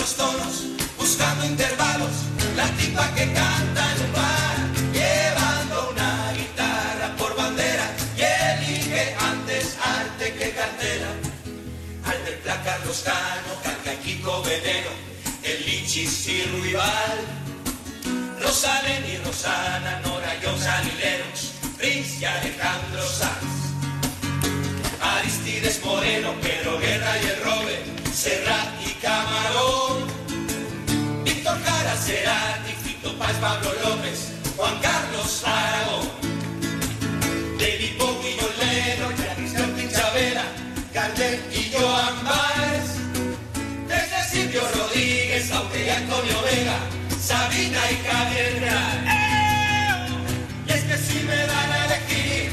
[0.00, 0.64] otros tonos,
[0.98, 2.10] buscando intervalos,
[2.56, 4.56] la tipa que canta en un bar,
[4.94, 11.08] llevando una guitarra por bandera y elige antes arte que cartera.
[12.04, 14.90] Al del Pla Carlos Cano, Carca y Kiko Veneno,
[15.42, 17.18] el Lichis y Ruibal,
[18.40, 23.60] Rosalén y Rosana, Nora y Osanileros, Prince y Alejandro Sanz.
[25.02, 27.82] Aristides Moreno, Pedro Guerra y el Robe,
[28.14, 30.04] Serrat Camarón,
[31.24, 36.08] Víctor Jara, Cerati, Fito Paz, Pablo López, Juan Carlos Aragón,
[37.58, 40.44] David Bowie, Lennon, Janis Joplin, Chavela,
[40.92, 42.88] Gardel y Joan Baez,
[43.88, 46.78] desde Silvio Rodríguez, y Antonio Vega,
[47.18, 49.06] Sabina y Javier Real.
[49.08, 50.08] ¡Eh!
[50.66, 52.52] Y es que si me dan a elegir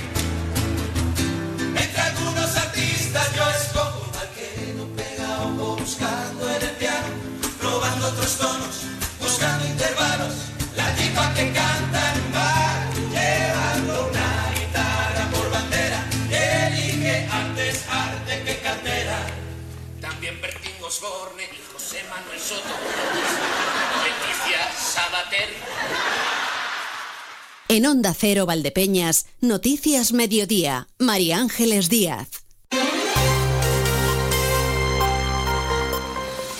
[1.75, 3.43] entre algunos artistas yo
[20.97, 22.63] Osborne y José Manuel Soto,
[24.03, 25.49] Leticia Sabater.
[27.67, 32.29] En Onda Cero Valdepeñas, Noticias Mediodía, María Ángeles Díaz.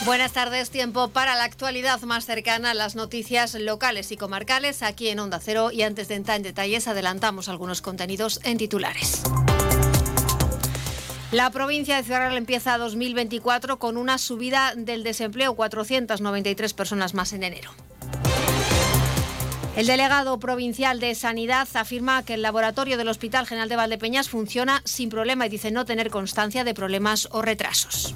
[0.06, 5.10] Buenas tardes, tiempo para la actualidad más cercana a las noticias locales y comarcales aquí
[5.10, 9.24] en Onda Cero y antes de entrar en detalles adelantamos algunos contenidos en titulares.
[11.32, 17.44] La provincia de Real empieza 2024 con una subida del desempleo, 493 personas más en
[17.44, 17.72] enero.
[19.76, 24.82] El delegado provincial de Sanidad afirma que el laboratorio del Hospital General de Valdepeñas funciona
[24.86, 28.14] sin problema y dice no tener constancia de problemas o retrasos.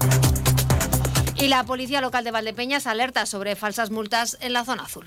[1.35, 5.05] Y la Policía Local de Valdepeñas alerta sobre falsas multas en la zona azul.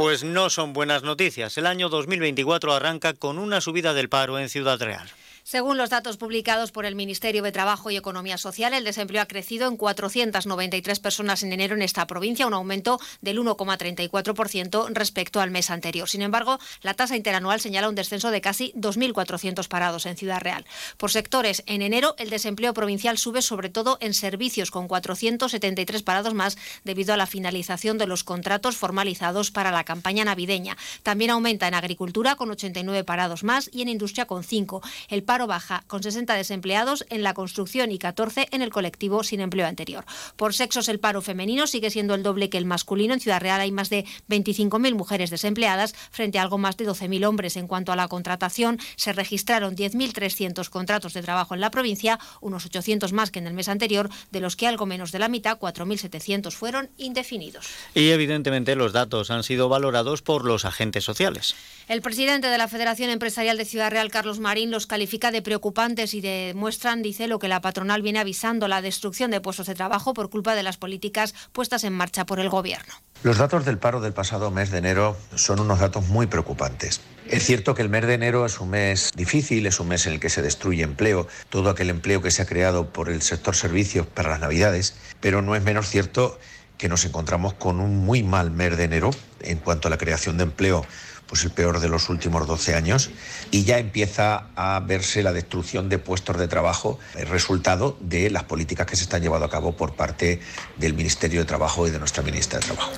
[0.00, 1.58] Pues no son buenas noticias.
[1.58, 5.06] El año 2024 arranca con una subida del paro en Ciudad Real.
[5.50, 9.26] Según los datos publicados por el Ministerio de Trabajo y Economía Social, el desempleo ha
[9.26, 15.50] crecido en 493 personas en enero en esta provincia, un aumento del 1,34% respecto al
[15.50, 16.08] mes anterior.
[16.08, 20.64] Sin embargo, la tasa interanual señala un descenso de casi 2.400 parados en Ciudad Real.
[20.96, 26.32] Por sectores, en enero el desempleo provincial sube sobre todo en servicios, con 473 parados
[26.32, 30.76] más debido a la finalización de los contratos formalizados para la campaña navideña.
[31.02, 34.80] También aumenta en agricultura, con 89 parados más, y en industria, con 5.
[35.08, 39.40] El paro baja, con 60 desempleados en la construcción y 14 en el colectivo sin
[39.40, 40.04] empleo anterior.
[40.36, 43.14] Por sexos, el paro femenino sigue siendo el doble que el masculino.
[43.14, 47.26] En Ciudad Real hay más de 25.000 mujeres desempleadas frente a algo más de 12.000
[47.26, 47.56] hombres.
[47.56, 52.66] En cuanto a la contratación, se registraron 10.300 contratos de trabajo en la provincia, unos
[52.66, 55.58] 800 más que en el mes anterior, de los que algo menos de la mitad,
[55.58, 57.66] 4.700, fueron indefinidos.
[57.94, 61.54] Y evidentemente los datos han sido valorados por los agentes sociales.
[61.88, 66.14] El presidente de la Federación Empresarial de Ciudad Real, Carlos Marín, los califica de preocupantes
[66.14, 70.14] y demuestran, dice, lo que la patronal viene avisando, la destrucción de puestos de trabajo
[70.14, 72.94] por culpa de las políticas puestas en marcha por el Gobierno.
[73.22, 77.02] Los datos del paro del pasado mes de enero son unos datos muy preocupantes.
[77.28, 80.14] Es cierto que el mes de enero es un mes difícil, es un mes en
[80.14, 83.54] el que se destruye empleo, todo aquel empleo que se ha creado por el sector
[83.54, 86.38] servicios para las Navidades, pero no es menos cierto
[86.78, 89.10] que nos encontramos con un muy mal mes de enero
[89.42, 90.86] en cuanto a la creación de empleo
[91.30, 93.10] pues el peor de los últimos 12 años,
[93.52, 98.84] y ya empieza a verse la destrucción de puestos de trabajo, resultado de las políticas
[98.86, 100.40] que se están llevando a cabo por parte
[100.76, 102.90] del Ministerio de Trabajo y de nuestra ministra de Trabajo.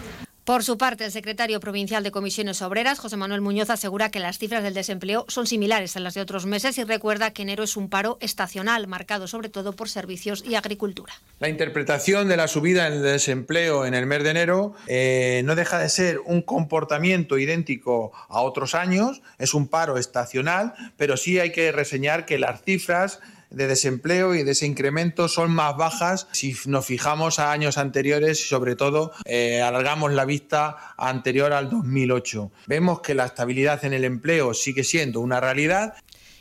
[0.44, 4.38] Por su parte, el secretario provincial de Comisiones Obreras, José Manuel Muñoz, asegura que las
[4.38, 7.76] cifras del desempleo son similares a las de otros meses y recuerda que enero es
[7.76, 11.12] un paro estacional, marcado sobre todo por servicios y agricultura.
[11.38, 15.54] La interpretación de la subida en el desempleo en el mes de enero eh, no
[15.54, 21.38] deja de ser un comportamiento idéntico a otros años, es un paro estacional, pero sí
[21.38, 23.20] hay que reseñar que las cifras
[23.52, 28.40] de desempleo y de ese incremento son más bajas si nos fijamos a años anteriores
[28.40, 32.50] y sobre todo eh, alargamos la vista anterior al 2008.
[32.66, 35.94] Vemos que la estabilidad en el empleo sigue siendo una realidad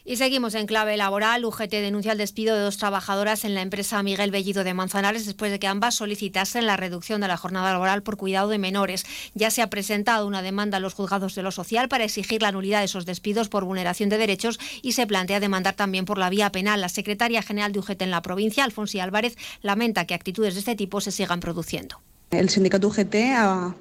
[0.06, 1.46] y seguimos en clave laboral.
[1.46, 5.52] UGT denuncia el despido de dos trabajadoras en la empresa Miguel Bellido de Manzanares después
[5.52, 9.06] de que ambas solicitasen la reducción de la jornada laboral por cuidado de menores.
[9.34, 12.52] Ya se ha presentado una demanda a los juzgados de lo social para exigir la
[12.52, 16.30] nulidad de esos despidos por vulneración de derechos y se plantea demandar también por la
[16.30, 16.82] vía penal.
[16.82, 20.76] La secretaria general de UGT en la provincia, Alfonsi Álvarez, lamenta que actitudes de este
[20.76, 22.02] tipo se sigan produciendo.
[22.32, 23.76] El sindicato UGT ha,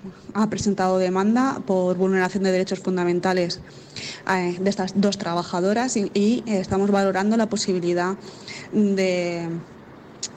[0.51, 3.61] presentado demanda por vulneración de derechos fundamentales
[4.29, 8.17] eh, de estas dos trabajadoras y estamos valorando la posibilidad
[8.73, 9.49] de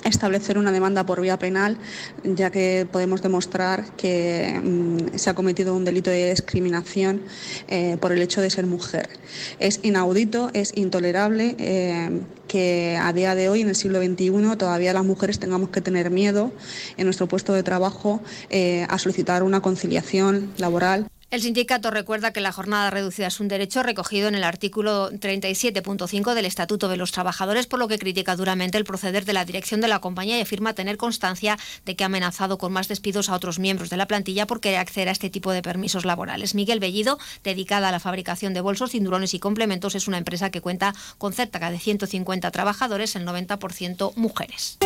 [0.03, 1.77] establecer una demanda por vía penal,
[2.23, 7.21] ya que podemos demostrar que mm, se ha cometido un delito de discriminación
[7.67, 9.09] eh, por el hecho de ser mujer.
[9.59, 14.93] Es inaudito, es intolerable eh, que a día de hoy, en el siglo XXI, todavía
[14.93, 16.51] las mujeres tengamos que tener miedo
[16.97, 21.07] en nuestro puesto de trabajo eh, a solicitar una conciliación laboral.
[21.33, 26.35] El sindicato recuerda que la jornada reducida es un derecho recogido en el artículo 37.5
[26.35, 29.81] del Estatuto de los Trabajadores, por lo que critica duramente el proceder de la dirección
[29.81, 33.35] de la compañía y afirma tener constancia de que ha amenazado con más despidos a
[33.35, 36.53] otros miembros de la plantilla por querer acceder a este tipo de permisos laborales.
[36.53, 40.61] Miguel Bellido, dedicada a la fabricación de bolsos, cinturones y complementos, es una empresa que
[40.61, 44.77] cuenta con cerca de 150 trabajadores, el 90% mujeres.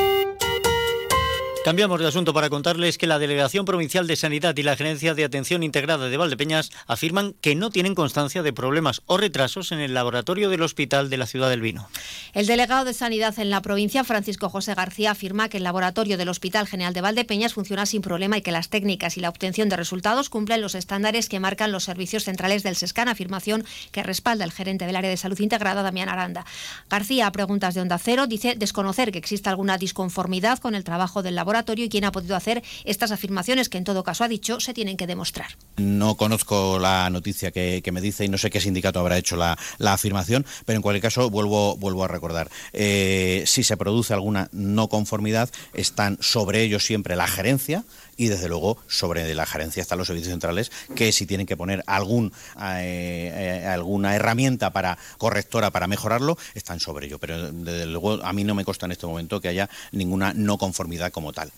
[1.63, 5.25] Cambiamos de asunto para contarles que la Delegación Provincial de Sanidad y la Gerencia de
[5.25, 9.93] Atención Integrada de Valdepeñas afirman que no tienen constancia de problemas o retrasos en el
[9.93, 11.89] laboratorio del Hospital de la Ciudad del Vino.
[12.33, 16.29] El delegado de Sanidad en la provincia, Francisco José García, afirma que el laboratorio del
[16.29, 19.75] Hospital General de Valdepeñas funciona sin problema y que las técnicas y la obtención de
[19.75, 24.53] resultados cumplen los estándares que marcan los servicios centrales del SESCAN, afirmación que respalda el
[24.53, 26.45] gerente del área de salud integrada, Damián Aranda.
[26.89, 31.23] García, a preguntas de Onda Cero, dice desconocer que exista alguna disconformidad con el trabajo
[31.23, 31.46] del laboratorio
[31.77, 34.97] y quién ha podido hacer estas afirmaciones que en todo caso ha dicho se tienen
[34.97, 35.57] que demostrar.
[35.77, 39.37] No conozco la noticia que, que me dice y no sé qué sindicato habrá hecho
[39.37, 42.49] la, la, afirmación, pero en cualquier caso vuelvo, vuelvo a recordar.
[42.73, 47.83] Eh, si se produce alguna no conformidad, están sobre ello siempre la gerencia,
[48.17, 51.83] y desde luego sobre la gerencia están los servicios centrales que si tienen que poner
[51.85, 57.19] algún eh, eh, alguna herramienta para correctora para mejorarlo están sobre ello.
[57.19, 60.57] Pero desde luego a mí no me consta en este momento que haya ninguna no
[60.57, 61.51] conformidad como tal.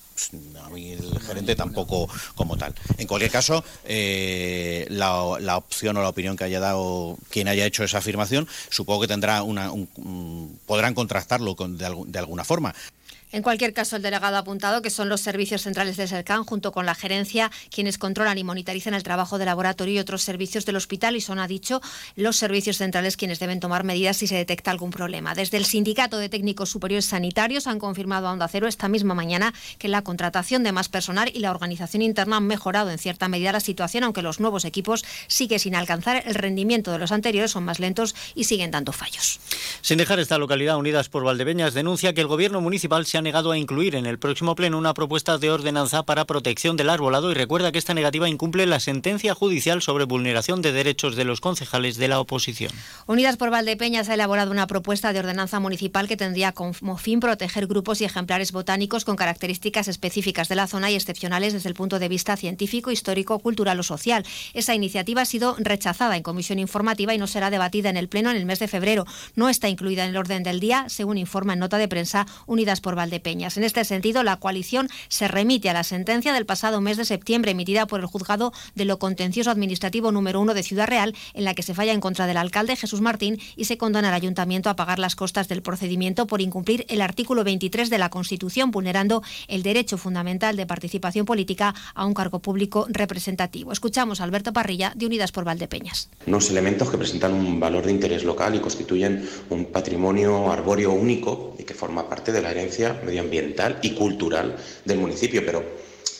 [0.63, 2.75] A mí el gerente tampoco como tal.
[2.97, 7.65] En cualquier caso eh, la, la, opción o la opinión que haya dado quien haya
[7.65, 12.73] hecho esa afirmación supongo que tendrá una un, podrán contrastarlo con, de, de alguna forma
[13.31, 16.71] en cualquier caso, el delegado ha apuntado que son los servicios centrales de SERCAN, junto
[16.71, 20.77] con la gerencia, quienes controlan y monitorizan el trabajo de laboratorio y otros servicios del
[20.77, 21.79] hospital y son, ha dicho,
[22.15, 25.35] los servicios centrales quienes deben tomar medidas si se detecta algún problema.
[25.35, 29.53] Desde el Sindicato de Técnicos Superiores Sanitarios han confirmado a Onda Cero esta misma mañana
[29.77, 33.51] que la contratación de más personal y la organización interna han mejorado en cierta medida
[33.51, 37.63] la situación, aunque los nuevos equipos siguen sin alcanzar el rendimiento de los anteriores, son
[37.63, 39.39] más lentos y siguen dando fallos.
[39.81, 43.51] Sin dejar esta localidad, Unidas por Valdepeñas denuncia que el gobierno municipal se ha negado
[43.51, 47.33] a incluir en el próximo pleno una propuesta de ordenanza para protección del arbolado y
[47.33, 51.97] recuerda que esta negativa incumple la sentencia judicial sobre vulneración de derechos de los concejales
[51.97, 52.71] de la oposición.
[53.07, 57.67] Unidas por Valdepeñas ha elaborado una propuesta de ordenanza municipal que tendría como fin proteger
[57.67, 61.99] grupos y ejemplares botánicos con características específicas de la zona y excepcionales desde el punto
[61.99, 64.25] de vista científico, histórico, cultural o social.
[64.53, 68.31] Esa iniciativa ha sido rechazada en comisión informativa y no será debatida en el pleno
[68.31, 69.05] en el mes de febrero.
[69.35, 72.79] No está incluida en el orden del día, según informa en nota de prensa Unidas
[72.79, 73.08] por Valdepeñas.
[73.11, 77.51] En este sentido, la coalición se remite a la sentencia del pasado mes de septiembre
[77.51, 81.53] emitida por el juzgado de lo contencioso administrativo número uno de Ciudad Real, en la
[81.53, 84.75] que se falla en contra del alcalde Jesús Martín y se condena al ayuntamiento a
[84.75, 89.63] pagar las costas del procedimiento por incumplir el artículo 23 de la Constitución, vulnerando el
[89.63, 93.71] derecho fundamental de participación política a un cargo público representativo.
[93.71, 96.09] Escuchamos a Alberto Parrilla de Unidas por Valdepeñas.
[96.25, 101.55] Unos elementos que presentan un valor de interés local y constituyen un patrimonio arbóreo único
[101.57, 104.55] y que forma parte de la herencia medioambiental y cultural
[104.85, 105.63] del municipio, pero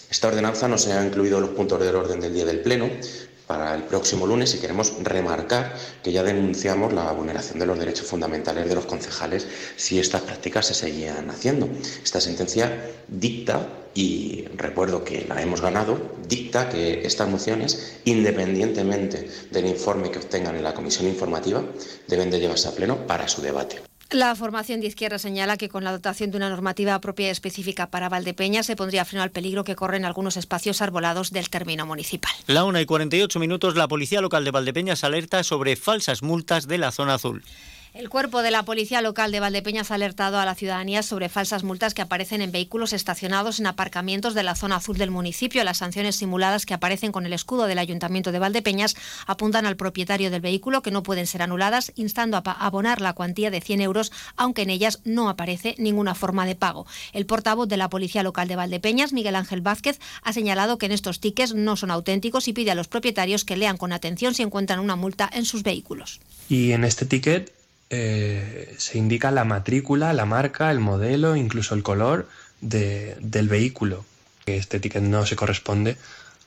[0.10, 2.89] esta ordenanza no se ha incluido en los puntos del orden del día del Pleno
[3.49, 8.06] para el próximo lunes y queremos remarcar que ya denunciamos la vulneración de los derechos
[8.06, 11.68] fundamentales de los concejales si estas prácticas se seguían haciendo.
[12.03, 19.65] Esta sentencia dicta, y recuerdo que la hemos ganado, dicta que estas mociones, independientemente del
[19.65, 21.64] informe que obtengan en la comisión informativa,
[22.07, 23.89] deben de llevarse a pleno para su debate.
[24.11, 27.91] La formación de izquierda señala que con la dotación de una normativa propia y específica
[27.91, 32.31] para Valdepeña se pondría freno al peligro que corren algunos espacios arbolados del término municipal.
[32.48, 36.80] La 1 y 48 minutos, la Policía Local de Valdepeñas alerta sobre falsas multas de
[36.80, 37.44] la zona azul.
[37.91, 41.64] El cuerpo de la Policía Local de Valdepeñas ha alertado a la ciudadanía sobre falsas
[41.64, 45.64] multas que aparecen en vehículos estacionados en aparcamientos de la zona azul del municipio.
[45.64, 48.95] Las sanciones simuladas que aparecen con el escudo del Ayuntamiento de Valdepeñas
[49.26, 53.49] apuntan al propietario del vehículo que no pueden ser anuladas, instando a abonar la cuantía
[53.49, 56.86] de 100 euros, aunque en ellas no aparece ninguna forma de pago.
[57.11, 60.91] El portavoz de la Policía Local de Valdepeñas, Miguel Ángel Vázquez, ha señalado que en
[60.91, 64.44] estos tickets no son auténticos y pide a los propietarios que lean con atención si
[64.44, 66.20] encuentran una multa en sus vehículos.
[66.49, 67.59] Y en este ticket
[67.90, 72.28] eh, se indica la matrícula, la marca, el modelo, incluso el color
[72.61, 74.06] de, del vehículo.
[74.45, 75.98] este ticket no se corresponde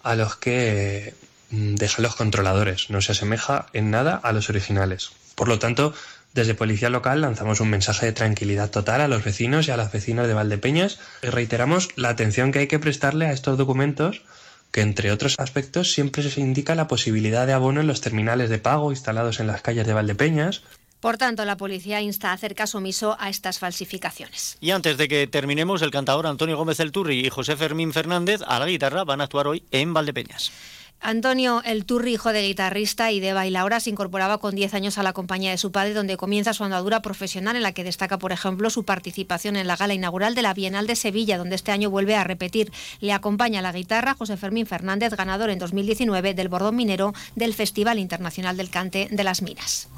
[0.03, 1.15] a los que
[1.51, 5.13] mm, dejan los controladores, no se asemeja en nada a los originales.
[5.35, 5.95] Por lo tanto,
[6.35, 9.93] desde Policía Local lanzamos un mensaje de tranquilidad total a los vecinos y a las
[9.93, 14.23] vecinas de Valdepeñas y reiteramos la atención que hay que prestarle a estos documentos
[14.71, 18.59] que entre otros aspectos siempre se indica la posibilidad de abono en los terminales de
[18.59, 20.63] pago instalados en las calles de Valdepeñas.
[21.03, 24.57] Por tanto, la policía insta a hacer caso omiso a estas falsificaciones.
[24.61, 28.41] Y antes de que terminemos, el cantador Antonio Gómez El Turri y José Fermín Fernández
[28.47, 30.53] a la guitarra van a actuar hoy en Valdepeñas.
[31.01, 35.03] Antonio El Turri, hijo de guitarrista y de bailaora, se incorporaba con 10 años a
[35.03, 38.31] la compañía de su padre, donde comienza su andadura profesional, en la que destaca, por
[38.31, 41.91] ejemplo, su participación en la gala inaugural de la Bienal de Sevilla, donde este año
[41.91, 42.71] vuelve a repetir.
[43.01, 47.99] Le acompaña la guitarra José Fermín Fernández, ganador en 2019 del Bordón Minero del Festival
[47.99, 49.89] Internacional del Cante de las Minas.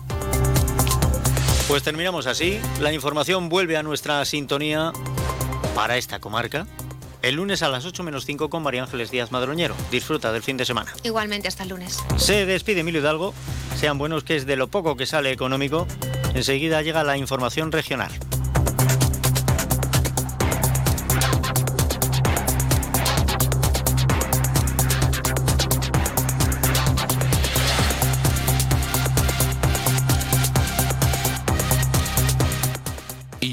[1.69, 2.61] Pues terminamos así.
[2.81, 4.93] La información vuelve a nuestra sintonía
[5.75, 6.67] para esta comarca.
[7.23, 9.75] El lunes a las 8 menos 5 con María Ángeles Díaz Madroñero.
[9.91, 10.93] Disfruta del fin de semana.
[11.05, 11.99] Igualmente hasta el lunes.
[12.19, 13.33] Se despide Emilio Hidalgo.
[13.77, 15.87] Sean buenos que es de lo poco que sale económico.
[16.35, 18.11] Enseguida llega la información regional.